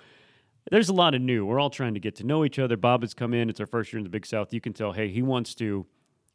there's 0.71 0.89
a 0.89 0.95
lot 0.95 1.15
of 1.15 1.21
new. 1.21 1.45
We're 1.45 1.59
all 1.59 1.71
trying 1.71 1.95
to 1.95 2.01
get 2.01 2.15
to 2.17 2.25
know 2.25 2.45
each 2.45 2.59
other. 2.59 2.77
Bob 2.77 3.03
has 3.03 3.15
come 3.15 3.35
in. 3.35 3.51
It's 3.51 3.61
our 3.61 3.67
first 3.67 3.93
year 3.93 3.99
in 3.99 4.05
the 4.05 4.11
Big 4.11 4.27
South. 4.27 4.53
You 4.53 4.61
can 4.61 4.73
tell, 4.73 4.93
hey, 4.93 5.09
he 5.09 5.23
wants 5.23 5.55
to 5.57 5.87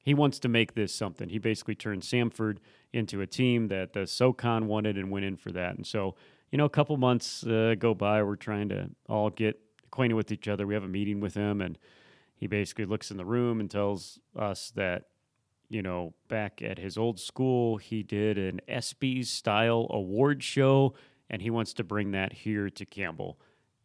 he 0.03 0.13
wants 0.13 0.39
to 0.39 0.49
make 0.49 0.73
this 0.73 0.93
something. 0.93 1.29
He 1.29 1.37
basically 1.37 1.75
turned 1.75 2.01
Samford 2.01 2.57
into 2.91 3.21
a 3.21 3.27
team 3.27 3.67
that 3.67 3.93
the 3.93 4.07
SoCon 4.07 4.67
wanted 4.67 4.97
and 4.97 5.11
went 5.11 5.25
in 5.25 5.37
for 5.37 5.51
that. 5.51 5.75
And 5.75 5.85
so, 5.85 6.15
you 6.51 6.57
know, 6.57 6.65
a 6.65 6.69
couple 6.69 6.97
months 6.97 7.45
uh, 7.45 7.75
go 7.77 7.93
by. 7.93 8.23
We're 8.23 8.35
trying 8.35 8.69
to 8.69 8.89
all 9.07 9.29
get 9.29 9.59
acquainted 9.85 10.15
with 10.15 10.31
each 10.31 10.47
other. 10.47 10.65
We 10.65 10.73
have 10.73 10.83
a 10.83 10.87
meeting 10.87 11.19
with 11.19 11.35
him, 11.35 11.61
and 11.61 11.77
he 12.35 12.47
basically 12.47 12.85
looks 12.85 13.11
in 13.11 13.17
the 13.17 13.25
room 13.25 13.59
and 13.59 13.69
tells 13.69 14.19
us 14.35 14.71
that, 14.75 15.05
you 15.71 15.81
know, 15.81 16.13
back 16.27 16.62
at 16.62 16.77
his 16.77 16.97
old 16.97 17.19
school, 17.19 17.77
he 17.77 18.03
did 18.03 18.38
an 18.38 18.60
ESPYs 18.67 19.27
style 19.27 19.88
award 19.89 20.43
show, 20.43 20.93
and 21.29 21.41
he 21.41 21.49
wants 21.49 21.73
to 21.73 21.84
bring 21.84 22.12
that 22.12 22.34
here 22.34 22.69
to 22.69 22.86
Campbell 22.86 23.39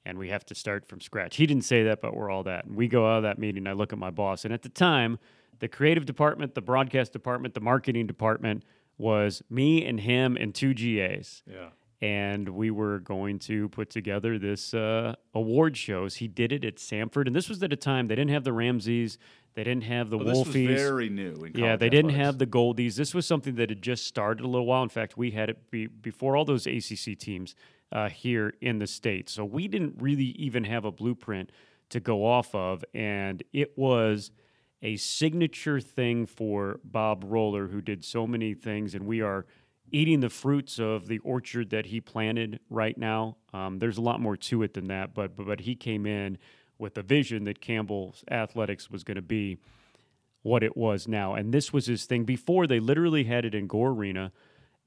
and 0.07 0.19
we 0.19 0.29
have 0.29 0.47
to 0.47 0.55
start 0.55 0.87
from 0.87 1.01
scratch. 1.01 1.35
He 1.37 1.47
didn't 1.47 1.65
say 1.65 1.83
that, 1.83 2.01
but 2.01 2.15
we're 2.15 2.31
all 2.31 2.45
that. 2.45 2.65
And 2.65 2.77
we 2.77 2.87
go 2.87 3.11
out 3.11 3.19
of 3.19 3.23
that 3.25 3.39
meeting. 3.41 3.67
I 3.67 3.73
look 3.73 3.93
at 3.93 3.99
my 3.99 4.11
boss, 4.11 4.45
and 4.45 4.55
at 4.55 4.63
the 4.63 4.69
time, 4.69 5.19
the 5.59 5.69
creative 5.69 6.07
department, 6.07 6.55
the 6.55 6.61
broadcast 6.61 7.13
department, 7.13 7.55
the 7.55 7.61
marketing 7.61 8.07
department 8.07 8.63
was 8.99 9.43
me 9.51 9.85
and 9.85 10.01
him 10.01 10.37
and 10.37 10.55
two 10.55 10.75
GAs. 10.75 11.43
Yeah. 11.45 11.71
And 12.03 12.49
we 12.49 12.71
were 12.71 12.99
going 13.01 13.39
to 13.39 13.69
put 13.71 13.91
together 13.91 14.39
this 14.39 14.75
uh, 14.75 15.15
award 15.35 15.77
shows. 15.77 16.17
He 16.17 16.29
did 16.29 16.53
it 16.53 16.65
at 16.65 16.77
Samford, 16.77 17.27
and 17.27 17.35
this 17.35 17.49
was 17.49 17.63
at 17.63 17.73
a 17.73 17.77
time 17.77 18.09
they 18.09 18.15
didn't 18.15 18.33
have 18.33 18.45
the 18.45 18.53
Ramses, 18.53 19.19
they 19.55 19.65
didn't 19.65 19.85
have 19.85 20.11
the 20.11 20.19
was 20.19 20.39
Wolfies. 20.39 20.77
very 20.77 21.09
new. 21.09 21.33
In 21.45 21.53
Yeah, 21.55 21.77
they 21.77 21.89
didn't 21.89 22.11
have 22.11 22.37
the 22.37 22.47
Goldies. 22.47 22.97
This 22.97 23.15
was 23.15 23.27
something 23.27 23.55
that 23.55 23.71
had 23.71 23.81
just 23.81 24.07
started 24.07 24.45
a 24.45 24.49
little 24.49 24.67
while. 24.67 24.83
In 24.83 24.91
fact, 24.91 25.17
we 25.17 25.31
had 25.31 25.49
it 25.49 25.71
be, 25.71 25.87
before 25.87 26.37
all 26.37 26.45
those 26.45 26.67
ACC 26.67 27.19
teams 27.19 27.55
uh, 27.91 28.11
here 28.11 28.53
in 28.61 28.79
the 28.79 28.87
state. 28.87 29.31
So 29.31 29.47
we 29.47 29.67
didn't 29.67 29.95
really 29.99 30.35
even 30.37 30.65
have 30.65 30.85
a 30.85 30.93
blueprint 30.93 31.51
to 31.89 32.01
go 32.01 32.27
off 32.27 32.55
of, 32.55 32.85
and 32.93 33.43
it 33.53 33.79
was 33.79 34.31
a 34.83 34.97
signature 34.97 35.81
thing 35.81 36.27
for 36.27 36.81
Bob 36.85 37.25
Roller, 37.27 37.69
who 37.69 37.81
did 37.81 38.05
so 38.05 38.27
many 38.27 38.53
things, 38.53 38.95
and 38.95 39.07
we 39.07 39.23
are 39.23 39.47
eating 39.91 40.21
the 40.21 40.31
fruits 40.31 40.79
of 40.79 41.07
the 41.07 41.19
orchard 41.19 41.71
that 41.71 41.87
he 41.87 42.01
planted 42.01 42.61
right 42.71 42.97
now. 42.97 43.37
Um, 43.53 43.79
there's 43.79 43.99
a 43.99 44.03
lot 44.03 44.21
more 44.21 44.37
to 44.37 44.63
it 44.63 44.75
than 44.75 44.89
that, 44.89 45.15
but 45.15 45.37
but, 45.37 45.47
but 45.47 45.61
he 45.61 45.75
came 45.75 46.07
in 46.07 46.39
with 46.79 46.99
a 46.99 47.03
vision 47.03 47.45
that 47.45 47.61
Campbell's 47.61 48.23
athletics 48.31 48.91
was 48.91 49.03
going 49.03 49.17
to 49.17 49.23
be 49.23 49.59
what 50.43 50.63
it 50.63 50.77
was 50.77 51.09
now. 51.09 51.35
And 51.35 51.53
this 51.53 51.73
was 51.73 51.87
his 51.87 52.05
thing. 52.05 52.25
Before, 52.25 52.67
they 52.67 52.79
literally 52.79 53.25
had 53.25 53.45
it 53.45 53.55
in 53.55 53.67
Gore 53.67 53.91
Arena. 53.91 54.33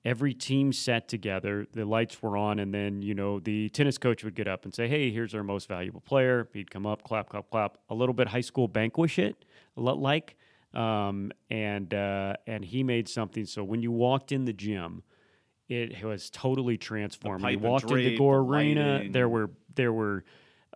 Every 0.05 0.33
team 0.33 0.71
sat 0.71 1.09
together, 1.09 1.67
the 1.73 1.83
lights 1.83 2.21
were 2.21 2.37
on, 2.37 2.59
and 2.59 2.73
then, 2.73 3.01
you 3.01 3.13
know, 3.13 3.39
the 3.39 3.67
tennis 3.69 3.97
coach 3.97 4.23
would 4.23 4.35
get 4.35 4.47
up 4.47 4.63
and 4.63 4.73
say, 4.73 4.87
Hey, 4.87 5.11
here's 5.11 5.35
our 5.35 5.43
most 5.43 5.67
valuable 5.67 5.99
player. 5.99 6.47
He'd 6.53 6.71
come 6.71 6.85
up, 6.85 7.03
clap, 7.03 7.27
clap, 7.27 7.49
clap, 7.49 7.77
a 7.89 7.95
little 7.95 8.13
bit 8.13 8.29
high 8.29 8.41
school 8.41 8.67
banquish 8.67 9.19
it, 9.19 9.43
like. 9.75 10.37
Um, 10.73 11.31
and 11.49 11.91
uh, 11.93 12.35
and 12.45 12.63
he 12.63 12.83
made 12.83 13.09
something. 13.09 13.45
So 13.45 13.63
when 13.63 13.81
you 13.81 13.91
walked 13.91 14.31
in 14.31 14.45
the 14.45 14.53
gym, 14.53 15.03
it 15.67 16.03
was 16.03 16.29
totally 16.29 16.77
transformed. 16.77 17.43
You 17.49 17.59
walked 17.59 17.83
into 17.83 17.95
drape, 17.95 18.17
Gore 18.17 18.43
the 18.43 18.49
Arena, 18.49 18.93
lighting. 18.93 19.11
there 19.11 19.29
were 19.29 19.51
there 19.75 19.93
were 19.93 20.23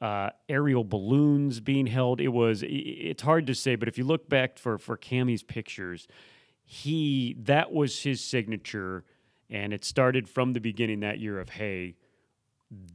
uh, 0.02 0.30
aerial 0.50 0.84
balloons 0.84 1.60
being 1.60 1.88
held. 1.88 2.22
It 2.22 2.30
was 2.30 2.64
it's 2.66 3.24
hard 3.24 3.48
to 3.48 3.56
say, 3.56 3.76
but 3.76 3.88
if 3.88 3.98
you 3.98 4.04
look 4.04 4.30
back 4.30 4.58
for 4.58 4.78
for 4.78 4.98
Cammys 4.98 5.46
pictures, 5.46 6.08
he 6.64 7.36
that 7.40 7.72
was 7.72 8.04
his 8.04 8.24
signature, 8.24 9.04
and 9.50 9.74
it 9.74 9.86
started 9.86 10.28
from 10.28 10.54
the 10.54 10.60
beginning 10.60 11.02
that 11.02 11.20
year 11.20 11.40
of 11.40 11.50
hey, 11.50 11.96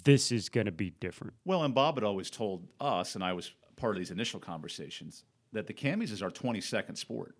this 0.04 0.30
is 0.32 0.48
going 0.48 0.66
to 0.66 0.72
be 0.72 0.90
different. 0.90 1.34
Well, 1.44 1.62
and 1.62 1.74
Bob 1.74 1.96
had 1.96 2.04
always 2.04 2.30
told 2.30 2.68
us, 2.80 3.14
and 3.14 3.24
I 3.24 3.32
was 3.32 3.52
part 3.76 3.96
of 3.96 4.00
these 4.00 4.10
initial 4.10 4.40
conversations, 4.40 5.24
that 5.52 5.66
the 5.66 5.74
Cammys 5.74 6.10
is 6.10 6.22
our 6.22 6.30
22nd 6.30 6.96
sport. 6.96 7.34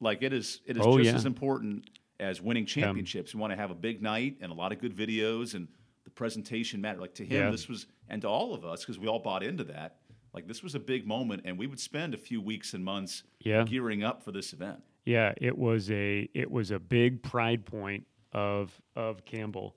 Like 0.00 0.22
it 0.22 0.32
is, 0.32 0.60
it 0.66 0.76
is 0.76 0.82
Oh, 0.86 0.96
just 0.98 1.10
yeah. 1.10 1.16
as 1.16 1.26
important 1.26 1.90
as 2.18 2.40
winning 2.40 2.66
championships. 2.66 3.34
we 3.34 3.40
want 3.40 3.52
to 3.52 3.56
have 3.56 3.70
a 3.70 3.74
big 3.74 4.02
night 4.02 4.36
and 4.40 4.50
a 4.52 4.54
lot 4.54 4.72
of 4.72 4.78
good 4.78 4.94
videos, 4.96 5.54
and 5.54 5.68
the 6.04 6.10
presentation 6.10 6.80
matter. 6.80 7.00
Like 7.00 7.14
to 7.14 7.24
him, 7.24 7.44
Yeah. 7.44 7.50
this 7.50 7.68
was, 7.68 7.86
and 8.08 8.22
to 8.22 8.28
all 8.28 8.54
of 8.54 8.64
us, 8.64 8.80
because 8.80 8.98
we 8.98 9.08
all 9.08 9.18
bought 9.20 9.42
into 9.42 9.64
that. 9.64 9.96
Like 10.32 10.46
this 10.46 10.62
was 10.62 10.74
a 10.74 10.80
big 10.80 11.06
moment, 11.06 11.42
and 11.44 11.58
we 11.58 11.66
would 11.66 11.80
spend 11.80 12.14
a 12.14 12.18
few 12.18 12.40
weeks 12.40 12.72
and 12.74 12.84
months 12.84 13.24
Yeah. 13.40 13.64
gearing 13.64 14.02
up 14.02 14.22
for 14.22 14.32
this 14.32 14.52
event. 14.52 14.82
Yeah, 15.04 15.32
it 15.38 15.56
was 15.58 15.90
a 15.90 16.28
it 16.34 16.50
was 16.50 16.70
a 16.70 16.78
big 16.78 17.22
pride 17.22 17.64
point 17.66 18.06
of 18.32 18.80
of 18.94 19.24
Campbell, 19.24 19.74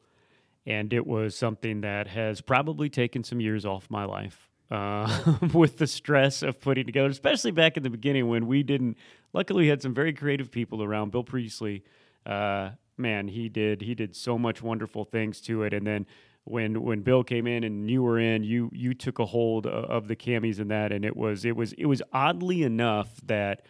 and 0.66 0.94
it 0.94 1.08
was 1.08 1.36
something 1.36 1.82
that 1.82 2.08
has 2.08 2.40
probably 2.42 2.90
taken 2.90 3.24
some 3.24 3.40
years 3.40 3.66
off 3.66 3.90
my 3.90 4.04
life 4.06 4.50
uh, 4.74 5.36
with 5.54 5.78
the 5.78 5.88
stress 5.88 6.42
of 6.42 6.60
putting 6.60 6.86
together, 6.86 7.08
especially 7.08 7.52
back 7.52 7.78
in 7.78 7.84
the 7.84 7.90
beginning 7.90 8.28
when 8.28 8.48
we 8.48 8.64
didn't. 8.64 8.98
Luckily, 9.32 9.64
we 9.64 9.68
had 9.68 9.82
some 9.82 9.94
very 9.94 10.14
creative 10.14 10.52
people 10.52 10.84
around. 10.84 11.12
Bill 11.12 11.24
Priestley, 11.24 11.84
uh, 12.26 12.72
man, 12.98 13.28
he 13.28 13.50
did 13.50 13.82
he 13.82 13.94
did 13.94 14.16
so 14.16 14.38
much 14.38 14.62
wonderful 14.62 15.06
things 15.06 15.40
to 15.42 15.64
it, 15.64 15.74
and 15.74 15.86
then. 15.86 16.06
When 16.46 16.82
when 16.82 17.04
Bill 17.04 17.24
came 17.24 17.48
in 17.48 17.64
and 17.64 17.90
you 17.90 18.04
were 18.04 18.20
in, 18.20 18.44
you 18.44 18.70
you 18.74 18.94
took 18.94 19.20
a 19.20 19.26
hold 19.26 19.66
of 19.66 20.10
the 20.10 20.16
Cammys 20.18 20.60
and 20.60 20.70
that, 20.72 20.92
and 20.92 21.06
it 21.06 21.16
was 21.16 21.46
it 21.46 21.56
was 21.56 21.72
it 21.72 21.86
was 21.86 22.02
oddly 22.12 22.64
enough 22.64 23.08
that 23.28 23.62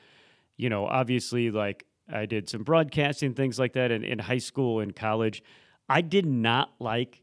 you 0.57 0.69
know, 0.69 0.87
obviously, 0.87 1.51
like 1.51 1.85
I 2.11 2.25
did 2.25 2.49
some 2.49 2.63
broadcasting, 2.63 3.33
things 3.33 3.59
like 3.59 3.73
that 3.73 3.91
in, 3.91 4.03
in 4.03 4.17
high 4.17 4.39
school 4.39 4.79
and 4.79 4.95
college. 4.95 5.43
I 5.87 6.01
did 6.01 6.25
not 6.25 6.73
like 6.79 7.22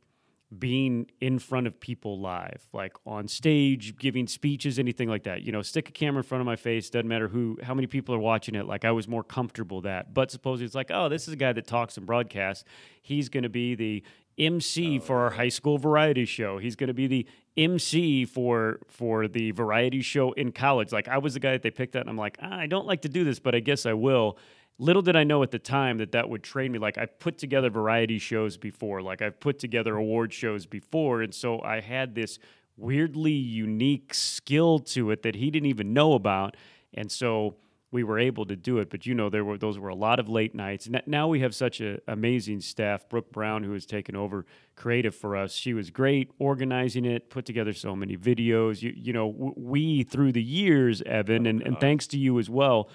being 0.58 1.08
in 1.20 1.38
front 1.38 1.66
of 1.66 1.78
people 1.78 2.20
live, 2.20 2.66
like 2.72 2.96
on 3.06 3.28
stage, 3.28 3.96
giving 3.96 4.26
speeches, 4.26 4.78
anything 4.78 5.08
like 5.08 5.22
that. 5.22 5.42
You 5.42 5.52
know, 5.52 5.62
stick 5.62 5.88
a 5.88 5.92
camera 5.92 6.20
in 6.20 6.22
front 6.24 6.40
of 6.40 6.46
my 6.46 6.56
face, 6.56 6.90
doesn't 6.90 7.06
matter 7.06 7.28
who, 7.28 7.58
how 7.62 7.72
many 7.72 7.86
people 7.86 8.14
are 8.14 8.20
watching 8.20 8.56
it. 8.56 8.66
Like 8.66 8.84
I 8.84 8.90
was 8.90 9.06
more 9.06 9.22
comfortable 9.22 9.80
that. 9.82 10.12
But 10.12 10.30
suppose 10.30 10.60
it's 10.60 10.74
like, 10.74 10.90
oh, 10.92 11.08
this 11.08 11.28
is 11.28 11.34
a 11.34 11.36
guy 11.36 11.52
that 11.52 11.66
talks 11.66 11.96
and 11.96 12.04
broadcasts. 12.04 12.64
He's 13.00 13.28
going 13.28 13.44
to 13.44 13.48
be 13.48 13.76
the 13.76 14.02
MC 14.38 14.98
for 14.98 15.20
our 15.20 15.30
high 15.30 15.48
school 15.50 15.78
variety 15.78 16.24
show. 16.24 16.58
He's 16.58 16.74
going 16.74 16.88
to 16.88 16.94
be 16.94 17.06
the 17.06 17.26
MC 17.56 18.24
for 18.24 18.80
for 18.88 19.28
the 19.28 19.50
variety 19.50 20.00
show 20.00 20.32
in 20.32 20.50
college. 20.50 20.92
Like 20.92 21.08
I 21.08 21.18
was 21.18 21.34
the 21.34 21.40
guy 21.40 21.52
that 21.52 21.62
they 21.62 21.70
picked 21.70 21.94
out, 21.94 22.00
and 22.00 22.10
I'm 22.10 22.16
like, 22.16 22.38
ah, 22.42 22.58
I 22.58 22.66
don't 22.66 22.86
like 22.86 23.02
to 23.02 23.08
do 23.08 23.22
this, 23.22 23.38
but 23.38 23.54
I 23.54 23.60
guess 23.60 23.86
I 23.86 23.92
will. 23.92 24.38
Little 24.80 25.02
did 25.02 25.14
I 25.14 25.24
know 25.24 25.42
at 25.42 25.50
the 25.50 25.58
time 25.58 25.98
that 25.98 26.12
that 26.12 26.30
would 26.30 26.42
train 26.42 26.72
me. 26.72 26.78
Like 26.78 26.96
I've 26.96 27.18
put 27.18 27.36
together 27.36 27.68
variety 27.68 28.18
shows 28.18 28.56
before, 28.56 29.02
like 29.02 29.20
I've 29.20 29.38
put 29.38 29.58
together 29.58 29.94
award 29.94 30.32
shows 30.32 30.64
before, 30.64 31.20
and 31.20 31.34
so 31.34 31.60
I 31.60 31.80
had 31.80 32.14
this 32.14 32.38
weirdly 32.78 33.32
unique 33.32 34.14
skill 34.14 34.78
to 34.78 35.10
it 35.10 35.22
that 35.22 35.34
he 35.34 35.50
didn't 35.50 35.68
even 35.68 35.92
know 35.92 36.14
about, 36.14 36.56
and 36.94 37.12
so 37.12 37.56
we 37.92 38.04
were 38.04 38.18
able 38.18 38.46
to 38.46 38.56
do 38.56 38.78
it. 38.78 38.88
But 38.88 39.04
you 39.04 39.14
know, 39.14 39.28
there 39.28 39.44
were 39.44 39.58
those 39.58 39.78
were 39.78 39.90
a 39.90 39.94
lot 39.94 40.18
of 40.18 40.30
late 40.30 40.54
nights. 40.54 40.88
Now 41.06 41.28
we 41.28 41.40
have 41.40 41.54
such 41.54 41.80
an 41.80 42.00
amazing 42.08 42.62
staff. 42.62 43.06
Brooke 43.06 43.30
Brown, 43.32 43.64
who 43.64 43.74
has 43.74 43.84
taken 43.84 44.16
over 44.16 44.46
creative 44.76 45.14
for 45.14 45.36
us, 45.36 45.52
she 45.52 45.74
was 45.74 45.90
great 45.90 46.30
organizing 46.38 47.04
it, 47.04 47.28
put 47.28 47.44
together 47.44 47.74
so 47.74 47.94
many 47.94 48.16
videos. 48.16 48.80
You 48.80 48.94
you 48.96 49.12
know, 49.12 49.52
we 49.56 50.04
through 50.04 50.32
the 50.32 50.42
years, 50.42 51.02
Evan, 51.02 51.46
oh, 51.46 51.50
and, 51.50 51.62
and 51.62 51.80
thanks 51.80 52.06
to 52.08 52.18
you 52.18 52.38
as 52.38 52.48
well, 52.48 52.88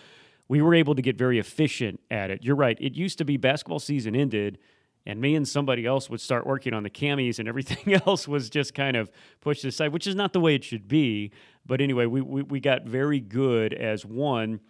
we 0.47 0.61
were 0.61 0.73
able 0.73 0.95
to 0.95 1.01
get 1.01 1.17
very 1.17 1.39
efficient 1.39 1.99
at 2.11 2.29
it. 2.29 2.43
You're 2.43 2.55
right. 2.55 2.77
It 2.79 2.95
used 2.95 3.17
to 3.17 3.25
be 3.25 3.37
basketball 3.37 3.79
season 3.79 4.15
ended. 4.15 4.59
And 5.07 5.21
me 5.21 5.35
and 5.35 5.47
somebody 5.47 5.85
else 5.85 6.09
would 6.09 6.19
start 6.19 6.47
working 6.47 6.73
on 6.73 6.81
the 6.81 6.89
Cammys, 6.89 7.37
and 7.37 7.47
everything 7.47 7.93
else 8.07 8.27
was 8.27 8.49
just 8.49 8.73
kind 8.73 8.97
of 8.97 9.11
pushed 9.39 9.63
aside, 9.63 9.93
which 9.93 10.07
is 10.07 10.15
not 10.15 10.33
the 10.33 10.39
way 10.39 10.55
it 10.55 10.63
should 10.63 10.87
be. 10.87 11.31
But 11.65 11.79
anyway, 11.79 12.07
we, 12.07 12.21
we, 12.21 12.41
we 12.41 12.59
got 12.59 12.85
very 12.85 13.19
good 13.19 13.73
as 13.73 14.05
one, 14.05 14.61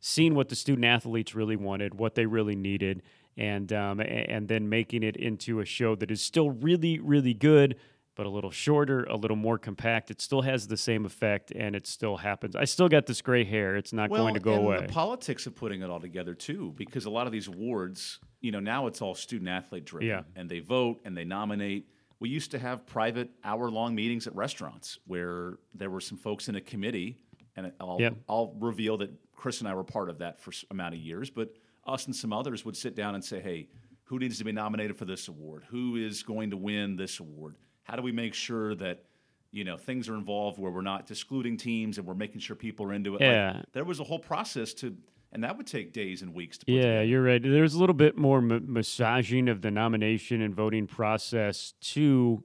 seeing 0.00 0.34
what 0.34 0.48
the 0.48 0.56
student 0.56 0.84
athletes 0.84 1.34
really 1.34 1.56
wanted, 1.56 1.94
what 1.94 2.16
they 2.16 2.26
really 2.26 2.56
needed, 2.56 3.02
and 3.36 3.72
um, 3.72 4.00
and 4.00 4.48
then 4.48 4.68
making 4.68 5.04
it 5.04 5.16
into 5.16 5.60
a 5.60 5.64
show 5.64 5.94
that 5.94 6.10
is 6.10 6.20
still 6.20 6.50
really 6.50 6.98
really 6.98 7.34
good, 7.34 7.76
but 8.18 8.26
a 8.26 8.28
little 8.28 8.50
shorter, 8.50 9.04
a 9.04 9.16
little 9.16 9.36
more 9.36 9.58
compact. 9.58 10.10
It 10.10 10.20
still 10.20 10.42
has 10.42 10.66
the 10.66 10.76
same 10.76 11.06
effect, 11.06 11.52
and 11.52 11.76
it 11.76 11.86
still 11.86 12.16
happens. 12.16 12.56
I 12.56 12.64
still 12.64 12.88
got 12.88 13.06
this 13.06 13.22
gray 13.22 13.44
hair; 13.44 13.76
it's 13.76 13.92
not 13.92 14.10
going 14.10 14.34
to 14.34 14.40
go 14.40 14.54
and 14.54 14.64
away. 14.64 14.80
The 14.88 14.92
politics 14.92 15.46
of 15.46 15.54
putting 15.54 15.82
it 15.82 15.88
all 15.88 16.00
together 16.00 16.34
too, 16.34 16.74
because 16.76 17.04
a 17.04 17.10
lot 17.10 17.26
of 17.28 17.32
these 17.32 17.46
awards, 17.46 18.18
you 18.40 18.50
know, 18.50 18.58
now 18.58 18.88
it's 18.88 19.00
all 19.00 19.14
student 19.14 19.48
athlete 19.48 19.84
driven, 19.84 20.08
Yeah. 20.08 20.22
and 20.34 20.50
they 20.50 20.58
vote 20.58 21.00
and 21.04 21.16
they 21.16 21.24
nominate. 21.24 21.86
We 22.18 22.28
used 22.28 22.50
to 22.50 22.58
have 22.58 22.84
private 22.86 23.30
hour 23.44 23.70
long 23.70 23.94
meetings 23.94 24.26
at 24.26 24.34
restaurants 24.34 24.98
where 25.06 25.58
there 25.72 25.88
were 25.88 26.00
some 26.00 26.18
folks 26.18 26.48
in 26.48 26.56
a 26.56 26.60
committee, 26.60 27.18
and 27.54 27.70
I'll 27.78 27.98
Yep. 28.00 28.16
I'll 28.28 28.56
reveal 28.58 28.96
that 28.96 29.10
Chris 29.36 29.60
and 29.60 29.68
I 29.68 29.74
were 29.74 29.84
part 29.84 30.10
of 30.10 30.18
that 30.18 30.40
for 30.40 30.52
amount 30.72 30.94
of 30.96 31.00
years, 31.00 31.30
but 31.30 31.54
us 31.86 32.06
and 32.06 32.16
some 32.16 32.32
others 32.32 32.64
would 32.64 32.76
sit 32.76 32.96
down 32.96 33.14
and 33.14 33.24
say, 33.24 33.38
hey. 33.40 33.68
Who 34.10 34.18
needs 34.18 34.38
to 34.38 34.44
be 34.44 34.52
nominated 34.52 34.96
for 34.96 35.04
this 35.04 35.28
award? 35.28 35.64
Who 35.68 35.96
is 35.96 36.22
going 36.22 36.48
to 36.52 36.56
win 36.56 36.96
this 36.96 37.20
award? 37.20 37.56
How 37.88 37.96
do 37.96 38.02
we 38.02 38.12
make 38.12 38.34
sure 38.34 38.74
that 38.76 39.04
you 39.50 39.64
know 39.64 39.76
things 39.78 40.08
are 40.08 40.14
involved 40.14 40.58
where 40.58 40.70
we're 40.70 40.82
not 40.82 41.10
excluding 41.10 41.56
teams 41.56 41.96
and 41.98 42.06
we're 42.06 42.14
making 42.14 42.40
sure 42.40 42.54
people 42.54 42.86
are 42.86 42.92
into 42.92 43.10
it? 43.14 43.20
Like, 43.20 43.22
Yeah. 43.22 43.62
there 43.72 43.84
was 43.84 43.98
a 43.98 44.04
whole 44.04 44.18
process 44.18 44.74
to, 44.74 44.94
and 45.32 45.42
that 45.42 45.56
would 45.56 45.66
take 45.66 45.92
days 45.94 46.20
and 46.20 46.34
weeks 46.34 46.58
to 46.58 46.66
put 46.66 46.72
Yeah, 46.74 46.82
together. 46.82 47.04
you're 47.04 47.22
right. 47.22 47.42
There's 47.42 47.74
a 47.74 47.78
little 47.80 47.94
bit 47.94 48.16
more 48.18 48.42
ma- 48.42 48.58
massaging 48.62 49.48
of 49.48 49.62
the 49.62 49.70
nomination 49.70 50.42
and 50.42 50.54
voting 50.54 50.86
process 50.86 51.72
to 51.80 52.44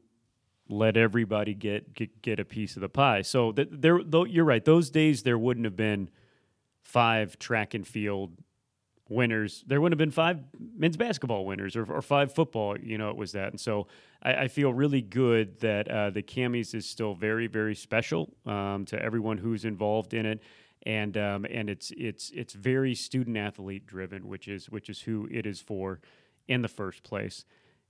let 0.70 0.96
everybody 0.96 1.54
get 1.54 1.94
get, 1.94 2.22
get 2.22 2.40
a 2.40 2.46
piece 2.46 2.78
of 2.78 2.82
the 2.82 2.90
pie. 2.90 3.22
So 3.22 3.52
th- 3.52 3.68
there, 3.70 4.00
though, 4.02 4.24
you're 4.24 4.46
right. 4.46 4.64
Those 4.64 4.90
days 4.90 5.24
there 5.24 5.38
wouldn't 5.38 5.66
have 5.66 5.76
been 5.76 6.10
five 6.82 7.38
track 7.38 7.74
and 7.74 7.86
field 7.86 8.32
winners. 9.10 9.64
There 9.68 9.82
wouldn't 9.82 10.00
have 10.00 10.06
been 10.06 10.12
five 10.12 10.40
men's 10.78 10.98
basketball 10.98 11.46
winners 11.46 11.76
or, 11.76 11.86
or 11.92 12.02
five 12.02 12.34
football. 12.34 12.78
You 12.78 12.98
know, 12.98 13.10
it 13.10 13.18
was 13.18 13.34
that. 13.34 13.50
And 13.50 13.60
so 13.60 13.88
I, 14.22 14.34
I 14.34 14.48
feel 14.48 14.74
really 14.74 15.02
good 15.02 15.60
that 15.60 15.88
uh, 15.88 16.10
the 16.10 16.24
Cammys 16.24 16.74
is 16.74 16.88
still 16.88 17.14
very, 17.14 17.48
very 17.48 17.76
special 17.76 18.34
um, 18.46 18.86
to 18.86 19.02
everyone 19.02 19.38
who's 19.38 19.66
involved 19.66 20.14
in 20.14 20.26
it. 20.26 20.42
And 20.86 21.16
um, 21.18 21.46
and 21.50 21.70
it's 21.70 21.92
it's 21.96 22.30
it's 22.32 22.54
very 22.54 22.94
student 22.94 23.38
athlete 23.38 23.86
driven, 23.86 24.28
which 24.28 24.50
is 24.50 24.70
which 24.70 24.90
is 24.90 25.02
who 25.02 25.30
it 25.32 25.46
is 25.46 25.62
for 25.62 26.02
in 26.48 26.62
the 26.62 26.68
first 26.68 27.04
place. 27.04 27.46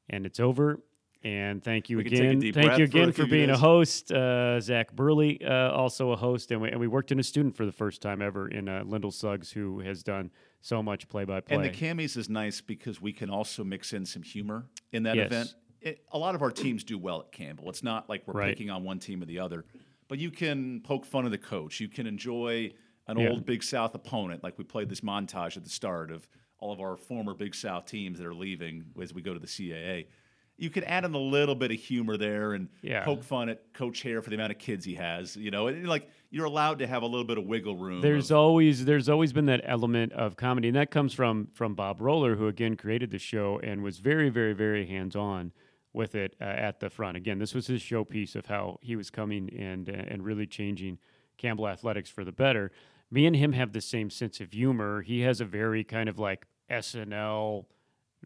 And 0.10 0.26
it's 0.26 0.40
over. 0.40 0.80
And 1.24 1.64
thank 1.64 1.90
you 1.90 1.98
We 1.98 2.04
can 2.04 2.12
take 2.12 2.22
a 2.22 2.30
again. 2.30 2.54
Thank 2.54 2.78
you 2.78 2.84
again 2.84 3.12
for 3.14 3.24
few 3.24 3.32
being 3.32 3.50
a 3.50 3.58
host. 3.58 4.12
Uh, 4.12 4.60
Zach 4.60 4.94
Burley, 4.94 5.44
uh, 5.44 5.72
also 5.72 6.12
a 6.12 6.18
host, 6.18 6.52
and 6.52 6.62
we, 6.62 6.70
and 6.70 6.80
we 6.80 6.88
worked 6.88 7.14
in 7.14 7.20
a 7.20 7.24
student 7.24 7.56
for 7.56 7.66
the 7.66 7.72
first 7.72 8.02
time 8.02 8.22
ever 8.22 8.50
in 8.50 8.68
uh, 8.68 8.84
Lyndall 8.86 9.10
Suggs, 9.10 9.50
who 9.50 9.80
has 9.80 10.04
done 10.04 10.32
so 10.64 10.82
much 10.82 11.08
play 11.10 11.26
by 11.26 11.42
play. 11.42 11.58
And 11.58 11.66
the 11.66 11.70
Cammys 11.70 12.16
is 12.18 12.30
nice 12.30 12.62
because 12.62 13.00
we 13.02 13.12
can 13.14 13.30
also 13.30 13.64
mix 13.66 13.92
in 13.94 14.06
some 14.06 14.24
humor 14.24 14.66
in 14.94 15.04
that 15.04 15.16
Yes. 15.18 15.28
event. 15.28 15.56
it, 15.82 16.06
a 16.14 16.18
lot 16.18 16.34
of 16.34 16.42
our 16.42 16.50
teams 16.50 16.82
do 16.86 16.98
well 16.98 17.20
at 17.20 17.34
Campbell. 17.34 17.70
It's 17.70 17.84
not 17.84 18.08
like 18.08 18.26
we're 18.26 18.36
Right. 18.40 18.48
picking 18.56 18.70
on 18.70 18.86
one 18.86 19.00
team 19.00 19.22
or 19.22 19.26
the 19.26 19.40
other, 19.40 19.66
but 20.08 20.18
you 20.18 20.32
can 20.32 20.80
poke 20.80 21.06
fun 21.06 21.26
of 21.26 21.32
the 21.32 21.38
coach. 21.38 21.82
You 21.82 21.90
can 21.90 22.08
enjoy 22.08 22.72
an 23.08 23.20
Yeah. 23.20 23.28
old 23.28 23.46
Big 23.46 23.62
South 23.62 23.94
opponent, 23.94 24.42
like 24.44 24.58
we 24.58 24.64
played 24.64 24.88
this 24.88 25.02
montage 25.02 25.58
at 25.58 25.66
the 25.66 25.70
start 25.70 26.10
of 26.10 26.26
all 26.58 26.72
of 26.72 26.80
our 26.80 26.96
former 26.96 27.34
Big 27.34 27.54
South 27.54 27.86
teams 27.86 28.18
that 28.20 28.26
are 28.26 28.34
leaving 28.34 28.86
as 29.02 29.14
we 29.14 29.22
go 29.22 29.34
to 29.34 29.40
the 29.42 29.46
CAA. 29.48 30.08
You 30.56 30.70
can 30.70 30.86
add 30.86 31.04
in 31.04 31.14
a 31.14 31.18
little 31.20 31.56
bit 31.56 31.72
of 31.72 31.78
humor 31.82 32.16
there 32.16 32.54
and 32.54 32.70
Yeah. 32.82 33.04
poke 33.04 33.22
fun 33.26 33.50
at 33.50 33.74
Coach 33.74 34.02
Haire 34.04 34.22
for 34.22 34.30
the 34.30 34.38
amount 34.38 34.54
of 34.54 34.60
kids 34.60 34.86
he 34.86 34.94
has. 34.96 35.36
You 35.36 35.52
know, 35.52 35.68
and 35.68 35.86
like 35.86 36.08
you're 36.34 36.46
allowed 36.46 36.80
to 36.80 36.88
have 36.88 37.04
a 37.04 37.06
little 37.06 37.24
bit 37.24 37.38
of 37.38 37.46
wiggle 37.46 37.78
room. 37.78 38.02
There's 38.02 38.32
of- 38.32 38.38
always 38.38 38.86
there's 38.86 39.08
always 39.08 39.32
been 39.32 39.46
that 39.46 39.62
element 39.64 40.14
of 40.14 40.36
comedy, 40.36 40.68
and 40.68 40.76
that 40.76 40.90
comes 40.90 41.14
from 41.14 41.48
from 41.54 41.76
Bob 41.76 42.02
Roller, 42.02 42.36
who 42.36 42.48
again 42.48 42.76
created 42.76 43.12
the 43.12 43.20
show 43.20 43.60
and 43.64 43.84
was 43.84 44.00
very 44.00 44.30
very 44.30 44.54
very 44.54 44.88
hands 44.88 45.16
on 45.16 45.52
with 45.94 46.16
it 46.16 46.36
uh, 46.42 46.46
at 46.46 46.80
the 46.80 46.90
front. 46.90 47.16
Again, 47.16 47.38
this 47.38 47.54
was 47.54 47.68
his 47.68 47.82
showpiece 47.82 48.36
of 48.36 48.48
how 48.48 48.80
he 48.82 48.96
was 48.96 49.12
coming 49.12 49.48
and 49.58 49.88
uh, 49.88 49.94
and 50.08 50.26
really 50.26 50.48
changing 50.48 50.98
Campbell 51.38 51.68
athletics 51.68 52.10
for 52.10 52.26
the 52.26 52.32
better. 52.32 52.72
Me 53.12 53.28
and 53.28 53.36
him 53.36 53.54
have 53.54 53.72
the 53.72 53.82
same 53.82 54.10
sense 54.10 54.42
of 54.42 54.54
humor. 54.54 55.04
He 55.04 55.22
has 55.22 55.40
a 55.40 55.46
very 55.46 55.84
kind 55.84 56.10
of 56.10 56.18
like 56.18 56.48
SNL 56.72 57.66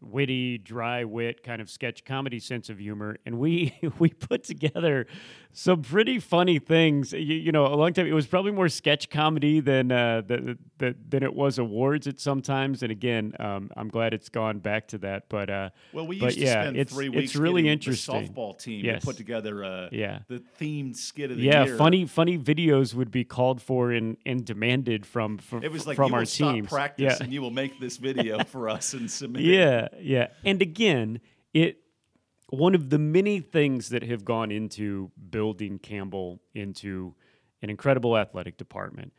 witty, 0.02 0.58
dry 0.58 1.04
wit 1.04 1.42
kind 1.42 1.60
of 1.60 1.68
sketch 1.70 2.04
comedy 2.04 2.38
sense 2.38 2.68
of 2.70 2.78
humor, 2.78 3.16
and 3.26 3.38
we 3.38 3.74
we 3.98 4.10
put 4.10 4.44
together 4.44 5.06
some 5.52 5.82
pretty 5.82 6.18
funny 6.20 6.58
things. 6.58 7.12
You, 7.12 7.18
you 7.20 7.52
know, 7.52 7.66
a 7.66 7.74
long 7.74 7.92
time 7.92 8.06
it 8.06 8.12
was 8.12 8.26
probably 8.26 8.52
more 8.52 8.68
sketch 8.68 9.10
comedy 9.10 9.60
than 9.60 9.90
uh, 9.90 10.22
the, 10.26 10.56
the, 10.78 10.94
than 11.08 11.22
it 11.22 11.34
was 11.34 11.58
awards 11.58 12.06
at 12.06 12.20
sometimes. 12.20 12.82
And 12.82 12.92
again, 12.92 13.32
um, 13.40 13.70
I'm 13.76 13.88
glad 13.88 14.14
it's 14.14 14.28
gone 14.28 14.58
back 14.60 14.88
to 14.88 14.98
that. 14.98 15.28
But 15.28 15.50
uh, 15.50 15.70
Well, 15.92 16.06
we 16.06 16.20
but 16.20 16.26
used 16.26 16.38
to 16.38 16.44
yeah, 16.44 16.62
spend 16.62 16.76
it's, 16.76 16.92
three 16.92 17.10
it's 17.12 17.34
really 17.34 17.68
interesting. 17.68 18.22
the 18.26 18.28
softball 18.28 18.58
team 18.58 18.84
Yes. 18.84 19.00
to 19.00 19.06
put 19.06 19.16
together 19.16 19.64
uh, 19.64 19.88
Yeah. 19.90 20.20
the 20.28 20.42
themed 20.60 20.94
skit 20.96 21.30
of 21.32 21.38
the 21.38 21.42
yeah, 21.42 21.64
year. 21.64 21.76
funny 21.76 22.06
funny 22.06 22.38
videos 22.38 22.94
would 22.94 23.10
be 23.10 23.24
called 23.24 23.60
for 23.60 23.90
and, 23.90 24.16
and 24.24 24.44
demanded 24.44 25.04
from 25.06 25.38
from, 25.38 25.64
It 25.64 25.72
was 25.72 25.86
like 25.86 25.96
from 25.96 26.10
you 26.10 26.14
our 26.14 26.20
will 26.20 26.26
stop 26.26 26.64
practice 26.66 27.16
Yeah. 27.18 27.24
and 27.24 27.32
you 27.32 27.40
will 27.42 27.50
make 27.50 27.80
this 27.80 27.96
video 27.96 28.44
for 28.44 28.68
us 28.68 28.92
and 28.94 29.10
submit. 29.10 29.42
it. 29.42 29.48
Yeah. 30.00 30.28
And 30.44 30.60
again, 30.62 31.20
it 31.52 31.80
one 32.50 32.74
of 32.74 32.88
the 32.88 32.98
many 32.98 33.40
things 33.40 33.90
that 33.90 34.02
have 34.02 34.24
gone 34.24 34.50
into 34.50 35.10
building 35.30 35.78
Campbell 35.78 36.40
into 36.54 37.14
an 37.60 37.68
incredible 37.68 38.16
athletic 38.16 38.56
department 38.56 39.12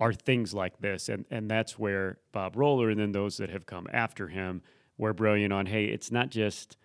are 0.00 0.12
things 0.12 0.52
like 0.52 0.78
this. 0.80 1.08
And 1.08 1.24
and 1.30 1.50
that's 1.50 1.78
where 1.78 2.18
Bob 2.32 2.56
Roller 2.56 2.90
and 2.90 3.00
then 3.00 3.12
those 3.12 3.36
that 3.38 3.50
have 3.50 3.66
come 3.66 3.86
after 3.92 4.28
him 4.28 4.62
were 4.98 5.12
brilliant 5.12 5.52
on, 5.52 5.66
hey, 5.66 5.86
it's 5.86 6.10
not 6.10 6.30
just 6.30 6.76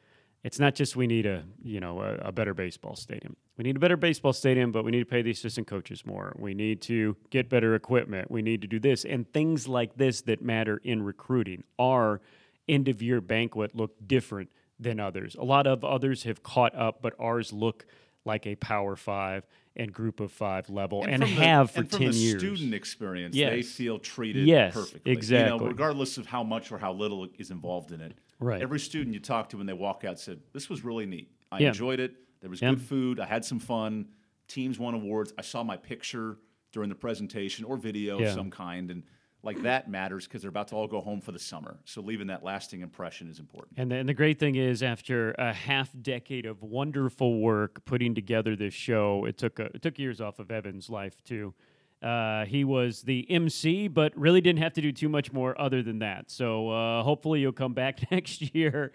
it's 0.43 0.59
not 0.59 0.73
just 0.73 0.95
we 0.95 1.05
need 1.07 1.25
a 1.25 1.43
you 1.61 1.79
know 1.79 2.01
a, 2.01 2.29
a 2.29 2.31
better 2.31 2.53
baseball 2.53 2.95
stadium. 2.95 3.35
We 3.57 3.63
need 3.63 3.75
a 3.75 3.79
better 3.79 3.97
baseball 3.97 4.31
stadium, 4.31 4.71
but 4.71 4.85
we 4.85 4.91
need 4.91 4.99
to 4.99 5.05
pay 5.05 5.21
the 5.21 5.31
assistant 5.31 5.67
coaches 5.67 6.05
more. 6.05 6.33
We 6.39 6.53
need 6.53 6.81
to 6.83 7.17
get 7.29 7.49
better 7.49 7.75
equipment. 7.75 8.31
We 8.31 8.41
need 8.41 8.61
to 8.61 8.67
do 8.67 8.79
this 8.79 9.03
and 9.03 9.31
things 9.33 9.67
like 9.67 9.97
this 9.97 10.21
that 10.21 10.41
matter 10.41 10.79
in 10.83 11.03
recruiting. 11.03 11.65
Our 11.77 12.21
end 12.69 12.87
of 12.87 13.01
year 13.01 13.19
banquet 13.21 13.75
look 13.75 13.95
different 14.07 14.49
than 14.79 14.99
others. 14.99 15.35
A 15.35 15.43
lot 15.43 15.67
of 15.67 15.83
others 15.83 16.23
have 16.23 16.41
caught 16.43 16.73
up, 16.75 17.01
but 17.01 17.13
ours 17.19 17.51
look 17.51 17.85
like 18.25 18.45
a 18.45 18.55
Power 18.55 18.95
Five 18.95 19.45
and 19.75 19.93
Group 19.93 20.19
of 20.19 20.31
Five 20.31 20.69
level, 20.69 21.03
and, 21.05 21.21
the- 21.23 21.27
have 21.27 21.71
for 21.71 21.79
and 21.81 21.89
from 21.89 21.99
ten 21.99 22.11
the 22.11 22.17
years. 22.17 22.39
student 22.41 22.73
experience, 22.73 23.35
they 23.35 23.57
Yes. 23.57 23.71
feel 23.71 23.97
treated 23.99 24.45
Yes, 24.45 24.73
perfectly. 24.73 25.11
You 25.11 25.17
exactly. 25.17 25.59
know, 25.59 25.65
regardless 25.65 26.17
of 26.17 26.25
how 26.27 26.43
much 26.43 26.71
or 26.71 26.77
how 26.77 26.93
little 26.93 27.27
is 27.37 27.49
involved 27.51 27.91
in 27.91 28.01
it. 28.01 28.13
Right. 28.39 28.61
Every 28.61 28.79
student 28.79 29.13
you 29.13 29.19
talk 29.19 29.49
to 29.49 29.57
when 29.57 29.65
they 29.67 29.73
walk 29.73 30.03
out 30.05 30.19
said, 30.19 30.39
"This 30.53 30.69
was 30.69 30.83
really 30.83 31.05
neat. 31.05 31.31
I 31.51 31.59
Yeah. 31.59 31.67
enjoyed 31.69 31.99
it. 31.99 32.15
There 32.41 32.49
was 32.49 32.61
Yeah. 32.61 32.69
good 32.71 32.81
food. 32.81 33.19
I 33.19 33.25
had 33.25 33.43
some 33.43 33.59
fun. 33.59 34.07
Teams 34.47 34.79
won 34.79 34.93
awards. 34.93 35.33
I 35.37 35.41
saw 35.41 35.63
my 35.63 35.75
picture 35.77 36.37
during 36.71 36.89
the 36.89 36.95
presentation 36.95 37.65
or 37.65 37.77
video 37.77 38.19
Yeah. 38.19 38.27
of 38.27 38.33
some 38.33 38.49
kind, 38.49 38.91
and 38.91 39.03
like 39.41 39.61
that 39.63 39.89
matters 39.89 40.27
because 40.27 40.41
they're 40.41 40.49
about 40.49 40.67
to 40.69 40.75
all 40.75 40.87
go 40.87 41.01
home 41.01 41.21
for 41.21 41.31
the 41.31 41.39
summer. 41.39 41.79
So 41.85 42.01
leaving 42.01 42.27
that 42.27 42.43
lasting 42.43 42.81
impression 42.81 43.29
is 43.29 43.39
important. 43.39 43.77
And 43.77 43.91
the, 43.91 43.95
and 43.95 44.09
the 44.09 44.13
great 44.13 44.39
thing 44.39 44.55
is, 44.55 44.83
after 44.83 45.31
a 45.31 45.53
half 45.53 45.89
decade 46.01 46.45
of 46.45 46.61
wonderful 46.61 47.39
work 47.39 47.85
putting 47.85 48.13
together 48.15 48.55
this 48.55 48.73
show, 48.73 49.25
it 49.25 49.37
took 49.37 49.59
a, 49.59 49.65
it 49.73 49.81
took 49.81 49.97
years 49.97 50.19
off 50.19 50.39
of 50.39 50.51
Evan's 50.51 50.89
life 50.89 51.23
too. 51.23 51.53
Uh, 52.01 52.45
he 52.45 52.63
was 52.63 53.01
the 53.01 53.29
MC, 53.29 53.89
but 53.89 54.17
really 54.17 54.39
didn't 54.39 54.61
have 54.61 54.71
to 54.71 54.81
do 54.81 54.89
too 54.91 55.09
much 55.09 55.33
more 55.33 55.59
other 55.59 55.83
than 55.83 55.99
that. 55.99 56.31
So 56.31 56.69
uh, 56.69 57.03
hopefully 57.03 57.41
you'll 57.41 57.51
come 57.51 57.73
back 57.73 58.09
next 58.11 58.55
year, 58.55 58.93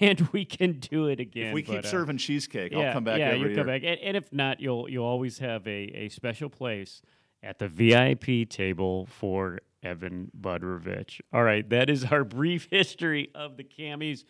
and 0.00 0.20
we 0.32 0.46
can 0.46 0.80
do 0.80 1.08
it 1.08 1.20
again. 1.20 1.48
If 1.48 1.54
we 1.54 1.62
keep 1.62 1.84
uh, 1.84 1.88
serving 1.88 2.16
cheesecake, 2.16 2.72
yeah, 2.72 2.78
I'll 2.78 2.92
come 2.94 3.04
back 3.04 3.18
yeah, 3.18 3.34
you'll 3.34 3.54
come 3.54 3.66
back, 3.66 3.82
and, 3.84 4.00
and 4.00 4.16
if 4.16 4.32
not, 4.32 4.60
you'll 4.60 4.88
you'll 4.88 5.04
always 5.04 5.38
have 5.38 5.66
a, 5.66 5.90
a 5.94 6.08
special 6.08 6.48
place 6.48 7.02
at 7.42 7.58
the 7.58 7.68
VIP 7.68 8.48
table 8.48 9.06
for 9.06 9.60
Evan 9.82 10.30
Budrovich. 10.38 11.20
All 11.32 11.42
right, 11.42 11.68
that 11.70 11.90
is 11.90 12.04
our 12.04 12.24
brief 12.24 12.68
history 12.70 13.30
of 13.34 13.56
the 13.56 13.64
Cammys. 13.64 14.24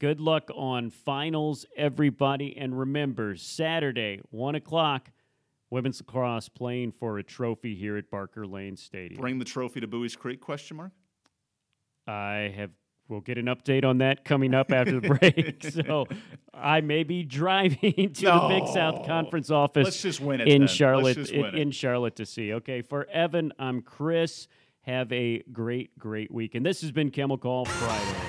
Good 0.00 0.20
luck 0.20 0.48
on 0.54 0.90
finals, 0.90 1.66
everybody, 1.76 2.56
and 2.56 2.78
remember 2.78 3.36
Saturday 3.36 4.20
one 4.30 4.54
o'clock, 4.54 5.10
women's 5.70 6.00
lacrosse 6.00 6.48
playing 6.48 6.92
for 6.92 7.18
a 7.18 7.22
trophy 7.24 7.74
here 7.74 7.96
at 7.96 8.10
Barker 8.10 8.46
Lane 8.46 8.76
Stadium. 8.76 9.20
Bring 9.20 9.38
the 9.38 9.44
trophy 9.44 9.80
to 9.80 9.88
Buies 9.88 10.16
Creek? 10.16 10.40
Question 10.40 10.76
mark. 10.76 10.92
I 12.06 12.52
have. 12.56 12.70
We'll 13.08 13.20
get 13.22 13.38
an 13.38 13.46
update 13.46 13.86
on 13.86 13.98
that 13.98 14.22
coming 14.22 14.54
up 14.54 14.70
after 14.70 15.00
the 15.00 15.08
break. 15.08 15.64
so 15.86 16.06
I 16.52 16.82
may 16.82 17.04
be 17.04 17.22
driving 17.22 18.12
to 18.12 18.22
the 18.22 18.46
Big 18.50 18.68
South 18.68 19.06
Conference 19.06 19.50
office 19.50 19.84
Let's 19.84 20.02
just 20.02 20.20
win 20.20 20.42
it 20.42 20.46
in 20.46 20.52
then. 20.52 20.60
Let's 20.60 20.72
Charlotte. 20.74 21.16
in, 21.30 21.44
it. 21.46 21.54
in 21.54 21.70
Charlotte 21.70 22.16
to 22.16 22.26
see. 22.26 22.52
Okay, 22.52 22.82
for 22.82 23.06
Evan, 23.06 23.54
I'm 23.58 23.80
Chris. 23.80 24.46
Have 24.88 25.12
a 25.12 25.42
great, 25.52 25.98
great 25.98 26.30
week. 26.30 26.54
And 26.54 26.64
this 26.64 26.80
has 26.80 26.92
been 26.92 27.10
Camel 27.10 27.36
Call 27.36 27.66
Friday. 27.66 28.27